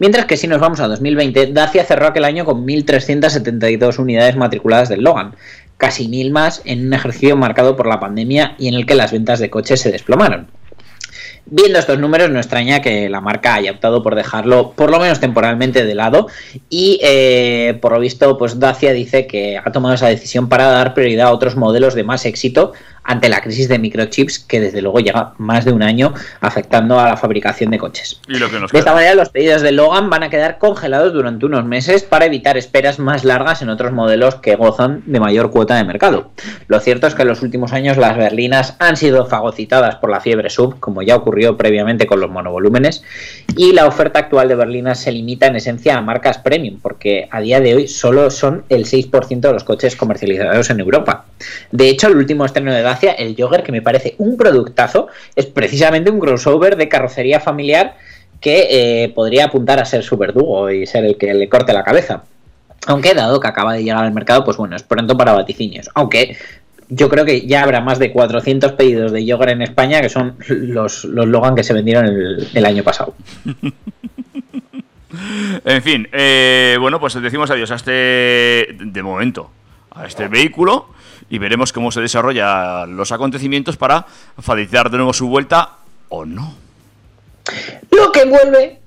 Mientras 0.00 0.26
que 0.26 0.36
si 0.36 0.48
nos 0.48 0.57
vamos 0.60 0.80
a 0.80 0.88
2020, 0.88 1.52
Dacia 1.52 1.84
cerró 1.84 2.06
aquel 2.08 2.24
año 2.24 2.44
con 2.44 2.66
1.372 2.66 3.98
unidades 3.98 4.36
matriculadas 4.36 4.88
del 4.88 5.02
Logan, 5.02 5.34
casi 5.76 6.08
mil 6.08 6.30
más 6.30 6.62
en 6.64 6.86
un 6.86 6.94
ejercicio 6.94 7.36
marcado 7.36 7.76
por 7.76 7.86
la 7.86 8.00
pandemia 8.00 8.54
y 8.58 8.68
en 8.68 8.74
el 8.74 8.86
que 8.86 8.94
las 8.94 9.12
ventas 9.12 9.38
de 9.38 9.50
coches 9.50 9.80
se 9.80 9.92
desplomaron. 9.92 10.48
Viendo 11.50 11.78
estos 11.78 11.98
números, 11.98 12.28
no 12.28 12.38
extraña 12.38 12.82
que 12.82 13.08
la 13.08 13.22
marca 13.22 13.54
haya 13.54 13.70
optado 13.70 14.02
por 14.02 14.14
dejarlo, 14.14 14.72
por 14.72 14.90
lo 14.90 14.98
menos 14.98 15.18
temporalmente, 15.18 15.86
de 15.86 15.94
lado. 15.94 16.26
Y 16.68 17.00
eh, 17.02 17.78
por 17.80 17.92
lo 17.92 18.00
visto, 18.00 18.36
pues 18.36 18.60
Dacia 18.60 18.92
dice 18.92 19.26
que 19.26 19.56
ha 19.56 19.72
tomado 19.72 19.94
esa 19.94 20.08
decisión 20.08 20.50
para 20.50 20.66
dar 20.66 20.92
prioridad 20.92 21.28
a 21.28 21.32
otros 21.32 21.56
modelos 21.56 21.94
de 21.94 22.04
más 22.04 22.26
éxito 22.26 22.74
ante 23.08 23.30
la 23.30 23.40
crisis 23.40 23.68
de 23.68 23.78
microchips 23.78 24.38
que 24.38 24.60
desde 24.60 24.82
luego 24.82 25.00
llega 25.00 25.32
más 25.38 25.64
de 25.64 25.72
un 25.72 25.82
año 25.82 26.12
afectando 26.40 27.00
a 27.00 27.08
la 27.08 27.16
fabricación 27.16 27.70
de 27.70 27.78
coches. 27.78 28.20
Y 28.28 28.36
lo 28.38 28.50
que 28.50 28.60
nos 28.60 28.70
De 28.70 28.78
esta 28.78 28.92
manera, 28.92 29.14
los 29.14 29.30
pedidos 29.30 29.62
de 29.62 29.72
Logan 29.72 30.10
van 30.10 30.24
a 30.24 30.30
quedar 30.30 30.58
congelados 30.58 31.14
durante 31.14 31.46
unos 31.46 31.64
meses 31.64 32.02
para 32.02 32.26
evitar 32.26 32.58
esperas 32.58 32.98
más 32.98 33.24
largas 33.24 33.62
en 33.62 33.70
otros 33.70 33.92
modelos 33.92 34.36
que 34.36 34.56
gozan 34.56 35.02
de 35.06 35.20
mayor 35.20 35.50
cuota 35.50 35.76
de 35.76 35.84
mercado. 35.84 36.30
Lo 36.66 36.80
cierto 36.80 37.06
es 37.06 37.14
que 37.14 37.22
en 37.22 37.28
los 37.28 37.40
últimos 37.40 37.72
años 37.72 37.96
las 37.96 38.14
berlinas 38.14 38.76
han 38.78 38.98
sido 38.98 39.24
fagocitadas 39.24 39.96
por 39.96 40.10
la 40.10 40.20
fiebre 40.20 40.50
sub, 40.50 40.78
como 40.78 41.00
ya 41.00 41.16
ocurrió 41.16 41.56
previamente 41.56 42.06
con 42.06 42.20
los 42.20 42.30
monovolúmenes, 42.30 43.02
y 43.56 43.72
la 43.72 43.86
oferta 43.86 44.18
actual 44.18 44.48
de 44.48 44.54
berlinas 44.54 45.00
se 45.00 45.12
limita 45.12 45.46
en 45.46 45.56
esencia 45.56 45.96
a 45.96 46.02
marcas 46.02 46.38
premium, 46.38 46.78
porque 46.82 47.26
a 47.30 47.40
día 47.40 47.60
de 47.60 47.74
hoy 47.74 47.88
solo 47.88 48.30
son 48.30 48.64
el 48.68 48.84
6% 48.84 49.40
de 49.40 49.52
los 49.52 49.64
coches 49.64 49.96
comercializados 49.96 50.68
en 50.68 50.80
Europa. 50.80 51.24
De 51.72 51.88
hecho, 51.88 52.08
el 52.08 52.16
último 52.16 52.44
estreno 52.44 52.74
de 52.74 52.82
Dacia, 52.82 52.97
el 53.06 53.36
Jogger, 53.38 53.62
que 53.62 53.72
me 53.72 53.82
parece 53.82 54.14
un 54.18 54.36
productazo, 54.36 55.08
es 55.36 55.46
precisamente 55.46 56.10
un 56.10 56.18
crossover 56.18 56.76
de 56.76 56.88
carrocería 56.88 57.40
familiar 57.40 57.96
que 58.40 58.68
eh, 58.70 59.08
podría 59.10 59.46
apuntar 59.46 59.78
a 59.80 59.84
ser 59.84 60.02
su 60.02 60.16
verdugo 60.16 60.70
y 60.70 60.86
ser 60.86 61.04
el 61.04 61.16
que 61.16 61.34
le 61.34 61.48
corte 61.48 61.72
la 61.72 61.82
cabeza. 61.82 62.22
Aunque 62.86 63.14
dado 63.14 63.40
que 63.40 63.48
acaba 63.48 63.74
de 63.74 63.82
llegar 63.82 64.04
al 64.04 64.12
mercado, 64.12 64.44
pues 64.44 64.56
bueno, 64.56 64.76
es 64.76 64.82
pronto 64.82 65.16
para 65.16 65.32
vaticinios. 65.32 65.90
Aunque 65.94 66.36
yo 66.88 67.08
creo 67.08 67.24
que 67.24 67.46
ya 67.46 67.62
habrá 67.62 67.80
más 67.80 67.98
de 67.98 68.12
400 68.12 68.72
pedidos 68.72 69.12
de 69.12 69.30
Jogger 69.30 69.50
en 69.50 69.62
España, 69.62 70.00
que 70.00 70.08
son 70.08 70.36
los, 70.48 71.04
los 71.04 71.26
Logan 71.26 71.54
que 71.54 71.64
se 71.64 71.74
vendieron 71.74 72.06
el, 72.06 72.66
año 72.66 72.82
pasado. 72.82 73.14
En 75.64 75.82
fin, 75.82 76.06
eh, 76.12 76.76
bueno, 76.78 77.00
pues 77.00 77.14
decimos 77.20 77.50
adiós 77.50 77.70
a 77.70 77.76
este, 77.76 78.76
de 78.78 79.02
momento, 79.02 79.50
a 79.90 80.06
este 80.06 80.28
vehículo 80.28 80.90
y 81.30 81.38
veremos 81.38 81.72
cómo 81.72 81.90
se 81.90 82.00
desarrollan 82.00 82.96
los 82.96 83.12
acontecimientos 83.12 83.76
para 83.76 84.06
facilitar 84.38 84.90
de 84.90 84.96
nuevo 84.96 85.12
su 85.12 85.28
vuelta 85.28 85.76
o 86.08 86.24
no. 86.24 86.54
Lo 87.90 88.12
que 88.12 88.24
vuelve, 88.24 88.78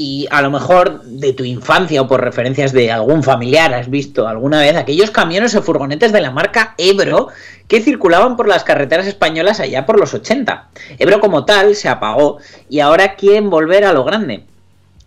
y 0.00 0.28
a 0.30 0.42
lo 0.42 0.50
mejor 0.52 1.02
de 1.02 1.32
tu 1.32 1.42
infancia 1.42 2.00
o 2.00 2.06
por 2.06 2.22
referencias 2.22 2.72
de 2.72 2.92
algún 2.92 3.24
familiar 3.24 3.74
has 3.74 3.90
visto 3.90 4.28
alguna 4.28 4.60
vez 4.60 4.76
aquellos 4.76 5.10
camiones 5.10 5.56
o 5.56 5.62
furgonetes 5.62 6.12
de 6.12 6.20
la 6.20 6.30
marca 6.30 6.74
Ebro 6.78 7.30
que 7.66 7.80
circulaban 7.80 8.36
por 8.36 8.46
las 8.46 8.62
carreteras 8.62 9.08
españolas 9.08 9.58
allá 9.58 9.86
por 9.86 9.98
los 9.98 10.14
80. 10.14 10.68
Ebro 11.00 11.18
como 11.18 11.44
tal 11.44 11.74
se 11.74 11.88
apagó 11.88 12.38
y 12.70 12.78
ahora 12.78 13.16
quieren 13.16 13.50
volver 13.50 13.84
a 13.84 13.92
lo 13.92 14.04
grande. 14.04 14.44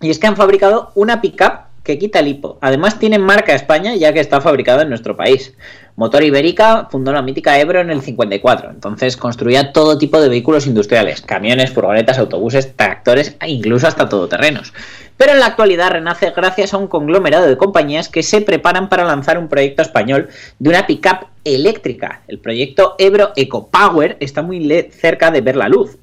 Y 0.01 0.09
es 0.09 0.19
que 0.19 0.27
han 0.27 0.35
fabricado 0.35 0.91
una 0.95 1.21
pickup 1.21 1.70
que 1.84 1.97
quita 1.97 2.19
el 2.19 2.27
hipo. 2.27 2.57
Además 2.61 2.99
tiene 2.99 3.19
marca 3.19 3.53
España 3.53 3.95
ya 3.95 4.13
que 4.13 4.19
está 4.19 4.41
fabricado 4.41 4.82
en 4.82 4.89
nuestro 4.89 5.15
país. 5.15 5.53
Motor 5.95 6.23
Ibérica 6.23 6.88
fundó 6.89 7.11
la 7.11 7.21
mítica 7.21 7.59
Ebro 7.59 7.82
en 7.82 7.91
el 7.91 8.01
54, 8.01 8.69
entonces 8.69 9.17
construía 9.17 9.73
todo 9.73 9.97
tipo 9.97 10.21
de 10.21 10.29
vehículos 10.29 10.65
industriales, 10.65 11.21
camiones, 11.21 11.71
furgonetas, 11.71 12.17
autobuses, 12.17 12.75
tractores 12.75 13.36
e 13.41 13.49
incluso 13.49 13.88
hasta 13.88 14.07
todoterrenos. 14.07 14.73
Pero 15.17 15.34
en 15.34 15.39
la 15.39 15.47
actualidad 15.47 15.91
renace 15.91 16.32
gracias 16.32 16.73
a 16.73 16.77
un 16.77 16.88
conglomerado 16.88 17.45
de 17.45 17.57
compañías 17.57 18.09
que 18.09 18.23
se 18.23 18.41
preparan 18.41 18.89
para 18.89 19.05
lanzar 19.05 19.38
un 19.38 19.49
proyecto 19.49 19.84
español 19.84 20.29
de 20.57 20.69
una 20.69 20.88
pickup 20.88 21.27
eléctrica. 21.43 22.21
El 22.27 22.39
proyecto 22.39 22.95
Ebro 22.97 23.32
EcoPower 23.36 24.17
está 24.19 24.41
muy 24.41 24.89
cerca 24.91 25.29
de 25.29 25.41
ver 25.41 25.55
la 25.57 25.69
luz. 25.69 25.97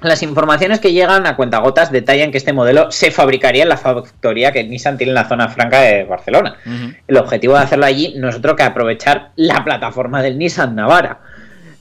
Las 0.00 0.22
informaciones 0.22 0.80
que 0.80 0.92
llegan 0.92 1.26
a 1.26 1.36
cuentagotas 1.36 1.92
detallan 1.92 2.30
que 2.30 2.38
este 2.38 2.52
modelo 2.52 2.90
se 2.90 3.10
fabricaría 3.10 3.62
en 3.62 3.68
la 3.68 3.76
factoría 3.76 4.52
que 4.52 4.64
Nissan 4.64 4.96
tiene 4.96 5.10
en 5.10 5.14
la 5.14 5.28
zona 5.28 5.48
franca 5.48 5.80
de 5.80 6.04
Barcelona. 6.04 6.56
El 7.06 7.16
objetivo 7.16 7.54
de 7.54 7.60
hacerlo 7.60 7.86
allí 7.86 8.14
no 8.16 8.28
es 8.28 8.36
otro 8.36 8.56
que 8.56 8.62
aprovechar 8.62 9.30
la 9.36 9.62
plataforma 9.64 10.22
del 10.22 10.38
Nissan 10.38 10.74
Navara. 10.74 11.20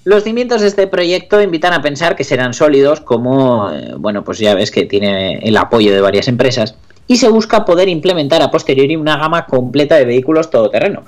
Los 0.06 0.24
cimientos 0.24 0.62
de 0.62 0.68
este 0.68 0.88
proyecto 0.88 1.42
invitan 1.42 1.72
a 1.72 1.82
pensar 1.82 2.18
que 2.18 2.26
serán 2.26 2.54
sólidos, 2.54 3.00
como, 3.00 3.72
eh, 3.72 3.94
bueno, 3.98 4.26
pues 4.26 4.38
ya 4.38 4.54
ves 4.54 4.70
que 4.70 4.86
tiene 4.86 5.40
el 5.40 5.56
apoyo 5.56 5.94
de 5.94 6.02
varias 6.02 6.28
empresas, 6.28 6.76
y 7.08 7.18
se 7.18 7.30
busca 7.30 7.64
poder 7.64 7.88
implementar 7.88 8.42
a 8.42 8.52
posteriori 8.52 8.98
una 8.98 9.18
gama 9.18 9.46
completa 9.46 9.96
de 9.96 10.04
vehículos 10.04 10.50
todoterreno. 10.50 11.04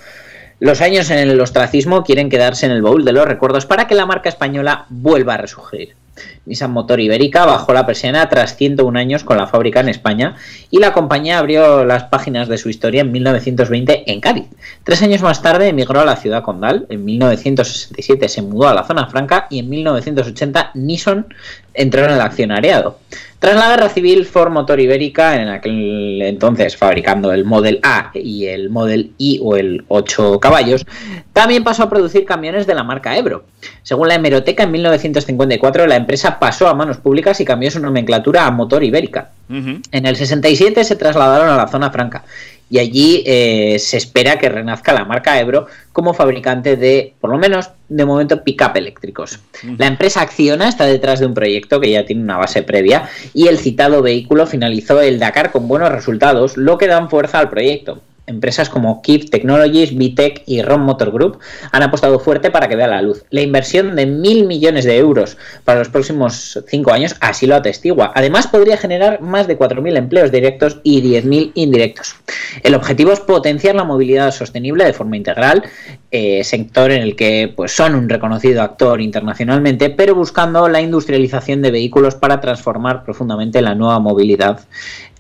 Los 0.60 0.80
años 0.80 1.10
en 1.10 1.18
el 1.18 1.42
ostracismo 1.42 2.04
quieren 2.04 2.30
quedarse 2.30 2.66
en 2.66 2.72
el 2.72 2.82
baúl 2.82 3.04
de 3.04 3.12
los 3.12 3.26
recuerdos 3.26 3.66
para 3.66 3.88
que 3.88 3.96
la 3.96 4.06
marca 4.06 4.30
española 4.30 4.86
vuelva 4.90 5.34
a 5.34 5.38
resurgir. 5.38 5.96
Nissan 6.46 6.72
Motor 6.72 7.00
Ibérica 7.00 7.46
bajó 7.46 7.74
la 7.74 7.86
persiana 7.86 8.30
tras 8.30 8.56
101 8.56 8.98
años 8.98 9.24
con 9.24 9.38
la 9.38 9.48
fábrica 9.48 9.80
en 9.80 9.90
España 9.90 10.36
y 10.72 10.80
la 10.80 10.94
compañía 10.94 11.40
abrió 11.40 11.84
las 11.86 12.06
páginas 12.06 12.48
de 12.48 12.58
su 12.58 12.70
historia 12.70 13.02
en 13.02 13.12
1920 13.12 14.12
en 14.12 14.22
Cádiz. 14.22 14.46
Tres 14.84 15.02
años 15.02 15.22
más 15.22 15.42
tarde 15.42 15.70
emigró 15.70 16.02
a 16.02 16.06
la 16.06 16.16
ciudad 16.16 16.44
condal, 16.44 16.86
en 16.90 17.04
1967 17.04 18.30
se 18.30 18.42
mudó 18.42 18.68
a 18.68 18.74
la 18.74 18.84
zona 18.84 19.08
franca 19.08 19.48
y 19.50 19.60
en 19.60 19.70
1980 19.70 20.72
Nissan 20.76 21.28
entró 21.76 22.06
en 22.06 22.12
el 22.12 22.22
accionariado. 22.22 23.00
Tras 23.40 23.58
la 23.58 23.70
guerra 23.70 23.90
civil, 23.90 24.26
Ford 24.26 24.52
Motor 24.52 24.80
Ibérica, 24.80 25.40
en 25.40 25.50
aquel 25.50 26.22
entonces 26.24 26.76
fabricando 26.76 27.32
el 27.32 27.46
Model 27.46 27.80
A 27.84 28.10
y 28.14 28.48
el 28.48 28.70
Model 28.70 29.12
I 29.18 29.40
o 29.44 29.56
el 29.56 29.86
8 29.88 30.40
caballos, 30.40 30.86
también 31.32 31.64
pasó 31.64 31.84
a 31.84 31.90
producir 31.90 32.26
camiones 32.26 32.66
de 32.66 32.74
la 32.74 32.84
marca 32.84 33.16
Ebro. 33.18 33.44
Según 33.84 34.08
la 34.08 34.16
hemeroteca, 34.16 34.64
en 34.64 34.72
1954 34.72 35.86
la 35.86 35.96
empresa 35.96 36.40
pasó 36.40 36.68
a 36.68 36.74
manos 36.74 36.98
públicas 36.98 37.40
y 37.40 37.46
cambió 37.46 37.70
su 37.70 37.80
nomenclatura 37.80 38.46
a 38.46 38.52
Motor 38.52 38.84
Ibérica. 38.84 39.32
En 39.48 40.06
el 40.08 40.16
67 40.16 40.84
se 40.84 40.96
trasladaron 40.96 41.50
a 41.50 41.58
la 41.58 41.68
zona 41.68 41.92
franca 41.92 42.24
y 42.70 42.80
allí 42.80 43.24
eh, 43.26 43.78
se 43.80 43.98
espera 43.98 44.40
que 44.40 44.50
renazca 44.50 44.94
la 44.94 45.06
marca 45.06 45.40
Ebro 45.40 45.68
como 45.94 46.14
fabricante 46.14 46.76
de, 46.76 47.14
por 47.20 47.30
lo 47.30 47.38
menos 47.38 47.70
de 47.88 48.06
momento, 48.06 48.44
pick-up 48.44 48.76
eléctricos. 48.76 49.40
La 49.78 49.88
empresa 49.88 50.22
Acciona 50.22 50.68
está 50.68 50.86
detrás 50.86 51.20
de 51.20 51.28
un 51.28 51.34
proyecto 51.34 51.80
que 51.80 51.92
ya 51.92 52.06
tiene 52.06 52.24
una 52.24 52.38
base 52.38 52.64
previa 52.64 53.10
y 53.34 53.48
el 53.48 53.60
citado 53.60 54.02
vehículo 54.02 54.48
finalizó 54.48 55.02
el 55.02 55.20
Dakar 55.20 55.52
con 55.52 55.68
buenos 55.68 55.92
resultados, 55.92 56.58
lo 56.58 56.78
que 56.78 56.88
dan 56.88 57.10
fuerza 57.10 57.40
al 57.40 57.50
proyecto. 57.50 58.02
Empresas 58.28 58.70
como 58.70 59.02
Keep 59.02 59.30
Technologies, 59.30 59.96
Vitec 59.96 60.44
y 60.46 60.62
Rom 60.62 60.82
Motor 60.82 61.12
Group 61.12 61.40
han 61.72 61.84
apostado 61.84 62.20
fuerte 62.20 62.52
para 62.52 62.68
que 62.68 62.76
vea 62.76 62.88
la 62.88 63.02
luz. 63.02 63.24
La 63.30 63.42
inversión 63.42 63.96
de 63.96 64.06
mil 64.06 64.46
millones 64.46 64.86
de 64.86 64.98
euros 64.98 65.38
para 65.64 65.80
los 65.80 65.90
próximos 65.90 66.64
cinco 66.68 66.92
años 66.92 67.16
así 67.20 67.48
lo 67.48 67.56
atestigua. 67.56 68.12
Además, 68.16 68.48
podría 68.48 68.78
generar 68.78 69.22
más 69.22 69.48
de 69.48 69.58
4.000 69.58 69.98
empleos 69.98 70.32
directos 70.32 70.80
y 70.84 71.02
10.000 71.02 71.52
indirectos. 71.56 72.16
El 72.64 72.76
objetivo 72.76 73.12
es 73.12 73.20
potenciar 73.20 73.76
la 73.76 73.84
movilidad 73.84 74.32
sostenible 74.32 74.86
de 74.86 74.94
forma 74.94 75.18
integral, 75.18 75.64
eh, 76.12 76.44
sector 76.44 76.92
en 76.92 77.02
el 77.02 77.16
que 77.16 77.54
pues, 77.56 77.76
son 77.76 77.96
un 77.96 78.10
reconocido 78.10 78.62
actor 78.62 79.02
internacionalmente, 79.02 79.90
pero 79.90 80.16
buscando 80.16 80.68
la 80.68 80.82
industrialización 80.82 81.62
de 81.62 81.72
vehículos 81.72 82.16
para 82.16 82.40
transformar 82.42 83.04
profundamente 83.04 83.62
la 83.62 83.76
nueva 83.76 84.00
movilidad 84.00 84.62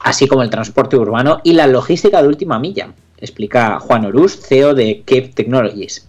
así 0.06 0.28
como 0.28 0.44
el 0.44 0.52
transporte 0.52 0.96
urbano 0.96 1.42
y 1.44 1.54
la 1.54 1.66
logística 1.66 2.22
de 2.22 2.28
última 2.28 2.60
milla, 2.60 2.94
explica 3.18 3.80
Juan 3.80 4.06
Orús, 4.06 4.40
CEO 4.40 4.76
de 4.76 5.00
Cape 5.00 5.32
Technologies. 5.34 6.08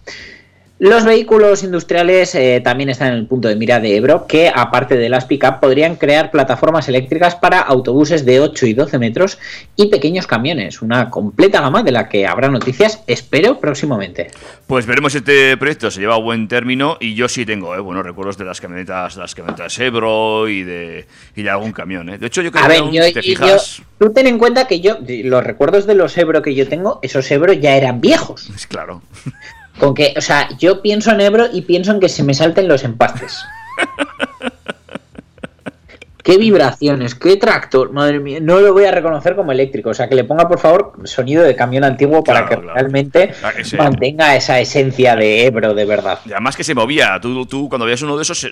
Los 0.79 1.05
vehículos 1.05 1.63
industriales 1.63 2.35
eh, 2.35 2.61
también 2.63 2.91
están 2.91 3.07
en 3.07 3.15
el 3.15 3.25
punto 3.25 3.47
de 3.47 3.55
mira 3.55 3.79
de 3.79 3.95
Ebro, 3.95 4.27
que 4.27 4.51
aparte 4.53 4.95
de 4.95 5.09
las 5.09 5.25
pick-up 5.25 5.59
podrían 5.59 5.95
crear 5.95 6.29
plataformas 6.29 6.87
eléctricas 6.87 7.33
para 7.33 7.61
autobuses 7.61 8.25
de 8.25 8.39
8 8.39 8.67
y 8.67 8.73
12 8.75 8.99
metros 8.99 9.39
y 9.75 9.87
pequeños 9.87 10.27
camiones, 10.27 10.83
una 10.83 11.09
completa 11.09 11.61
gama 11.61 11.81
de 11.81 11.91
la 11.91 12.07
que 12.07 12.27
habrá 12.27 12.49
noticias, 12.49 13.01
espero, 13.07 13.59
próximamente. 13.59 14.29
Pues 14.67 14.85
veremos 14.85 15.15
este 15.15 15.57
proyecto, 15.57 15.89
se 15.89 15.99
lleva 15.99 16.13
a 16.13 16.19
buen 16.19 16.47
término 16.47 16.97
y 16.99 17.15
yo 17.15 17.27
sí 17.27 17.43
tengo 17.43 17.73
eh, 17.73 17.79
buenos 17.79 18.05
recuerdos 18.05 18.37
de 18.37 18.45
las 18.45 18.61
camionetas, 18.61 19.17
las 19.17 19.33
camionetas 19.33 19.79
Ebro 19.79 20.47
y 20.47 20.61
de, 20.61 21.07
y 21.35 21.41
de 21.41 21.49
algún 21.49 21.71
camión. 21.71 22.07
Eh. 22.09 22.19
De 22.19 22.27
hecho, 22.27 22.43
yo 22.43 22.51
creo 22.51 22.91
que 22.91 23.13
te 23.13 23.23
fijas... 23.23 23.81
tú 23.97 24.13
ten 24.13 24.27
en 24.27 24.37
cuenta 24.37 24.67
que 24.67 24.79
yo, 24.79 24.99
los 25.07 25.43
recuerdos 25.43 25.87
de 25.87 25.95
los 25.95 26.15
Ebro 26.19 26.43
que 26.43 26.53
yo 26.53 26.67
tengo, 26.67 26.99
esos 27.01 27.31
Ebro 27.31 27.51
ya 27.53 27.75
eran 27.75 27.99
viejos. 27.99 28.51
Claro. 28.69 29.01
Con 29.79 29.93
que, 29.93 30.13
o 30.17 30.21
sea, 30.21 30.49
yo 30.57 30.81
pienso 30.81 31.11
en 31.11 31.21
Ebro 31.21 31.45
y 31.51 31.61
pienso 31.61 31.91
en 31.91 31.99
que 31.99 32.09
se 32.09 32.23
me 32.23 32.33
salten 32.33 32.67
los 32.67 32.83
empastes. 32.83 33.43
qué 36.27 36.37
vibraciones, 36.37 37.15
qué 37.15 37.37
tractor, 37.37 37.93
madre 37.93 38.19
mía, 38.19 38.39
no 38.41 38.59
lo 38.59 38.73
voy 38.73 38.83
a 38.83 38.91
reconocer 38.91 39.33
como 39.33 39.53
eléctrico, 39.53 39.91
o 39.91 39.93
sea, 39.93 40.09
que 40.09 40.15
le 40.15 40.25
ponga 40.25 40.45
por 40.45 40.59
favor 40.59 40.91
sonido 41.05 41.41
de 41.41 41.55
camión 41.55 41.85
antiguo 41.85 42.21
para 42.21 42.45
que 42.45 42.57
realmente 42.57 43.31
ah, 43.41 43.53
mantenga 43.77 44.35
esa 44.35 44.59
esencia 44.59 45.15
de 45.15 45.45
Ebro 45.45 45.73
de 45.73 45.85
verdad. 45.85 46.19
Y 46.25 46.33
además 46.33 46.57
que 46.57 46.65
se 46.65 46.75
movía, 46.75 47.17
tú, 47.21 47.45
tú 47.45 47.69
cuando 47.69 47.85
veías 47.85 48.01
uno 48.01 48.17
de 48.17 48.23
esos 48.23 48.45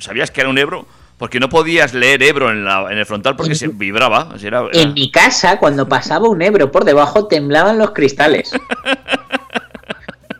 sabías 0.00 0.30
que 0.30 0.42
era 0.42 0.50
un 0.50 0.58
Ebro 0.58 0.86
porque 1.16 1.40
no 1.40 1.48
podías 1.48 1.94
leer 1.94 2.22
Ebro 2.22 2.50
en, 2.50 2.64
la, 2.64 2.88
en 2.90 2.98
el 2.98 3.06
frontal 3.06 3.36
porque 3.36 3.54
se 3.54 3.68
vibraba. 3.68 4.28
En 4.72 4.92
mi 4.92 5.10
casa, 5.10 5.58
cuando 5.58 5.88
pasaba 5.88 6.28
un 6.28 6.42
Ebro 6.42 6.70
por 6.70 6.84
debajo, 6.84 7.26
temblaban 7.26 7.78
los 7.78 7.92
cristales. 7.92 8.52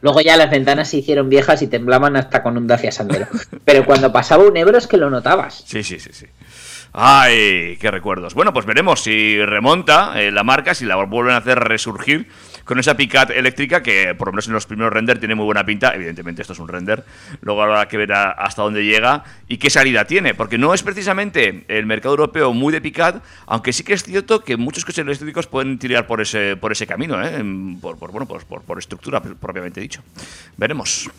Luego 0.05 0.20
ya 0.20 0.36
las 0.36 0.50
ventanas 0.50 0.90
se 0.90 0.98
hicieron 0.98 1.30
viejas 1.30 1.62
y 1.62 1.66
temblaban 1.66 2.14
hasta 2.14 2.42
con 2.42 2.59
un 2.59 2.66
Dacia 2.66 2.92
Sandero. 2.92 3.26
Pero 3.64 3.86
cuando 3.86 4.12
pasaba 4.12 4.44
un 4.44 4.55
Ebro 4.55 4.76
es 4.76 4.86
que 4.86 4.98
lo 4.98 5.09
notabas. 5.09 5.64
Sí, 5.66 5.82
sí, 5.82 5.98
sí, 5.98 6.11
sí. 6.12 6.26
Ay, 6.92 7.78
qué 7.80 7.90
recuerdos. 7.90 8.34
Bueno, 8.34 8.52
pues 8.52 8.66
veremos 8.66 9.02
si 9.02 9.42
remonta 9.42 10.20
eh, 10.20 10.30
la 10.30 10.44
marca, 10.44 10.74
si 10.74 10.84
la 10.84 10.96
vuelven 10.96 11.32
a 11.32 11.38
hacer 11.38 11.59
resurgir 11.59 12.28
con 12.64 12.78
esa 12.78 12.96
picat 12.96 13.30
eléctrica 13.30 13.82
que 13.82 14.14
por 14.14 14.28
lo 14.28 14.32
menos 14.32 14.46
en 14.46 14.54
los 14.54 14.66
primeros 14.66 14.92
render 14.92 15.18
tiene 15.18 15.34
muy 15.34 15.44
buena 15.44 15.64
pinta. 15.64 15.94
Evidentemente 15.94 16.42
esto 16.42 16.52
es 16.52 16.58
un 16.58 16.68
render. 16.68 17.04
Luego 17.40 17.62
habrá 17.62 17.86
que 17.88 17.96
ver 17.96 18.12
hasta 18.12 18.62
dónde 18.62 18.84
llega 18.84 19.24
y 19.48 19.58
qué 19.58 19.70
salida 19.70 20.04
tiene. 20.04 20.34
Porque 20.34 20.58
no 20.58 20.74
es 20.74 20.82
precisamente 20.82 21.64
el 21.68 21.86
mercado 21.86 22.14
europeo 22.14 22.52
muy 22.52 22.72
de 22.72 22.80
picat, 22.80 23.22
aunque 23.46 23.72
sí 23.72 23.84
que 23.84 23.94
es 23.94 24.02
cierto 24.02 24.42
que 24.42 24.56
muchos 24.56 24.84
coches 24.84 25.04
eléctricos 25.04 25.46
pueden 25.46 25.78
tirar 25.78 26.06
por 26.06 26.20
ese, 26.20 26.56
por 26.56 26.72
ese 26.72 26.86
camino, 26.86 27.22
¿eh? 27.22 27.42
por, 27.80 27.96
bueno, 27.96 28.26
por, 28.26 28.44
por 28.44 28.78
estructura 28.78 29.20
propiamente 29.20 29.80
dicho. 29.80 30.02
Veremos. 30.56 31.10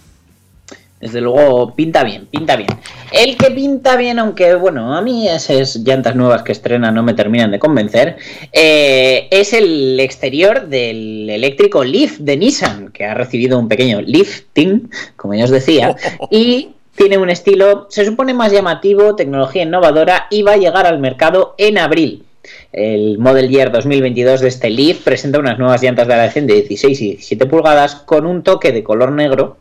Desde 1.06 1.22
luego 1.22 1.76
pinta 1.76 2.03
bien, 2.03 2.26
pinta 2.26 2.56
bien. 2.56 2.70
El 3.12 3.38
que 3.38 3.51
pinta 3.51 3.95
bien, 3.95 4.18
aunque 4.18 4.56
bueno, 4.56 4.95
a 4.95 5.03
mí 5.03 5.30
esas 5.30 5.76
llantas 5.76 6.16
nuevas 6.16 6.41
que 6.41 6.51
estrena 6.51 6.89
no 6.89 7.03
me 7.03 7.14
terminan 7.14 7.51
de 7.51 7.60
convencer, 7.60 8.18
eh, 8.51 9.28
es 9.30 9.53
el 9.53 9.99
exterior 9.99 10.66
del 10.66 11.30
eléctrico 11.30 11.84
Leaf 11.84 12.18
de 12.18 12.38
Nissan, 12.38 12.91
que 12.91 13.06
ha 13.06 13.14
recibido 13.14 13.60
un 13.60 13.68
pequeño 13.68 14.01
lifting, 14.01 14.89
como 15.16 15.36
ya 15.36 15.43
os 15.43 15.51
decía, 15.51 15.95
y 16.32 16.70
tiene 16.95 17.20
un 17.20 17.30
estilo, 17.30 17.86
se 17.91 18.03
supone 18.03 18.34
más 18.34 18.51
llamativo, 18.51 19.16
tecnología 19.16 19.62
innovadora 19.62 20.26
y 20.32 20.41
va 20.41 20.53
a 20.53 20.58
llegar 20.58 20.88
al 20.88 20.97
mercado 20.97 21.53
en 21.60 21.78
abril. 21.78 22.24
El 22.72 23.20
Model 23.20 23.47
Year 23.49 23.72
2022 23.72 24.41
de 24.41 24.47
este 24.47 24.72
Leaf 24.72 25.03
presenta 25.03 25.38
unas 25.38 25.60
nuevas 25.60 25.84
llantas 25.84 26.08
de 26.08 26.16
aleación 26.16 26.47
de 26.47 26.56
16 26.56 27.01
y 27.01 27.06
17 27.12 27.45
pulgadas 27.45 27.93
con 27.93 28.26
un 28.26 28.41
toque 28.41 28.72
de 28.72 28.84
color 28.84 29.12
negro 29.12 29.58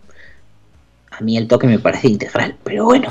a 1.18 1.22
mí 1.22 1.36
el 1.36 1.48
toque 1.48 1.66
me 1.66 1.78
parece 1.78 2.08
integral, 2.08 2.56
pero 2.64 2.84
bueno. 2.84 3.08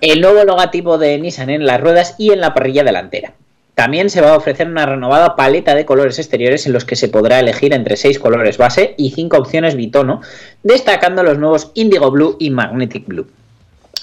El 0.00 0.20
nuevo 0.20 0.44
logotipo 0.44 0.98
de 0.98 1.18
Nissan 1.18 1.50
en 1.50 1.66
las 1.66 1.80
ruedas 1.80 2.14
y 2.18 2.30
en 2.30 2.40
la 2.40 2.54
parrilla 2.54 2.84
delantera. 2.84 3.34
También 3.74 4.10
se 4.10 4.20
va 4.20 4.32
a 4.32 4.36
ofrecer 4.36 4.66
una 4.66 4.86
renovada 4.86 5.36
paleta 5.36 5.74
de 5.74 5.84
colores 5.86 6.18
exteriores 6.18 6.66
en 6.66 6.72
los 6.72 6.84
que 6.84 6.96
se 6.96 7.08
podrá 7.08 7.38
elegir 7.38 7.72
entre 7.72 7.96
6 7.96 8.18
colores 8.18 8.58
base 8.58 8.94
y 8.96 9.10
5 9.10 9.36
opciones 9.36 9.76
bitono, 9.76 10.20
destacando 10.64 11.22
los 11.22 11.38
nuevos 11.38 11.70
Indigo 11.74 12.10
Blue 12.10 12.36
y 12.40 12.50
Magnetic 12.50 13.06
Blue. 13.06 13.28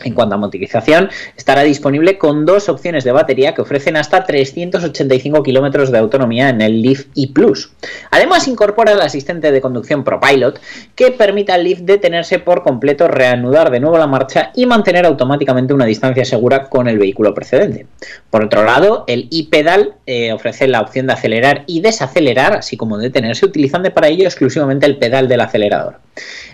En 0.03 0.13
cuanto 0.13 0.35
a 0.35 0.37
motorización, 0.37 1.09
estará 1.37 1.63
disponible 1.63 2.17
con 2.17 2.45
dos 2.45 2.67
opciones 2.69 3.03
de 3.03 3.11
batería 3.11 3.53
que 3.53 3.61
ofrecen 3.61 3.95
hasta 3.95 4.25
385 4.25 5.41
kilómetros 5.41 5.91
de 5.91 5.97
autonomía 5.97 6.49
en 6.49 6.61
el 6.61 6.81
Leaf 6.81 7.05
E 7.15 7.31
Plus. 7.31 7.71
Además, 8.11 8.47
incorpora 8.47 8.91
el 8.91 9.01
asistente 9.01 9.51
de 9.51 9.61
conducción 9.61 10.03
ProPilot 10.03 10.59
que 10.95 11.11
permite 11.11 11.53
al 11.53 11.63
Leaf 11.63 11.79
detenerse 11.79 12.39
por 12.39 12.63
completo, 12.63 13.07
reanudar 13.07 13.71
de 13.71 13.79
nuevo 13.79 13.97
la 13.97 14.07
marcha 14.07 14.51
y 14.53 14.65
mantener 14.65 15.05
automáticamente 15.05 15.73
una 15.73 15.85
distancia 15.85 16.25
segura 16.25 16.69
con 16.69 16.87
el 16.87 16.99
vehículo 16.99 17.33
precedente. 17.33 17.87
Por 18.29 18.43
otro 18.43 18.63
lado, 18.63 19.05
el 19.07 19.29
e-pedal 19.31 19.95
eh, 20.05 20.33
ofrece 20.33 20.67
la 20.67 20.81
opción 20.81 21.07
de 21.07 21.13
acelerar 21.13 21.63
y 21.67 21.81
desacelerar, 21.81 22.57
así 22.57 22.75
como 22.75 22.97
detenerse, 22.97 23.45
utilizando 23.45 23.93
para 23.93 24.07
ello 24.07 24.25
exclusivamente 24.25 24.85
el 24.85 24.97
pedal 24.97 25.27
del 25.27 25.41
acelerador. 25.41 26.04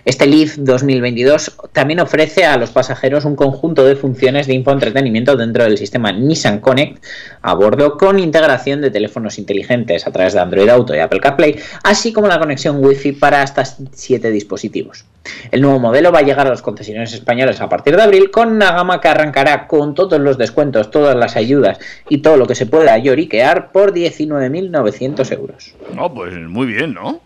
Este 0.03 0.25
Leaf 0.25 0.57
2022 0.57 1.57
también 1.71 1.99
ofrece 1.99 2.45
a 2.45 2.57
los 2.57 2.71
pasajeros 2.71 3.25
un 3.25 3.35
conjunto 3.35 3.85
de 3.85 3.95
funciones 3.95 4.47
de 4.47 4.53
infoentretenimiento 4.53 5.35
dentro 5.35 5.63
del 5.63 5.77
sistema 5.77 6.11
Nissan 6.11 6.59
Connect 6.59 7.03
a 7.41 7.53
bordo 7.53 7.97
con 7.97 8.17
integración 8.17 8.81
de 8.81 8.89
teléfonos 8.89 9.37
inteligentes 9.37 10.07
a 10.07 10.11
través 10.11 10.33
de 10.33 10.39
Android 10.39 10.69
Auto 10.69 10.95
y 10.95 10.99
Apple 10.99 11.19
CarPlay, 11.19 11.59
así 11.83 12.11
como 12.11 12.27
la 12.27 12.39
conexión 12.39 12.83
Wi-Fi 12.83 13.13
para 13.13 13.41
hasta 13.41 13.63
7 13.65 14.31
dispositivos. 14.31 15.05
El 15.51 15.61
nuevo 15.61 15.79
modelo 15.79 16.11
va 16.11 16.19
a 16.19 16.23
llegar 16.23 16.47
a 16.47 16.49
los 16.49 16.63
concesionarios 16.63 17.13
españoles 17.13 17.61
a 17.61 17.69
partir 17.69 17.95
de 17.95 18.01
abril 18.01 18.31
con 18.31 18.49
una 18.49 18.71
gama 18.71 18.99
que 19.01 19.07
arrancará 19.07 19.67
con 19.67 19.93
todos 19.93 20.19
los 20.19 20.37
descuentos, 20.37 20.89
todas 20.89 21.15
las 21.15 21.35
ayudas 21.35 21.79
y 22.09 22.19
todo 22.19 22.37
lo 22.37 22.47
que 22.47 22.55
se 22.55 22.65
pueda 22.65 22.97
lloriquear 22.97 23.71
por 23.71 23.93
19.900 23.93 25.31
euros. 25.31 25.75
No, 25.95 26.11
pues 26.11 26.33
muy 26.33 26.65
bien, 26.67 26.95
¿no? 26.95 27.21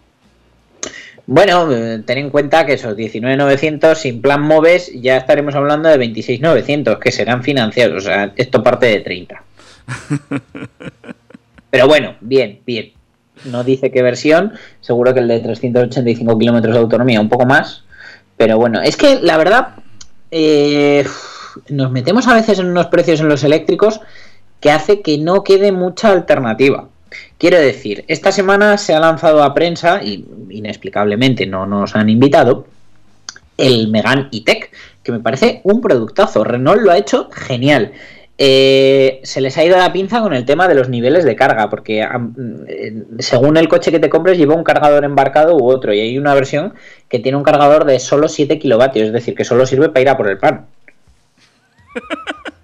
Bueno, 1.28 1.72
eh, 1.72 2.04
ten 2.06 2.20
en 2.20 2.30
cuenta 2.30 2.66
que 2.66 2.74
esos 2.74 2.96
19.900 2.96 3.96
sin 3.96 4.22
plan 4.22 4.42
MOVES 4.42 4.92
ya 5.02 5.18
estaremos 5.18 5.56
hablando 5.56 5.90
de 5.90 5.98
26.900 5.98 7.00
que 7.00 7.12
serán 7.12 7.44
financiados. 7.44 8.04
O 8.04 8.06
sea, 8.06 8.32
esto 8.36 8.62
parte 8.62 8.86
de 8.86 9.00
30. 9.00 9.44
Pero 11.72 11.88
bueno, 11.88 12.16
bien, 12.22 12.60
bien. 12.66 12.94
No 13.46 13.64
dice 13.64 13.92
qué 13.92 14.02
versión. 14.02 14.54
Seguro 14.82 15.14
que 15.14 15.20
el 15.20 15.28
de 15.28 15.40
385 15.40 16.38
kilómetros 16.38 16.76
de 16.76 16.80
autonomía, 16.80 17.20
un 17.20 17.30
poco 17.30 17.46
más. 17.46 17.84
Pero 18.38 18.58
bueno, 18.58 18.82
es 18.82 18.96
que 18.96 19.20
la 19.20 19.38
verdad, 19.38 19.76
eh, 20.30 21.06
nos 21.70 21.92
metemos 21.92 22.28
a 22.28 22.34
veces 22.34 22.60
en 22.60 22.68
unos 22.68 22.88
precios 22.88 23.20
en 23.20 23.30
los 23.30 23.44
eléctricos 23.44 24.00
que 24.60 24.72
hace 24.72 25.02
que 25.02 25.18
no 25.18 25.44
quede 25.44 25.72
mucha 25.72 26.12
alternativa. 26.12 26.88
Quiero 27.38 27.60
decir, 27.60 28.06
esta 28.08 28.32
semana 28.32 28.78
se 28.78 28.94
ha 28.94 29.00
lanzado 29.00 29.44
a 29.44 29.54
prensa, 29.54 30.02
y 30.04 30.26
inexplicablemente 30.50 31.46
no 31.46 31.66
nos 31.66 31.96
han 31.96 32.10
invitado, 32.10 32.66
el 33.58 33.90
Megan 33.90 34.30
E-Tech, 34.32 34.72
que 35.04 35.12
me 35.12 35.20
parece 35.20 35.62
un 35.64 35.82
productazo. 35.82 36.44
Renault 36.44 36.82
lo 36.82 36.92
ha 36.92 36.98
hecho 36.98 37.30
genial. 37.32 37.92
Eh, 38.38 39.22
se 39.24 39.40
les 39.40 39.58
ha 39.58 39.64
ido 39.64 39.78
la 39.78 39.94
pinza 39.94 40.22
con 40.22 40.34
el 40.34 40.44
tema 40.46 40.68
de 40.68 40.76
los 40.76 40.90
niveles 40.90 41.24
de 41.24 41.36
carga, 41.36 41.70
porque 41.70 42.02
eh, 42.02 43.04
según 43.20 43.56
el 43.58 43.70
coche 43.70 43.92
que 43.92 44.00
te 44.00 44.10
compres 44.10 44.38
lleva 44.38 44.56
un 44.56 44.64
cargador 44.64 45.06
embarcado 45.06 45.56
u 45.58 45.70
otro, 45.70 45.94
y 45.94 46.00
hay 46.00 46.18
una 46.18 46.34
versión 46.34 46.74
que 47.08 47.20
tiene 47.20 47.38
un 47.38 47.44
cargador 47.44 47.86
de 47.86 48.00
solo 48.00 48.28
7 48.28 48.60
kilovatios, 48.60 49.08
es 49.08 49.14
decir, 49.14 49.36
que 49.36 49.46
solo 49.46 49.66
sirve 49.66 49.90
para 49.90 50.02
ir 50.02 50.10
a 50.10 50.18
por 50.18 50.30
el 50.30 50.38
pan. 50.38 50.66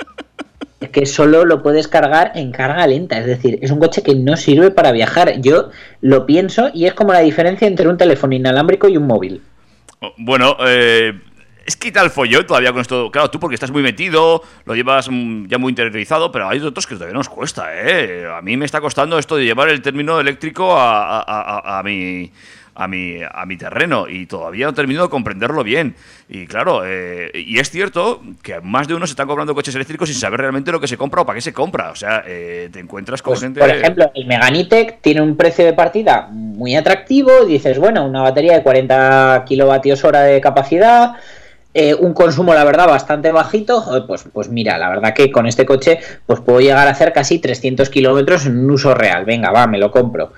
que 0.91 1.05
solo 1.05 1.45
lo 1.45 1.63
puedes 1.63 1.87
cargar 1.87 2.31
en 2.35 2.51
carga 2.51 2.85
lenta, 2.87 3.17
es 3.17 3.25
decir, 3.25 3.59
es 3.61 3.71
un 3.71 3.79
coche 3.79 4.03
que 4.03 4.15
no 4.15 4.37
sirve 4.37 4.71
para 4.71 4.91
viajar. 4.91 5.41
Yo 5.41 5.69
lo 6.01 6.25
pienso 6.25 6.69
y 6.73 6.85
es 6.85 6.93
como 6.93 7.13
la 7.13 7.19
diferencia 7.19 7.67
entre 7.67 7.87
un 7.87 7.97
teléfono 7.97 8.35
inalámbrico 8.35 8.87
y 8.87 8.97
un 8.97 9.07
móvil. 9.07 9.41
Bueno, 10.17 10.57
eh, 10.65 11.13
es 11.65 11.75
que 11.75 11.91
tal 11.91 12.09
follón 12.09 12.45
todavía 12.45 12.71
con 12.71 12.81
esto. 12.81 13.11
Claro, 13.11 13.29
tú 13.29 13.39
porque 13.39 13.55
estás 13.55 13.71
muy 13.71 13.83
metido, 13.83 14.41
lo 14.65 14.75
llevas 14.75 15.09
mm, 15.09 15.47
ya 15.47 15.57
muy 15.57 15.69
interiorizado, 15.69 16.31
pero 16.31 16.49
hay 16.49 16.59
otros 16.59 16.87
que 16.87 16.95
todavía 16.95 17.13
nos 17.13 17.29
cuesta, 17.29 17.69
¿eh? 17.73 18.27
A 18.27 18.41
mí 18.41 18.57
me 18.57 18.65
está 18.65 18.81
costando 18.81 19.17
esto 19.17 19.35
de 19.35 19.45
llevar 19.45 19.69
el 19.69 19.81
término 19.81 20.19
eléctrico 20.19 20.77
a, 20.77 21.19
a, 21.19 21.21
a, 21.21 21.79
a 21.79 21.83
mi 21.83 22.31
a 22.81 22.87
mi, 22.87 23.19
a 23.21 23.45
mi 23.45 23.57
terreno 23.57 24.07
y 24.09 24.25
todavía 24.25 24.65
no 24.65 24.73
termino 24.73 25.03
de 25.03 25.09
comprenderlo 25.09 25.63
bien. 25.63 25.95
Y 26.27 26.47
claro, 26.47 26.81
eh, 26.85 27.29
y 27.33 27.59
es 27.59 27.69
cierto 27.69 28.21
que 28.41 28.59
más 28.61 28.87
de 28.87 28.95
uno 28.95 29.05
se 29.05 29.11
están 29.11 29.27
comprando 29.27 29.53
coches 29.53 29.75
eléctricos 29.75 30.09
sin 30.09 30.17
saber 30.17 30.39
realmente 30.39 30.71
lo 30.71 30.79
que 30.79 30.87
se 30.87 30.97
compra 30.97 31.21
o 31.21 31.25
para 31.25 31.35
qué 31.35 31.41
se 31.41 31.53
compra. 31.53 31.91
O 31.91 31.95
sea, 31.95 32.23
eh, 32.25 32.69
te 32.71 32.79
encuentras 32.79 33.21
con 33.21 33.31
Pues, 33.31 33.41
gente... 33.41 33.59
Por 33.59 33.69
ejemplo, 33.69 34.11
el 34.15 34.25
Meganitec 34.25 34.99
tiene 35.01 35.21
un 35.21 35.37
precio 35.37 35.63
de 35.63 35.73
partida 35.73 36.27
muy 36.31 36.75
atractivo. 36.75 37.45
Dices, 37.45 37.77
bueno, 37.77 38.05
una 38.05 38.21
batería 38.23 38.53
de 38.53 38.63
40 38.63 39.43
kilovatios 39.45 40.03
hora 40.03 40.21
de 40.21 40.41
capacidad. 40.41 41.15
eh, 41.73 41.93
un 41.95 42.13
consumo, 42.13 42.53
la 42.53 42.63
verdad, 42.65 42.87
bastante 42.87 43.31
bajito. 43.31 44.03
Pues, 44.07 44.25
pues 44.33 44.49
mira, 44.49 44.77
la 44.77 44.89
verdad 44.89 45.13
que 45.13 45.31
con 45.31 45.45
este 45.47 45.65
coche 45.65 45.99
pues 46.25 46.39
puedo 46.41 46.59
llegar 46.59 46.87
a 46.87 46.91
hacer 46.91 47.13
casi 47.13 47.39
300 47.39 47.89
kilómetros 47.89 48.45
en 48.45 48.57
un 48.57 48.71
uso 48.71 48.93
real. 48.93 49.23
Venga, 49.25 49.51
va, 49.51 49.67
me 49.67 49.77
lo 49.77 49.91
compro. 49.91 50.33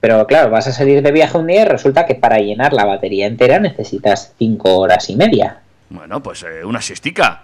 Pero 0.00 0.26
claro, 0.26 0.50
vas 0.50 0.66
a 0.68 0.72
salir 0.72 1.02
de 1.02 1.12
viaje 1.12 1.36
un 1.36 1.46
día 1.46 1.62
y 1.62 1.64
resulta 1.64 2.06
que 2.06 2.14
para 2.14 2.38
llenar 2.38 2.72
la 2.72 2.84
batería 2.84 3.26
entera 3.26 3.58
necesitas 3.58 4.32
5 4.38 4.78
horas 4.78 5.10
y 5.10 5.16
media. 5.16 5.58
Bueno, 5.90 6.22
pues 6.22 6.44
eh, 6.44 6.64
una 6.64 6.80
siestica. 6.80 7.42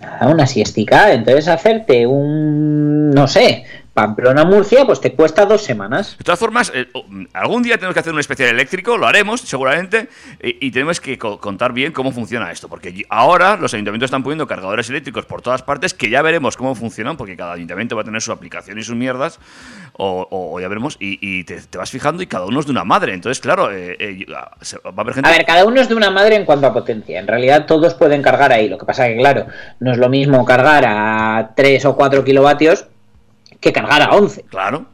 Nada, 0.00 0.28
una 0.28 0.46
siestica. 0.46 1.12
Entonces 1.12 1.48
hacerte 1.48 2.06
un, 2.06 3.10
no 3.10 3.26
sé, 3.28 3.64
Pamplona-Murcia, 3.94 4.84
pues 4.84 5.00
te 5.00 5.12
cuesta 5.14 5.46
dos 5.46 5.62
semanas. 5.62 6.16
De 6.18 6.24
todas 6.24 6.38
formas, 6.38 6.72
eh, 6.74 6.88
oh, 6.92 7.04
algún 7.32 7.62
día 7.62 7.76
tenemos 7.76 7.94
que 7.94 8.00
hacer 8.00 8.12
un 8.12 8.18
especial 8.18 8.50
eléctrico, 8.50 8.96
lo 8.98 9.06
haremos 9.06 9.40
seguramente, 9.40 10.08
y, 10.42 10.66
y 10.66 10.70
tenemos 10.72 11.00
que 11.00 11.16
co- 11.16 11.38
contar 11.40 11.72
bien 11.72 11.92
cómo 11.92 12.10
funciona 12.12 12.50
esto, 12.50 12.68
porque 12.68 13.04
ahora 13.08 13.56
los 13.56 13.72
ayuntamientos 13.72 14.08
están 14.08 14.22
poniendo 14.24 14.46
cargadores 14.46 14.90
eléctricos 14.90 15.24
por 15.26 15.42
todas 15.42 15.62
partes, 15.62 15.94
que 15.94 16.10
ya 16.10 16.22
veremos 16.22 16.56
cómo 16.56 16.74
funcionan, 16.74 17.16
porque 17.16 17.36
cada 17.36 17.52
ayuntamiento 17.52 17.94
va 17.96 18.02
a 18.02 18.04
tener 18.04 18.20
su 18.20 18.32
aplicación 18.32 18.78
y 18.78 18.82
sus 18.82 18.96
mierdas, 18.96 19.38
o, 19.92 20.26
o- 20.30 20.60
ya 20.60 20.68
veremos, 20.68 20.96
y, 20.98 21.18
y 21.20 21.44
te, 21.44 21.60
te 21.60 21.78
vas 21.78 21.90
fijando 21.90 22.22
y 22.22 22.26
cada 22.26 22.46
uno 22.46 22.60
es 22.60 22.66
de 22.66 22.72
una 22.72 22.84
madre, 22.84 23.14
entonces 23.14 23.40
claro, 23.40 23.70
eh, 23.70 23.96
eh, 24.00 24.26
se- 24.60 24.78
va 24.78 24.90
a 24.96 25.00
haber 25.02 25.14
gente... 25.14 25.28
A 25.28 25.32
ver, 25.32 25.44
cada 25.46 25.64
uno 25.64 25.80
es 25.80 25.88
de 25.88 25.94
una 25.94 26.10
madre 26.10 26.34
en 26.34 26.44
cuanto 26.44 26.66
a 26.66 26.72
potencia. 26.72 27.20
En 27.20 27.26
realidad 27.28 27.66
todos 27.66 27.94
pueden 27.94 28.22
cargar 28.22 28.52
ahí. 28.52 28.68
Lo 28.68 28.76
que 28.76 28.84
pasa 28.86 29.06
que, 29.06 29.16
claro, 29.16 29.46
no 29.78 29.92
es 29.92 29.98
lo 29.98 30.08
mismo 30.08 30.44
cargar 30.44 30.84
a 30.86 31.52
3 31.54 31.84
o 31.84 31.94
4 31.96 32.24
kilovatios 32.24 32.86
que 33.60 33.72
cargar 33.72 34.02
a 34.02 34.10
11. 34.14 34.42
Claro. 34.42 34.86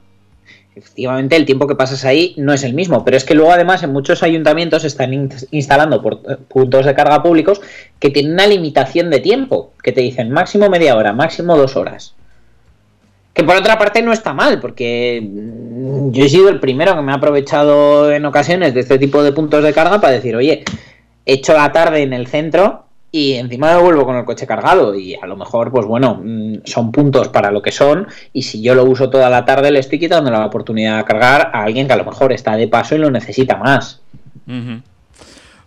Efectivamente, 0.74 1.34
el 1.36 1.44
tiempo 1.46 1.66
que 1.66 1.74
pasas 1.74 2.04
ahí 2.04 2.32
no 2.38 2.52
es 2.52 2.62
el 2.62 2.74
mismo, 2.74 3.04
pero 3.04 3.16
es 3.16 3.24
que 3.24 3.34
luego 3.34 3.52
además 3.52 3.82
en 3.82 3.92
muchos 3.92 4.22
ayuntamientos 4.22 4.84
están 4.84 5.12
in- 5.12 5.28
instalando 5.50 6.00
por- 6.00 6.20
eh, 6.28 6.36
puntos 6.48 6.86
de 6.86 6.94
carga 6.94 7.22
públicos 7.22 7.60
que 7.98 8.10
tienen 8.10 8.32
una 8.34 8.46
limitación 8.46 9.10
de 9.10 9.18
tiempo, 9.18 9.72
que 9.82 9.92
te 9.92 10.00
dicen 10.00 10.30
máximo 10.30 10.70
media 10.70 10.96
hora, 10.96 11.12
máximo 11.12 11.56
dos 11.56 11.76
horas. 11.76 12.14
Que 13.34 13.42
por 13.44 13.56
otra 13.56 13.78
parte 13.78 14.00
no 14.00 14.12
está 14.12 14.32
mal, 14.32 14.60
porque 14.60 15.20
mm, 15.22 16.12
yo 16.12 16.24
he 16.24 16.28
sido 16.28 16.48
el 16.48 16.60
primero 16.60 16.94
que 16.94 17.02
me 17.02 17.12
ha 17.12 17.16
aprovechado 17.16 18.10
en 18.12 18.24
ocasiones 18.24 18.72
de 18.72 18.80
este 18.80 18.98
tipo 18.98 19.22
de 19.22 19.32
puntos 19.32 19.62
de 19.64 19.72
carga 19.72 20.00
para 20.00 20.12
decir, 20.14 20.36
oye, 20.36 20.64
he 21.26 21.32
hecho 21.34 21.52
la 21.52 21.72
tarde 21.72 22.02
en 22.02 22.12
el 22.12 22.26
centro 22.28 22.84
y 23.12 23.34
encima 23.34 23.74
me 23.74 23.82
vuelvo 23.82 24.04
con 24.04 24.16
el 24.16 24.24
coche 24.24 24.46
cargado 24.46 24.94
y 24.94 25.14
a 25.14 25.26
lo 25.26 25.36
mejor, 25.36 25.70
pues 25.70 25.86
bueno, 25.86 26.20
mm, 26.22 26.58
son 26.64 26.92
puntos 26.92 27.28
para 27.28 27.50
lo 27.50 27.60
que 27.60 27.72
son 27.72 28.06
y 28.32 28.42
si 28.42 28.62
yo 28.62 28.74
lo 28.74 28.84
uso 28.84 29.10
toda 29.10 29.28
la 29.28 29.44
tarde 29.44 29.70
le 29.70 29.80
estoy 29.80 29.98
quitando 29.98 30.30
la 30.30 30.46
oportunidad 30.46 30.98
de 30.98 31.04
cargar 31.04 31.50
a 31.52 31.62
alguien 31.64 31.86
que 31.86 31.92
a 31.92 31.96
lo 31.96 32.04
mejor 32.04 32.32
está 32.32 32.56
de 32.56 32.68
paso 32.68 32.94
y 32.94 32.98
lo 32.98 33.10
necesita 33.10 33.56
más. 33.56 34.00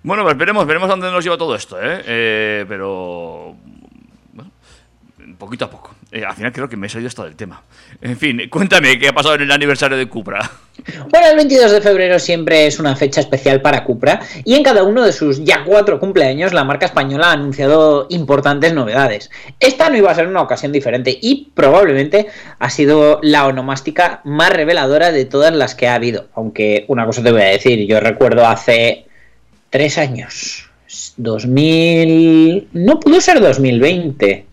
Bueno, 0.04 0.24
pues 0.24 0.38
veremos, 0.38 0.66
veremos 0.66 0.90
dónde 0.90 1.12
nos 1.12 1.24
lleva 1.24 1.38
todo 1.38 1.56
esto, 1.56 1.82
¿eh? 1.82 2.02
Eh, 2.06 2.66
pero... 2.68 3.56
bueno, 4.34 4.52
poquito 5.38 5.66
a 5.66 5.70
poco. 5.70 5.93
Eh, 6.14 6.24
al 6.24 6.36
final 6.36 6.52
creo 6.52 6.70
que 6.70 6.78
me 6.78 6.86
he 6.86 6.90
salido 6.92 7.08
hasta 7.08 7.24
del 7.24 7.36
tema. 7.36 7.64
En 8.00 8.16
fin, 8.16 8.40
cuéntame 8.48 9.00
qué 9.00 9.08
ha 9.08 9.14
pasado 9.14 9.34
en 9.34 9.42
el 9.42 9.52
aniversario 9.52 9.98
de 9.98 10.08
Cupra. 10.08 10.52
Bueno, 11.10 11.28
el 11.28 11.36
22 11.38 11.72
de 11.72 11.82
febrero 11.82 12.20
siempre 12.20 12.68
es 12.68 12.80
una 12.80 12.96
fecha 12.96 13.22
especial 13.22 13.62
para 13.62 13.84
Cupra 13.84 14.20
y 14.44 14.54
en 14.54 14.64
cada 14.64 14.84
uno 14.84 15.04
de 15.04 15.12
sus 15.12 15.44
ya 15.44 15.64
cuatro 15.64 16.00
cumpleaños 16.00 16.54
la 16.54 16.64
marca 16.64 16.86
española 16.86 17.30
ha 17.30 17.32
anunciado 17.32 18.06
importantes 18.10 18.74
novedades. 18.74 19.32
Esta 19.60 19.90
no 19.90 19.98
iba 19.98 20.12
a 20.12 20.16
ser 20.16 20.28
una 20.28 20.42
ocasión 20.42 20.72
diferente 20.72 21.18
y 21.20 21.52
probablemente 21.56 22.28
ha 22.60 22.70
sido 22.70 23.20
la 23.24 23.48
onomástica 23.48 24.22
más 24.24 24.52
reveladora 24.52 25.12
de 25.12 25.26
todas 25.26 25.54
las 25.54 25.74
que 25.74 25.88
ha 25.88 25.96
habido. 25.96 26.28
Aunque 26.36 26.86
una 26.90 27.08
cosa 27.08 27.24
te 27.24 27.32
voy 27.32 27.42
a 27.42 27.46
decir, 27.46 27.88
yo 27.88 28.00
recuerdo 28.00 28.46
hace 28.46 29.06
tres 29.72 29.98
años, 29.98 30.70
2000... 31.18 32.68
no 32.74 33.00
pudo 33.00 33.20
ser 33.20 33.40
2020. 33.40 34.53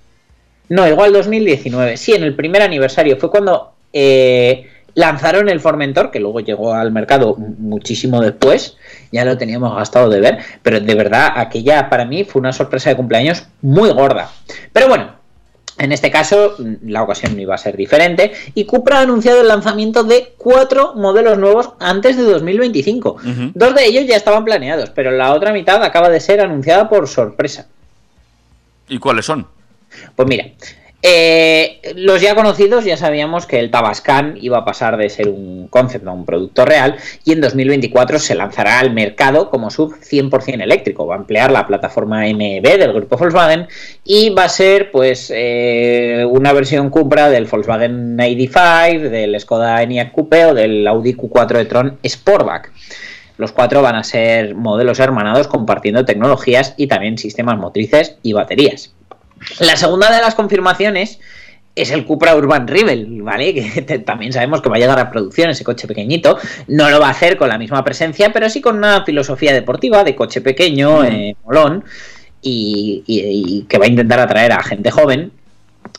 No, 0.70 0.86
igual 0.86 1.12
2019. 1.12 1.96
Sí, 1.96 2.14
en 2.14 2.22
el 2.22 2.34
primer 2.34 2.62
aniversario 2.62 3.16
fue 3.16 3.28
cuando 3.28 3.72
eh, 3.92 4.68
lanzaron 4.94 5.48
el 5.48 5.58
Formentor, 5.58 6.12
que 6.12 6.20
luego 6.20 6.38
llegó 6.38 6.72
al 6.72 6.92
mercado 6.92 7.34
muchísimo 7.36 8.20
después. 8.20 8.76
Ya 9.10 9.24
lo 9.24 9.36
teníamos 9.36 9.74
gastado 9.74 10.08
de 10.08 10.20
ver. 10.20 10.38
Pero 10.62 10.78
de 10.78 10.94
verdad, 10.94 11.32
aquella 11.34 11.90
para 11.90 12.04
mí 12.04 12.22
fue 12.22 12.38
una 12.38 12.52
sorpresa 12.52 12.88
de 12.88 12.96
cumpleaños 12.96 13.48
muy 13.62 13.90
gorda. 13.90 14.30
Pero 14.72 14.86
bueno, 14.86 15.10
en 15.76 15.90
este 15.90 16.08
caso, 16.08 16.54
la 16.84 17.02
ocasión 17.02 17.34
no 17.34 17.42
iba 17.42 17.56
a 17.56 17.58
ser 17.58 17.76
diferente. 17.76 18.30
Y 18.54 18.64
Cupra 18.64 18.98
ha 18.98 19.02
anunciado 19.02 19.40
el 19.40 19.48
lanzamiento 19.48 20.04
de 20.04 20.34
cuatro 20.38 20.94
modelos 20.94 21.36
nuevos 21.36 21.70
antes 21.80 22.16
de 22.16 22.22
2025. 22.22 23.10
Ujú. 23.14 23.50
Dos 23.54 23.74
de 23.74 23.86
ellos 23.86 24.06
ya 24.06 24.14
estaban 24.14 24.44
planeados, 24.44 24.90
pero 24.90 25.10
la 25.10 25.32
otra 25.32 25.52
mitad 25.52 25.82
acaba 25.82 26.10
de 26.10 26.20
ser 26.20 26.40
anunciada 26.40 26.88
por 26.88 27.08
sorpresa. 27.08 27.66
¿Y 28.88 28.98
cuáles 28.98 29.24
son? 29.24 29.48
Pues 30.16 30.28
mira, 30.28 30.46
eh, 31.02 31.80
los 31.96 32.20
ya 32.20 32.34
conocidos 32.34 32.84
ya 32.84 32.98
sabíamos 32.98 33.46
que 33.46 33.58
el 33.58 33.70
Tabascan 33.70 34.36
iba 34.38 34.58
a 34.58 34.64
pasar 34.66 34.98
de 34.98 35.08
ser 35.08 35.30
un 35.30 35.66
concept 35.68 36.06
a 36.06 36.10
un 36.10 36.26
producto 36.26 36.66
real 36.66 36.96
y 37.24 37.32
en 37.32 37.40
2024 37.40 38.18
se 38.18 38.34
lanzará 38.34 38.78
al 38.78 38.92
mercado 38.92 39.48
como 39.48 39.70
sub 39.70 39.94
100% 39.94 40.62
eléctrico. 40.62 41.06
Va 41.06 41.14
a 41.14 41.18
emplear 41.18 41.50
la 41.50 41.66
plataforma 41.66 42.20
MEB 42.20 42.78
del 42.78 42.92
grupo 42.92 43.16
Volkswagen 43.16 43.66
y 44.04 44.28
va 44.30 44.44
a 44.44 44.48
ser 44.50 44.90
pues 44.90 45.32
eh, 45.34 46.26
una 46.28 46.52
versión 46.52 46.90
Cupra 46.90 47.30
del 47.30 47.46
Volkswagen 47.46 48.18
ID5, 48.18 49.08
del 49.08 49.40
Skoda 49.40 49.82
Enyaq 49.82 50.12
Coupe 50.12 50.44
o 50.46 50.54
del 50.54 50.86
Audi 50.86 51.14
Q4 51.14 51.60
e-tron 51.60 51.98
Sportback. 52.06 52.72
Los 53.38 53.52
cuatro 53.52 53.80
van 53.80 53.96
a 53.96 54.04
ser 54.04 54.54
modelos 54.54 55.00
hermanados 55.00 55.48
compartiendo 55.48 56.04
tecnologías 56.04 56.74
y 56.76 56.88
también 56.88 57.16
sistemas 57.16 57.56
motrices 57.56 58.16
y 58.22 58.34
baterías. 58.34 58.92
La 59.60 59.76
segunda 59.76 60.14
de 60.14 60.20
las 60.20 60.34
confirmaciones 60.34 61.20
es 61.74 61.90
el 61.90 62.04
Cupra 62.04 62.36
Urban 62.36 62.66
Rebel, 62.66 63.22
¿vale? 63.22 63.54
Que 63.54 63.98
también 64.06 64.32
sabemos 64.32 64.60
que 64.60 64.68
va 64.68 64.76
a 64.76 64.78
llegar 64.78 64.98
a 64.98 65.10
producción 65.10 65.50
ese 65.50 65.64
coche 65.64 65.86
pequeñito. 65.86 66.38
No 66.68 66.90
lo 66.90 67.00
va 67.00 67.08
a 67.08 67.10
hacer 67.10 67.36
con 67.36 67.48
la 67.48 67.58
misma 67.58 67.84
presencia, 67.84 68.32
pero 68.32 68.50
sí 68.50 68.60
con 68.60 68.76
una 68.76 69.04
filosofía 69.04 69.52
deportiva 69.52 70.04
de 70.04 70.14
coche 70.14 70.40
pequeño, 70.40 71.04
eh, 71.04 71.36
molón, 71.44 71.84
y, 72.42 73.02
y, 73.06 73.62
que 73.68 73.78
va 73.78 73.84
a 73.84 73.88
intentar 73.88 74.18
atraer 74.20 74.52
a 74.52 74.62
gente 74.62 74.90
joven. 74.90 75.32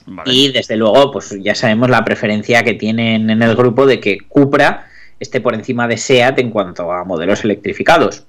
Vale. 0.06 0.32
Y 0.32 0.52
desde 0.52 0.76
luego, 0.76 1.12
pues 1.12 1.36
ya 1.42 1.56
sabemos 1.56 1.90
la 1.90 2.04
preferencia 2.04 2.64
que 2.64 2.74
tienen 2.74 3.30
en 3.30 3.42
el 3.42 3.56
grupo 3.56 3.86
de 3.86 4.00
que 4.00 4.20
Cupra 4.28 4.88
esté 5.20 5.42
por 5.42 5.54
encima 5.54 5.88
de 5.88 5.98
SEAT 5.98 6.40
en 6.40 6.50
cuanto 6.50 6.92
a 6.92 7.04
modelos 7.04 7.44
electrificados 7.44 8.26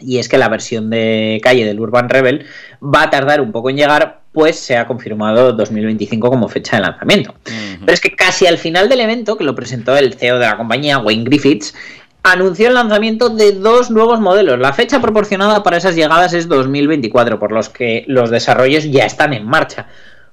y 0.00 0.18
es 0.18 0.28
que 0.28 0.38
la 0.38 0.48
versión 0.48 0.90
de 0.90 1.40
calle 1.42 1.64
del 1.64 1.80
Urban 1.80 2.08
Rebel 2.08 2.46
va 2.82 3.04
a 3.04 3.10
tardar 3.10 3.40
un 3.40 3.52
poco 3.52 3.70
en 3.70 3.76
llegar, 3.76 4.20
pues 4.32 4.58
se 4.58 4.76
ha 4.76 4.86
confirmado 4.86 5.52
2025 5.52 6.30
como 6.30 6.48
fecha 6.48 6.76
de 6.76 6.82
lanzamiento. 6.82 7.34
Pero 7.44 7.92
es 7.92 8.00
que 8.00 8.14
casi 8.14 8.46
al 8.46 8.58
final 8.58 8.88
del 8.88 9.00
evento, 9.00 9.36
que 9.36 9.44
lo 9.44 9.54
presentó 9.54 9.96
el 9.96 10.14
CEO 10.14 10.38
de 10.38 10.46
la 10.46 10.56
compañía, 10.56 10.98
Wayne 10.98 11.24
Griffiths, 11.24 11.74
anunció 12.22 12.68
el 12.68 12.74
lanzamiento 12.74 13.30
de 13.30 13.52
dos 13.52 13.90
nuevos 13.90 14.20
modelos. 14.20 14.58
La 14.58 14.72
fecha 14.72 15.00
proporcionada 15.00 15.62
para 15.62 15.78
esas 15.78 15.96
llegadas 15.96 16.32
es 16.32 16.48
2024, 16.48 17.38
por 17.38 17.52
los 17.52 17.68
que 17.68 18.04
los 18.06 18.30
desarrollos 18.30 18.84
ya 18.84 19.04
están 19.06 19.32
en 19.32 19.46
marcha. 19.46 19.86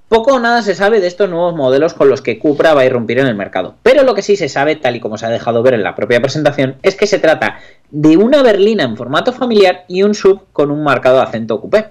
Poco 0.09 0.35
o 0.35 0.39
nada 0.39 0.61
se 0.61 0.73
sabe 0.73 1.01
de 1.01 1.07
estos 1.07 1.29
nuevos 1.29 1.53
modelos 1.53 1.93
con 1.93 2.07
los 2.07 2.21
que 2.21 2.39
Cupra 2.39 2.73
va 2.73 2.81
a 2.81 2.85
irrumpir 2.85 3.19
en 3.19 3.27
el 3.27 3.35
mercado, 3.35 3.75
pero 3.83 4.03
lo 4.03 4.15
que 4.15 4.21
sí 4.21 4.37
se 4.37 4.47
sabe, 4.47 4.77
tal 4.77 4.95
y 4.95 5.01
como 5.01 5.17
se 5.17 5.25
ha 5.25 5.29
dejado 5.29 5.61
ver 5.63 5.73
en 5.73 5.83
la 5.83 5.95
propia 5.95 6.21
presentación, 6.21 6.77
es 6.81 6.95
que 6.95 7.07
se 7.07 7.19
trata 7.19 7.59
de 7.89 8.17
una 8.17 8.41
berlina 8.43 8.83
en 8.83 8.97
formato 8.97 9.33
familiar 9.33 9.85
y 9.87 10.03
un 10.03 10.13
sub 10.13 10.41
con 10.53 10.71
un 10.71 10.83
marcado 10.83 11.21
acento 11.21 11.59
coupé. 11.61 11.85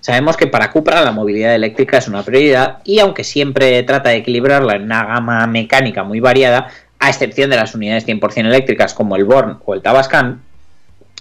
Sabemos 0.00 0.36
que 0.36 0.46
para 0.46 0.70
Cupra 0.70 1.02
la 1.02 1.12
movilidad 1.12 1.54
eléctrica 1.54 1.98
es 1.98 2.08
una 2.08 2.22
prioridad 2.22 2.78
y 2.84 3.00
aunque 3.00 3.24
siempre 3.24 3.82
trata 3.82 4.10
de 4.10 4.16
equilibrarla 4.16 4.76
en 4.76 4.84
una 4.84 5.04
gama 5.04 5.46
mecánica 5.46 6.04
muy 6.04 6.20
variada, 6.20 6.68
a 6.98 7.08
excepción 7.08 7.50
de 7.50 7.56
las 7.56 7.74
unidades 7.74 8.06
100% 8.06 8.46
eléctricas 8.46 8.94
como 8.94 9.16
el 9.16 9.24
Born 9.24 9.58
o 9.64 9.74
el 9.74 9.82
Tabascan, 9.82 10.42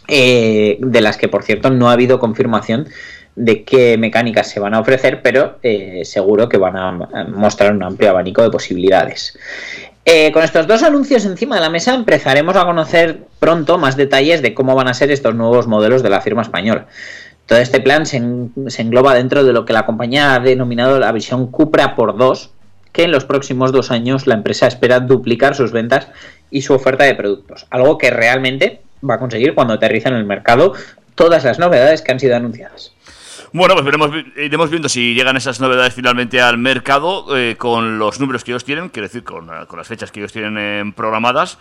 eh, 0.08 0.78
de 0.80 1.02
las 1.02 1.18
que 1.18 1.28
por 1.28 1.44
cierto 1.44 1.70
no 1.70 1.90
ha 1.90 1.94
habido 1.94 2.20
confirmación 2.20 2.88
de 3.36 3.64
qué 3.64 3.98
mecánicas 3.98 4.50
se 4.50 4.60
van 4.60 4.74
a 4.74 4.80
ofrecer, 4.80 5.22
pero 5.22 5.60
eh, 5.62 6.02
seguro 6.06 6.50
que 6.50 6.58
van 6.58 6.76
a 6.76 6.92
mostrar 7.30 7.72
un 7.72 7.84
amplio 7.84 8.10
abanico 8.10 8.42
de 8.42 8.50
posibilidades. 8.50 9.38
Eh, 10.10 10.32
con 10.32 10.42
estos 10.42 10.68
dos 10.68 10.84
anuncios 10.84 11.26
encima 11.26 11.56
de 11.56 11.62
la 11.62 11.70
mesa 11.70 11.94
empezaremos 11.94 12.56
a 12.56 12.64
conocer 12.64 13.26
pronto 13.40 13.78
más 13.78 13.98
detalles 13.98 14.42
de 14.42 14.54
cómo 14.54 14.74
van 14.74 14.88
a 14.88 14.94
ser 14.94 15.12
estos 15.12 15.36
nuevos 15.36 15.68
modelos 15.68 16.02
de 16.02 16.10
la 16.10 16.22
firma 16.22 16.44
española. 16.44 16.88
Todo 17.46 17.60
este 17.60 17.82
plan 17.82 18.06
se, 18.06 18.24
se 18.68 18.82
engloba 18.84 19.16
dentro 19.16 19.44
de 19.44 19.52
lo 19.52 19.66
que 19.66 19.74
la 19.74 19.86
compañía 19.86 20.34
ha 20.34 20.40
denominado 20.40 20.98
la 20.98 21.12
visión 21.12 21.52
Cupra 21.52 21.98
por 21.98 22.16
dos, 22.18 22.52
que 22.94 23.04
en 23.04 23.12
los 23.12 23.26
próximos 23.26 23.74
dos 23.74 23.92
años 23.92 24.28
la 24.28 24.36
empresa 24.36 24.68
espera 24.68 25.02
duplicar 25.02 25.56
sus 25.56 25.74
ventas 25.74 26.08
y 26.52 26.62
su 26.62 26.74
oferta 26.74 27.04
de 27.04 27.14
productos, 27.14 27.68
algo 27.70 27.98
que 27.98 28.10
realmente 28.10 28.80
va 29.08 29.16
a 29.16 29.20
conseguir 29.20 29.56
cuando 29.56 29.74
aterriza 29.74 30.08
en 30.08 30.16
el 30.16 30.24
mercado 30.24 30.72
todas 31.16 31.44
las 31.44 31.60
novedades 31.60 32.02
que 32.02 32.14
han 32.14 32.22
sido 32.22 32.38
anunciadas. 32.38 32.94
Bueno, 33.54 33.76
pues 33.76 33.86
veremos, 33.86 34.12
iremos 34.36 34.70
viendo 34.70 34.90
si 34.90 35.14
llegan 35.14 35.38
esas 35.38 35.60
novedades 35.60 35.94
finalmente 35.94 36.42
al 36.42 36.58
mercado 36.58 37.38
eh, 37.38 37.56
con 37.58 37.98
los 37.98 38.20
números 38.20 38.44
que 38.44 38.52
ellos 38.52 38.66
tienen, 38.66 38.90
quiero 38.90 39.08
decir, 39.08 39.24
con, 39.24 39.50
con 39.68 39.78
las 39.80 39.88
fechas 39.88 40.12
que 40.12 40.20
ellos 40.20 40.34
tienen 40.34 40.58
eh, 40.58 40.94
programadas 40.96 41.58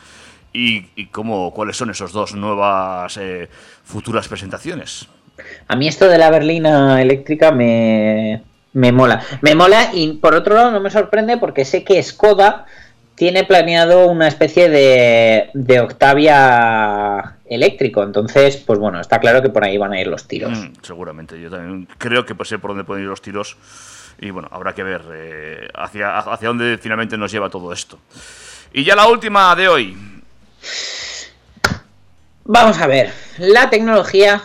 y, 0.53 0.87
y 0.97 1.07
cómo, 1.07 1.53
cuáles 1.53 1.77
son 1.77 1.91
esas 1.91 2.13
dos 2.13 2.35
nuevas 2.35 3.17
eh, 3.19 3.49
futuras 3.85 4.27
presentaciones. 4.27 5.07
A 5.69 5.77
mí 5.77 5.87
esto 5.87 6.09
de 6.09 6.19
la 6.19 6.31
berlina 6.31 7.01
eléctrica 7.01 7.53
me, 7.53 8.43
me 8.73 8.91
mola. 8.91 9.23
Me 9.43 9.55
mola 9.55 9.91
y 9.93 10.15
por 10.15 10.35
otro 10.35 10.55
lado 10.55 10.73
no 10.73 10.81
me 10.81 10.91
sorprende 10.91 11.37
porque 11.37 11.65
sé 11.65 11.85
que 11.85 12.03
Skoda 12.03 12.67
tiene 13.15 13.45
planeado 13.45 14.09
una 14.09 14.29
especie 14.29 14.69
de, 14.69 15.51
de 15.55 15.81
Octavia 15.81 17.36
eléctrico. 17.49 18.03
Entonces, 18.03 18.57
pues 18.57 18.79
bueno, 18.79 19.01
está 19.01 19.21
claro 19.21 19.43
que 19.43 19.49
por 19.49 19.65
ahí 19.65 19.79
van 19.79 19.93
a 19.93 20.01
ir 20.01 20.07
los 20.07 20.27
tiros. 20.27 20.59
Mm, 20.59 20.73
seguramente, 20.83 21.41
yo 21.41 21.51
también 21.51 21.89
creo 21.99 22.25
que 22.25 22.35
pues 22.35 22.49
sé 22.49 22.59
por 22.59 22.71
dónde 22.71 22.85
pueden 22.85 23.05
ir 23.05 23.09
los 23.09 23.23
tiros. 23.23 23.57
Y 24.19 24.31
bueno, 24.31 24.49
habrá 24.51 24.75
que 24.75 24.83
ver 24.83 25.03
eh, 25.13 25.69
hacia, 25.75 26.19
hacia 26.19 26.49
dónde 26.49 26.79
finalmente 26.79 27.19
nos 27.19 27.31
lleva 27.31 27.51
todo 27.51 27.73
esto. 27.73 27.99
Y 28.73 28.85
ya 28.85 28.97
la 28.97 29.07
última 29.07 29.55
de 29.55 29.69
hoy. 29.69 29.97
Vamos 32.45 32.79
a 32.81 32.87
ver, 32.87 33.13
la 33.39 33.71
tecnología 33.71 34.43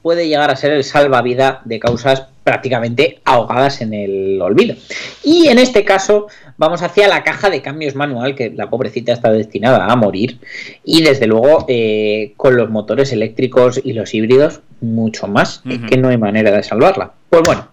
puede 0.00 0.26
llegar 0.26 0.50
a 0.50 0.56
ser 0.56 0.72
el 0.72 0.84
salvavidas 0.84 1.58
de 1.64 1.78
causas 1.78 2.31
prácticamente 2.44 3.20
ahogadas 3.24 3.80
en 3.80 3.94
el 3.94 4.40
olvido. 4.40 4.74
Y 5.22 5.48
en 5.48 5.58
este 5.58 5.84
caso 5.84 6.26
vamos 6.56 6.82
hacia 6.82 7.08
la 7.08 7.22
caja 7.22 7.50
de 7.50 7.62
cambios 7.62 7.94
manual, 7.94 8.34
que 8.34 8.50
la 8.50 8.70
pobrecita 8.70 9.12
está 9.12 9.32
destinada 9.32 9.86
a 9.86 9.96
morir. 9.96 10.38
Y 10.84 11.02
desde 11.02 11.26
luego 11.26 11.64
eh, 11.68 12.34
con 12.36 12.56
los 12.56 12.70
motores 12.70 13.12
eléctricos 13.12 13.80
y 13.82 13.92
los 13.92 14.14
híbridos, 14.14 14.60
mucho 14.80 15.26
más, 15.28 15.62
uh 15.64 15.70
-huh. 15.70 15.88
que 15.88 15.96
no 15.96 16.08
hay 16.08 16.18
manera 16.18 16.50
de 16.50 16.62
salvarla. 16.62 17.12
Pues 17.30 17.42
bueno, 17.44 17.68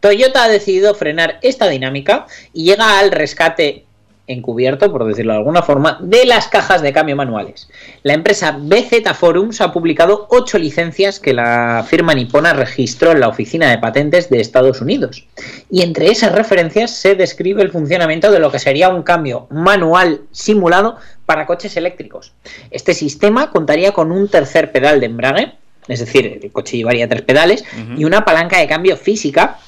Toyota 0.00 0.44
ha 0.44 0.48
decidido 0.48 0.94
frenar 0.94 1.38
esta 1.40 1.68
dinámica 1.68 2.26
y 2.52 2.64
llega 2.64 2.98
al 2.98 3.10
rescate 3.10 3.83
encubierto, 4.26 4.90
por 4.90 5.04
decirlo 5.04 5.32
de 5.32 5.38
alguna 5.38 5.62
forma, 5.62 5.98
de 6.00 6.24
las 6.24 6.48
cajas 6.48 6.82
de 6.82 6.92
cambio 6.92 7.16
manuales. 7.16 7.68
La 8.02 8.14
empresa 8.14 8.56
BZ 8.58 9.12
Forums 9.14 9.60
ha 9.60 9.72
publicado 9.72 10.26
ocho 10.30 10.58
licencias 10.58 11.20
que 11.20 11.34
la 11.34 11.84
firma 11.86 12.14
nipona 12.14 12.52
registró 12.52 13.12
en 13.12 13.20
la 13.20 13.28
Oficina 13.28 13.70
de 13.70 13.78
Patentes 13.78 14.30
de 14.30 14.40
Estados 14.40 14.80
Unidos. 14.80 15.26
Y 15.70 15.82
entre 15.82 16.08
esas 16.10 16.32
referencias 16.32 16.90
se 16.90 17.14
describe 17.14 17.62
el 17.62 17.70
funcionamiento 17.70 18.30
de 18.30 18.38
lo 18.38 18.50
que 18.50 18.58
sería 18.58 18.88
un 18.88 19.02
cambio 19.02 19.46
manual 19.50 20.22
simulado 20.32 20.96
para 21.26 21.46
coches 21.46 21.76
eléctricos. 21.76 22.32
Este 22.70 22.94
sistema 22.94 23.50
contaría 23.50 23.92
con 23.92 24.10
un 24.12 24.28
tercer 24.28 24.72
pedal 24.72 25.00
de 25.00 25.06
embrague, 25.06 25.52
es 25.88 26.00
decir, 26.00 26.40
el 26.42 26.52
coche 26.52 26.78
llevaría 26.78 27.08
tres 27.08 27.22
pedales, 27.22 27.62
uh 27.62 27.92
-huh. 27.92 27.98
y 27.98 28.04
una 28.04 28.24
palanca 28.24 28.58
de 28.58 28.66
cambio 28.66 28.96
física 28.96 29.58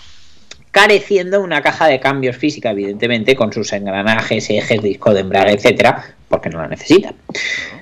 careciendo 0.76 1.40
una 1.40 1.62
caja 1.62 1.86
de 1.86 2.00
cambios 2.00 2.36
física, 2.36 2.72
evidentemente, 2.72 3.34
con 3.34 3.50
sus 3.50 3.72
engranajes, 3.72 4.50
ejes, 4.50 4.82
disco 4.82 5.14
de 5.14 5.20
embrague, 5.20 5.52
etcétera, 5.52 6.04
porque 6.28 6.50
no 6.50 6.60
la 6.60 6.68
necesita. 6.68 7.14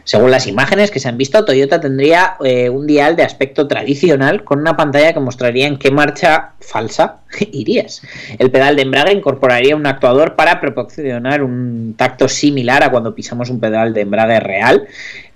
Según 0.05 0.31
las 0.31 0.47
imágenes 0.47 0.93
que 0.93 1.01
se 1.01 1.09
han 1.09 1.19
visto, 1.19 1.45
Toyota 1.45 1.81
tendría 1.81 2.37
eh, 2.45 2.71
un 2.71 2.87
dial 2.87 3.17
de 3.17 3.25
aspecto 3.25 3.67
tradicional 3.67 4.45
con 4.45 4.61
una 4.61 4.77
pantalla 4.77 5.13
que 5.13 5.19
mostraría 5.19 5.67
en 5.67 5.77
qué 5.77 5.91
marcha 5.91 6.53
falsa 6.61 7.17
irías. 7.53 8.01
El 8.39 8.53
pedal 8.53 8.77
de 8.77 8.83
embrague 8.83 9.13
incorporaría 9.13 9.75
un 9.75 9.89
actuador 9.89 10.37
para 10.37 10.61
proporcionar 10.61 11.43
un 11.43 11.97
tacto 11.99 12.29
similar 12.29 12.85
a 12.85 12.93
cuando 12.93 13.13
pisamos 13.13 13.51
un 13.51 13.59
pedal 13.59 13.93
de 13.93 14.03
embrague 14.03 14.39
real, 14.39 14.87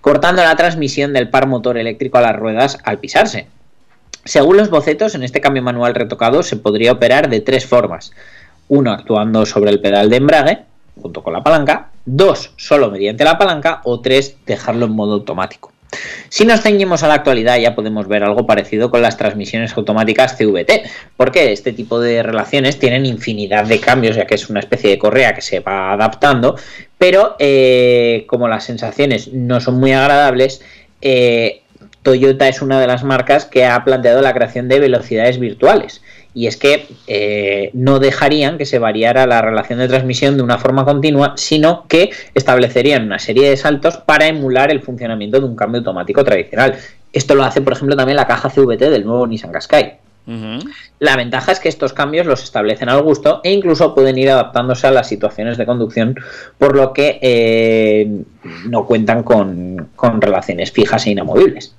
cortando 0.01 0.45
la 0.45 0.55
transmisión 0.55 1.13
del 1.13 1.29
par 1.29 1.49
motor 1.49 1.77
eléctrico 1.77 2.19
a 2.19 2.21
las 2.21 2.37
ruedas 2.37 2.79
al 2.85 3.01
pisarse. 3.01 3.49
Según 4.29 4.59
los 4.59 4.69
bocetos, 4.69 5.15
en 5.15 5.23
este 5.23 5.41
cambio 5.41 5.63
manual 5.63 5.95
retocado 5.95 6.43
se 6.43 6.57
podría 6.57 6.93
operar 6.93 7.31
de 7.31 7.41
tres 7.41 7.65
formas. 7.65 8.13
Uno, 8.69 8.93
actuando 8.93 9.47
sobre 9.47 9.71
el 9.71 9.81
pedal 9.81 10.11
de 10.11 10.17
embrague, 10.17 10.59
junto 11.01 11.23
con 11.23 11.33
la 11.33 11.43
palanca. 11.43 11.89
Dos, 12.05 12.53
solo 12.59 12.91
mediante 12.91 13.25
la 13.25 13.39
palanca. 13.39 13.81
O 13.85 14.01
tres, 14.01 14.37
dejarlo 14.45 14.85
en 14.85 14.93
modo 14.93 15.15
automático. 15.15 15.73
Si 16.29 16.45
nos 16.45 16.61
ceñimos 16.61 17.03
a 17.03 17.09
la 17.09 17.15
actualidad 17.15 17.57
ya 17.57 17.75
podemos 17.75 18.07
ver 18.07 18.23
algo 18.23 18.47
parecido 18.47 18.91
con 18.91 19.01
las 19.01 19.17
transmisiones 19.17 19.75
automáticas 19.79 20.37
CVT, 20.37 20.83
porque 21.17 21.51
este 21.51 21.73
tipo 21.73 21.99
de 21.99 22.23
relaciones 22.23 22.79
tienen 22.79 23.07
infinidad 23.07 23.65
de 23.65 23.81
cambios, 23.81 24.17
ya 24.17 24.27
que 24.27 24.35
es 24.35 24.51
una 24.51 24.61
especie 24.61 24.91
de 24.91 24.99
correa 24.99 25.35
que 25.35 25.41
se 25.41 25.61
va 25.61 25.95
adaptando, 25.95 26.57
pero 26.99 27.35
eh, 27.39 28.27
como 28.29 28.47
las 28.47 28.65
sensaciones 28.65 29.33
no 29.33 29.63
son 29.63 29.81
muy 29.81 29.93
agradables, 29.93 30.61
eh, 31.01 31.63
Toyota 32.09 32.49
es 32.49 32.63
una 32.63 32.81
de 32.81 32.87
las 32.87 33.05
marcas 33.05 33.45
que 33.45 33.67
ha 33.67 33.85
planteado 33.85 34.23
la 34.23 34.33
creación 34.33 34.67
de 34.67 34.81
velocidades 34.81 35.39
virtuales. 35.39 36.01
Y 36.33 36.47
es 36.47 36.57
que 36.57 36.87
eh, 37.07 37.69
no 37.75 37.99
dejarían 37.99 38.57
que 38.57 38.65
se 38.65 38.79
variara 38.79 39.27
la 39.27 39.43
relación 39.43 39.79
de 39.79 39.89
transmisión 39.89 40.39
de 40.39 40.43
una 40.43 40.57
forma 40.57 40.87
continua, 40.87 41.35
sino 41.37 41.87
que 41.87 42.09
establecerían 42.33 43.05
una 43.05 43.19
serie 43.19 43.51
de 43.51 43.59
saltos 43.59 43.99
para 43.99 44.27
emular 44.27 44.71
el 44.71 44.81
funcionamiento 44.81 45.39
de 45.39 45.45
un 45.45 45.55
cambio 45.55 45.81
automático 45.81 46.25
tradicional. 46.25 46.79
Esto 47.13 47.35
lo 47.35 47.45
hace, 47.45 47.61
por 47.61 47.75
ejemplo, 47.75 47.95
también 47.95 48.17
la 48.17 48.27
caja 48.27 48.49
CVT 48.49 48.81
del 48.89 49.05
nuevo 49.05 49.27
Nissan 49.27 49.53
Qashqai. 49.53 49.99
La 50.99 51.17
ventaja 51.17 51.53
es 51.53 51.61
que 51.61 51.71
estos 51.71 51.95
cambios 51.95 52.27
los 52.27 52.43
establecen 52.45 52.91
al 52.91 53.03
gusto 53.03 53.41
e 53.45 53.53
incluso 53.53 53.95
pueden 53.95 54.19
ir 54.19 54.31
adaptándose 54.31 54.87
a 54.87 54.91
las 54.91 55.09
situaciones 55.09 55.57
de 55.57 55.65
conducción, 55.65 56.17
por 56.59 56.77
lo 56.77 56.93
que 56.93 57.19
eh, 57.23 58.25
no 58.69 58.85
cuentan 58.85 59.23
con, 59.23 59.89
relaciones 60.21 60.71
fijas 60.71 61.07
e 61.07 61.11
inamovibles. 61.13 61.75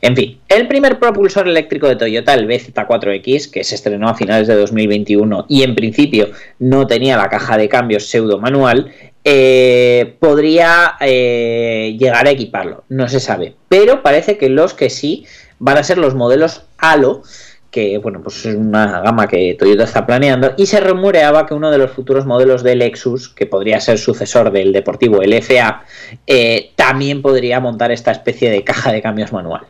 En 0.00 0.14
fin, 0.14 0.38
el 0.48 0.68
primer 0.68 0.98
propulsor 0.98 1.48
eléctrico 1.48 1.88
de 1.88 1.96
Toyota, 1.96 2.34
el 2.34 2.46
BZ4X, 2.46 3.50
que 3.50 3.64
se 3.64 3.74
estrenó 3.74 4.08
a 4.08 4.14
finales 4.14 4.46
de 4.46 4.54
2021 4.54 5.46
y 5.48 5.62
en 5.62 5.74
principio 5.74 6.28
no 6.58 6.86
tenía 6.86 7.16
la 7.16 7.28
caja 7.28 7.56
de 7.56 7.68
cambios 7.68 8.06
pseudo 8.06 8.38
manual, 8.38 8.92
eh, 9.24 10.14
podría 10.20 10.94
eh, 11.00 11.96
llegar 11.98 12.26
a 12.26 12.30
equiparlo. 12.30 12.84
No 12.88 13.08
se 13.08 13.18
sabe. 13.18 13.54
Pero 13.68 14.02
parece 14.02 14.38
que 14.38 14.48
los 14.48 14.74
que 14.74 14.90
sí 14.90 15.26
van 15.58 15.78
a 15.78 15.82
ser 15.82 15.98
los 15.98 16.14
modelos 16.14 16.62
Halo, 16.78 17.22
que 17.70 17.98
bueno, 17.98 18.20
pues 18.22 18.46
es 18.46 18.54
una 18.54 19.00
gama 19.00 19.26
que 19.26 19.54
Toyota 19.58 19.84
está 19.84 20.06
planeando, 20.06 20.54
y 20.56 20.66
se 20.66 20.80
rumoreaba 20.80 21.46
que 21.46 21.54
uno 21.54 21.70
de 21.70 21.78
los 21.78 21.90
futuros 21.90 22.26
modelos 22.26 22.62
del 22.62 22.78
Lexus, 22.78 23.28
que 23.28 23.46
podría 23.46 23.80
ser 23.80 23.98
sucesor 23.98 24.50
del 24.50 24.72
deportivo, 24.72 25.22
el 25.22 25.34
FA, 25.42 25.82
eh, 26.26 26.72
también 26.76 27.20
podría 27.22 27.60
montar 27.60 27.92
esta 27.92 28.10
especie 28.10 28.50
de 28.50 28.64
caja 28.64 28.92
de 28.92 29.02
cambios 29.02 29.32
manual. 29.32 29.66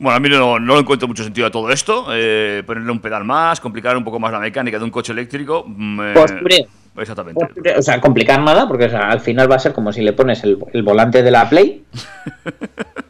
Bueno, 0.00 0.16
a 0.16 0.20
mí 0.20 0.28
no, 0.28 0.58
no 0.60 0.78
encuentro 0.78 1.08
mucho 1.08 1.24
sentido 1.24 1.46
a 1.46 1.50
todo 1.50 1.70
esto. 1.70 2.06
Eh, 2.12 2.62
ponerle 2.64 2.92
un 2.92 3.00
pedal 3.00 3.24
más, 3.24 3.60
complicar 3.60 3.96
un 3.96 4.04
poco 4.04 4.20
más 4.20 4.30
la 4.32 4.38
mecánica 4.38 4.78
de 4.78 4.84
un 4.84 4.90
coche 4.90 5.12
eléctrico. 5.12 5.64
mm, 5.66 6.00
Pues, 6.14 6.66
Exactamente. 6.96 7.46
O 7.76 7.82
sea, 7.82 8.00
complicar 8.00 8.40
nada, 8.42 8.66
porque 8.66 8.86
o 8.86 8.90
sea, 8.90 9.10
al 9.10 9.20
final 9.20 9.48
va 9.50 9.54
a 9.54 9.60
ser 9.60 9.72
como 9.72 9.92
si 9.92 10.02
le 10.02 10.12
pones 10.12 10.42
el, 10.42 10.58
el 10.72 10.82
volante 10.82 11.22
de 11.22 11.30
la 11.30 11.48
Play. 11.48 11.84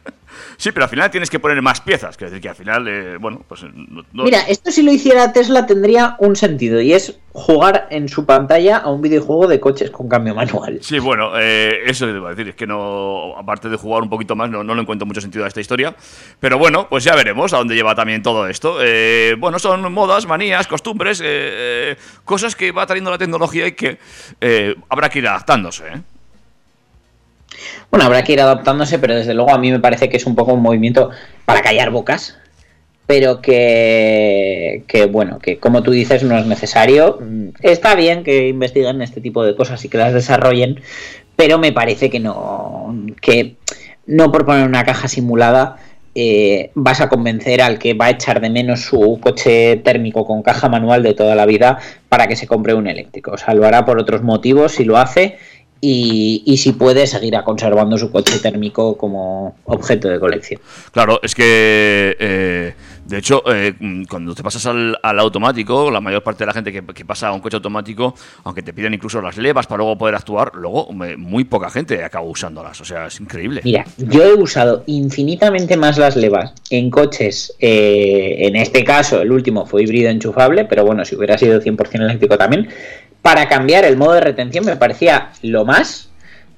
Sí, 0.61 0.73
pero 0.73 0.85
al 0.87 0.91
final 0.91 1.09
tienes 1.09 1.31
que 1.31 1.39
poner 1.39 1.63
más 1.63 1.81
piezas. 1.81 2.17
Quiero 2.17 2.33
decir 2.33 2.43
que 2.43 2.49
al 2.49 2.57
final, 2.57 2.89
eh, 2.89 3.17
bueno, 3.19 3.43
pues. 3.47 3.63
no- 3.63 4.05
no- 4.13 4.25
Mira, 4.25 4.41
esto 4.49 4.73
si 4.73 4.83
lo 4.83 4.91
hiciera 4.93 5.33
Tesla 5.33 5.67
tendría 5.67 6.17
un 6.19 6.35
sentido 6.35 6.81
y 6.81 6.93
es 6.95 7.17
jugar 7.33 7.87
en 7.93 8.09
su 8.09 8.27
pantalla 8.27 8.79
a 8.79 8.91
un 8.91 9.01
videojuego 9.01 9.47
de 9.47 9.61
coches 9.61 9.93
con 9.93 10.09
cambio 10.09 10.35
manual. 10.35 10.79
Sí, 10.83 10.99
bueno, 10.99 11.31
eh, 11.39 11.83
eso 11.87 12.07
te 12.07 12.11
iba 12.13 12.27
a 12.27 12.31
decir. 12.35 12.49
Es 12.49 12.57
que 12.57 12.67
no, 12.67 13.37
aparte 13.39 13.69
de 13.69 13.77
jugar 13.77 14.03
un 14.03 14.11
poquito 14.11 14.35
más, 14.35 14.51
no, 14.51 14.65
no 14.65 14.75
le 14.75 14.81
encuentro 14.83 15.07
mucho 15.07 15.21
sentido 15.21 15.45
a 15.45 15.49
esta 15.49 15.61
historia. 15.61 15.95
Pero 16.41 16.59
bueno, 16.59 16.89
pues 16.91 17.05
ya 17.05 17.15
veremos 17.15 17.53
a 17.53 17.59
dónde 17.59 17.77
lleva 17.77 17.95
también 17.95 18.25
todo 18.25 18.49
esto. 18.49 18.79
Eh, 18.83 19.37
bueno, 19.39 19.61
son 19.61 19.93
modas, 19.93 20.27
manías, 20.27 20.67
costumbres, 20.67 21.21
eh, 21.21 21.25
eh, 21.25 21.97
cosas 22.25 22.57
que 22.57 22.73
va 22.73 22.85
trayendo 22.85 23.13
la 23.13 23.19
tecnología 23.19 23.69
y 23.69 23.73
que 23.73 23.99
eh, 24.41 24.75
habrá 24.89 25.09
que 25.09 25.21
ir 25.21 25.29
adaptándose. 25.29 25.85
¿eh? 25.87 26.01
Bueno, 27.91 28.07
habrá 28.07 28.23
que 28.23 28.33
ir 28.33 28.41
adaptándose, 28.41 28.99
pero 28.99 29.15
desde 29.15 29.35
luego 29.35 29.51
a 29.51 29.59
mí 29.59 29.71
me 29.71 29.81
parece 29.81 30.09
que 30.09 30.17
es 30.17 30.27
un 30.27 30.35
poco 30.35 30.53
un 30.53 30.63
movimiento 30.63 31.11
para 31.45 31.63
callar 31.63 31.91
bocas, 31.91 32.37
pero 33.07 33.41
que, 33.41 34.85
que 34.87 35.07
bueno, 35.07 35.39
que 35.39 35.59
como 35.59 35.83
tú 35.83 35.91
dices 35.91 36.23
no 36.23 36.37
es 36.37 36.47
necesario. 36.47 37.19
Mm, 37.21 37.49
Está 37.63 37.95
bien 37.95 38.25
que 38.25 38.49
investiguen 38.49 39.03
este 39.03 39.21
tipo 39.21 39.45
de 39.45 39.57
cosas 39.57 39.85
y 39.85 39.89
que 39.89 39.99
las 39.99 40.13
desarrollen, 40.13 40.81
pero 41.37 41.59
me 41.59 41.73
parece 41.73 42.11
que 42.11 42.21
no, 42.21 42.95
que 43.21 43.57
no 44.07 44.31
por 44.31 44.45
poner 44.45 44.67
una 44.67 44.85
caja 44.85 45.09
simulada 45.09 45.77
eh, 46.15 46.73
vas 46.75 47.01
a 47.01 47.09
convencer 47.09 47.63
al 47.63 47.79
que 47.79 47.95
va 47.95 48.07
a 48.07 48.11
echar 48.11 48.41
de 48.41 48.51
menos 48.51 48.81
su 48.81 49.21
coche 49.23 49.77
térmico 49.77 50.27
con 50.27 50.43
caja 50.43 50.69
manual 50.69 51.03
de 51.05 51.15
toda 51.15 51.37
la 51.37 51.47
vida 51.47 51.79
para 52.09 52.27
que 52.27 52.35
se 52.35 52.49
compre 52.49 52.75
un 52.75 52.89
eléctrico. 52.89 53.31
O 53.33 53.39
sea, 53.39 53.55
lo 53.55 53.65
hará 53.65 53.85
por 53.85 54.01
otros 54.01 54.23
motivos 54.23 54.73
si 54.73 54.85
lo 54.85 54.99
hace 54.99 55.39
y, 55.81 56.43
y 56.45 56.57
si 56.57 56.73
puede 56.73 57.07
seguirá 57.07 57.45
conservando 57.45 57.97
su 57.99 58.11
coche 58.11 58.39
térmico 58.41 58.97
como 58.97 59.57
objeto 59.65 60.09
de 60.09 60.19
colección. 60.19 60.61
Claro, 60.93 61.21
es 61.23 61.35
que, 61.35 62.17
eh, 62.19 62.75
de 63.07 63.19
hecho, 63.19 63.43
eh, 63.47 63.75
cuando 64.09 64.35
te 64.35 64.43
pasas 64.43 64.67
al, 64.67 64.99
al 65.03 65.19
automático, 65.19 65.91
la 65.91 66.01
mayor 66.01 66.23
parte 66.23 66.41
de 66.41 66.47
la 66.47 66.53
gente 66.53 66.73
que, 66.73 66.83
que 66.85 67.05
pasa 67.05 67.29
a 67.29 67.33
un 67.33 67.41
coche 67.41 67.57
automático, 67.57 68.15
aunque 68.45 68.63
te 68.63 68.73
piden 68.73 68.95
incluso 68.95 69.21
las 69.21 69.37
levas 69.37 69.67
para 69.67 69.79
luego 69.79 69.97
poder 69.97 70.15
actuar, 70.15 70.53
luego 70.55 70.89
muy 70.93 71.45
poca 71.45 71.71
gente 71.71 72.03
acaba 72.05 72.27
usándolas. 72.27 72.81
O 72.81 72.85
sea, 72.85 73.07
es 73.07 73.21
increíble. 73.21 73.61
Mira, 73.65 73.85
yo 73.97 74.25
he 74.25 74.35
usado 74.35 74.83
infinitamente 74.87 75.77
más 75.77 75.99
las 75.99 76.17
levas 76.17 76.53
en 76.71 76.91
coches, 76.91 77.55
eh, 77.61 78.37
en 78.41 78.57
este 78.57 78.85
caso 78.85 79.23
el 79.23 79.33
último 79.33 79.67
fue 79.67 79.83
híbrido 79.83 80.11
enchufable, 80.11 80.65
pero 80.65 80.85
bueno, 80.85 81.05
si 81.05 81.17
hubiera 81.17 81.39
sido 81.39 81.61
100% 81.61 82.03
eléctrico 82.03 82.37
también, 82.37 82.69
para 83.23 83.49
cambiar 83.49 83.85
el 83.85 83.97
modo 83.97 84.15
de 84.15 84.21
retención 84.21 84.65
me 84.65 84.77
parecía 84.77 85.31
lo 85.43 85.65
más, 85.65 86.11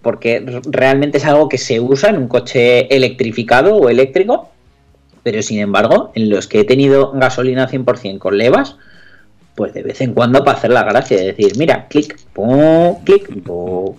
porque 0.02 0.44
realmente 0.70 1.18
es 1.18 1.24
algo 1.24 1.48
que 1.48 1.58
se 1.58 1.80
usa 1.80 2.10
en 2.10 2.16
un 2.16 2.28
coche 2.28 2.94
electrificado 2.94 3.76
o 3.76 3.88
eléctrico, 3.88 4.50
pero 5.22 5.42
sin 5.42 5.60
embargo, 5.60 6.12
en 6.14 6.30
los 6.30 6.46
que 6.46 6.60
he 6.60 6.64
tenido 6.64 7.12
gasolina 7.12 7.68
100% 7.68 8.18
con 8.18 8.38
levas, 8.38 8.76
pues 9.54 9.74
de 9.74 9.82
vez 9.82 10.00
en 10.00 10.14
cuando 10.14 10.44
para 10.44 10.56
hacer 10.56 10.70
la 10.70 10.84
gracia 10.84 11.16
de 11.18 11.32
decir, 11.32 11.52
mira, 11.58 11.86
clic, 11.88 12.18
pum, 12.32 13.02
clic, 13.04 13.42
pum, 13.42 13.94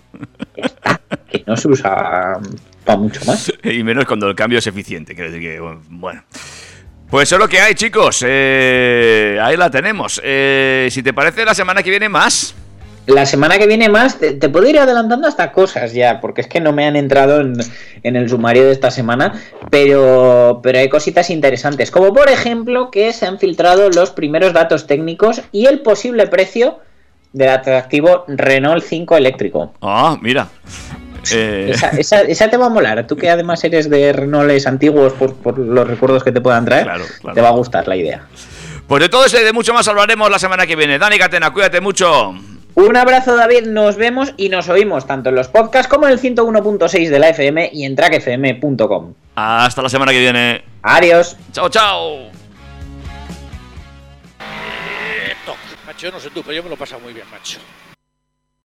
está, 0.55 0.99
que 1.29 1.43
no 1.45 1.55
se 1.55 1.67
usa 1.67 2.39
para 2.83 2.97
mucho 2.97 3.23
más. 3.25 3.53
Y 3.63 3.83
menos 3.83 4.05
cuando 4.05 4.27
el 4.27 4.35
cambio 4.35 4.59
es 4.59 4.67
eficiente. 4.67 5.13
Quiero 5.13 5.31
decir 5.31 5.47
que, 5.47 5.59
bueno. 5.89 6.23
Pues 7.11 7.27
eso 7.27 7.35
es 7.35 7.39
lo 7.41 7.49
que 7.49 7.59
hay, 7.59 7.75
chicos. 7.75 8.23
Eh, 8.25 9.37
ahí 9.41 9.57
la 9.57 9.69
tenemos. 9.69 10.21
Eh, 10.23 10.87
si 10.89 11.03
te 11.03 11.11
parece, 11.11 11.43
la 11.43 11.53
semana 11.53 11.83
que 11.83 11.89
viene 11.89 12.07
más. 12.07 12.55
La 13.05 13.25
semana 13.25 13.57
que 13.57 13.67
viene 13.67 13.89
más, 13.89 14.17
te, 14.17 14.31
te 14.31 14.47
puedo 14.47 14.69
ir 14.69 14.79
adelantando 14.79 15.27
hasta 15.27 15.51
cosas 15.51 15.91
ya, 15.91 16.21
porque 16.21 16.39
es 16.39 16.47
que 16.47 16.61
no 16.61 16.71
me 16.71 16.85
han 16.85 16.95
entrado 16.95 17.41
en, 17.41 17.55
en 18.03 18.15
el 18.15 18.29
sumario 18.29 18.63
de 18.63 18.71
esta 18.71 18.91
semana, 18.91 19.33
pero, 19.69 20.61
pero 20.63 20.79
hay 20.79 20.87
cositas 20.87 21.29
interesantes, 21.31 21.91
como 21.91 22.13
por 22.13 22.29
ejemplo 22.29 22.91
que 22.91 23.11
se 23.11 23.25
han 23.25 23.39
filtrado 23.39 23.89
los 23.89 24.11
primeros 24.11 24.53
datos 24.53 24.87
técnicos 24.87 25.41
y 25.51 25.65
el 25.65 25.81
posible 25.81 26.27
precio 26.27 26.79
del 27.33 27.49
atractivo 27.49 28.23
Renault 28.27 28.83
5 28.85 29.17
eléctrico. 29.17 29.73
Ah, 29.81 30.17
mira. 30.21 30.47
Eh, 31.31 31.71
Esa, 31.73 31.89
esa- 31.89 32.21
esa 32.21 32.49
te 32.49 32.57
va 32.57 32.65
a 32.65 32.69
molar, 32.69 33.05
tú 33.07 33.15
que 33.15 33.29
además 33.29 33.63
eres 33.63 33.89
de 33.89 34.11
Renaults 34.13 34.65
antiguos 34.67 35.13
por, 35.13 35.35
por 35.35 35.57
los 35.59 35.87
recuerdos 35.87 36.23
que 36.23 36.31
te 36.31 36.41
puedan 36.41 36.65
traer, 36.65 36.83
claro. 36.85 37.05
te 37.33 37.41
va 37.41 37.49
a 37.49 37.51
gustar 37.51 37.87
la 37.87 37.95
idea. 37.95 38.23
Pues 38.87 39.01
de 39.03 39.09
todo 39.09 39.25
eso 39.25 39.39
y 39.39 39.43
de 39.43 39.53
mucho 39.53 39.73
más 39.73 39.87
hablaremos 39.87 40.29
la 40.31 40.39
semana 40.39 40.65
que 40.67 40.75
viene. 40.75 40.97
Dani 40.99 41.17
Catena, 41.17 41.51
cuídate 41.53 41.79
mucho. 41.79 42.33
Un 42.73 42.95
abrazo 42.97 43.35
David, 43.35 43.67
nos 43.67 43.97
vemos 43.97 44.33
y 44.37 44.49
nos 44.49 44.67
oímos 44.69 45.05
tanto 45.05 45.29
en 45.29 45.35
los 45.35 45.47
podcasts 45.49 45.87
como 45.89 46.07
en 46.07 46.13
el 46.13 46.19
101.6 46.19 47.09
de 47.09 47.19
la 47.19 47.29
FM 47.29 47.69
y 47.73 47.85
en 47.85 47.95
trackfm.com. 47.95 49.13
Hasta 49.35 49.81
la 49.81 49.89
semana 49.89 50.11
que 50.11 50.19
viene. 50.19 50.63
Adiós. 50.81 51.37
Chao, 51.51 51.69
chao. 51.69 52.29
Macho, 55.85 56.07
yo 56.07 56.11
no 56.11 56.19
sé 56.19 56.29
tú, 56.29 56.41
pero 56.41 56.53
yo 56.53 56.63
me 56.63 56.69
lo 56.69 56.75
he 56.75 56.77
pasado 56.77 57.01
muy 57.01 57.13
bien, 57.13 57.25
macho. 57.31 57.59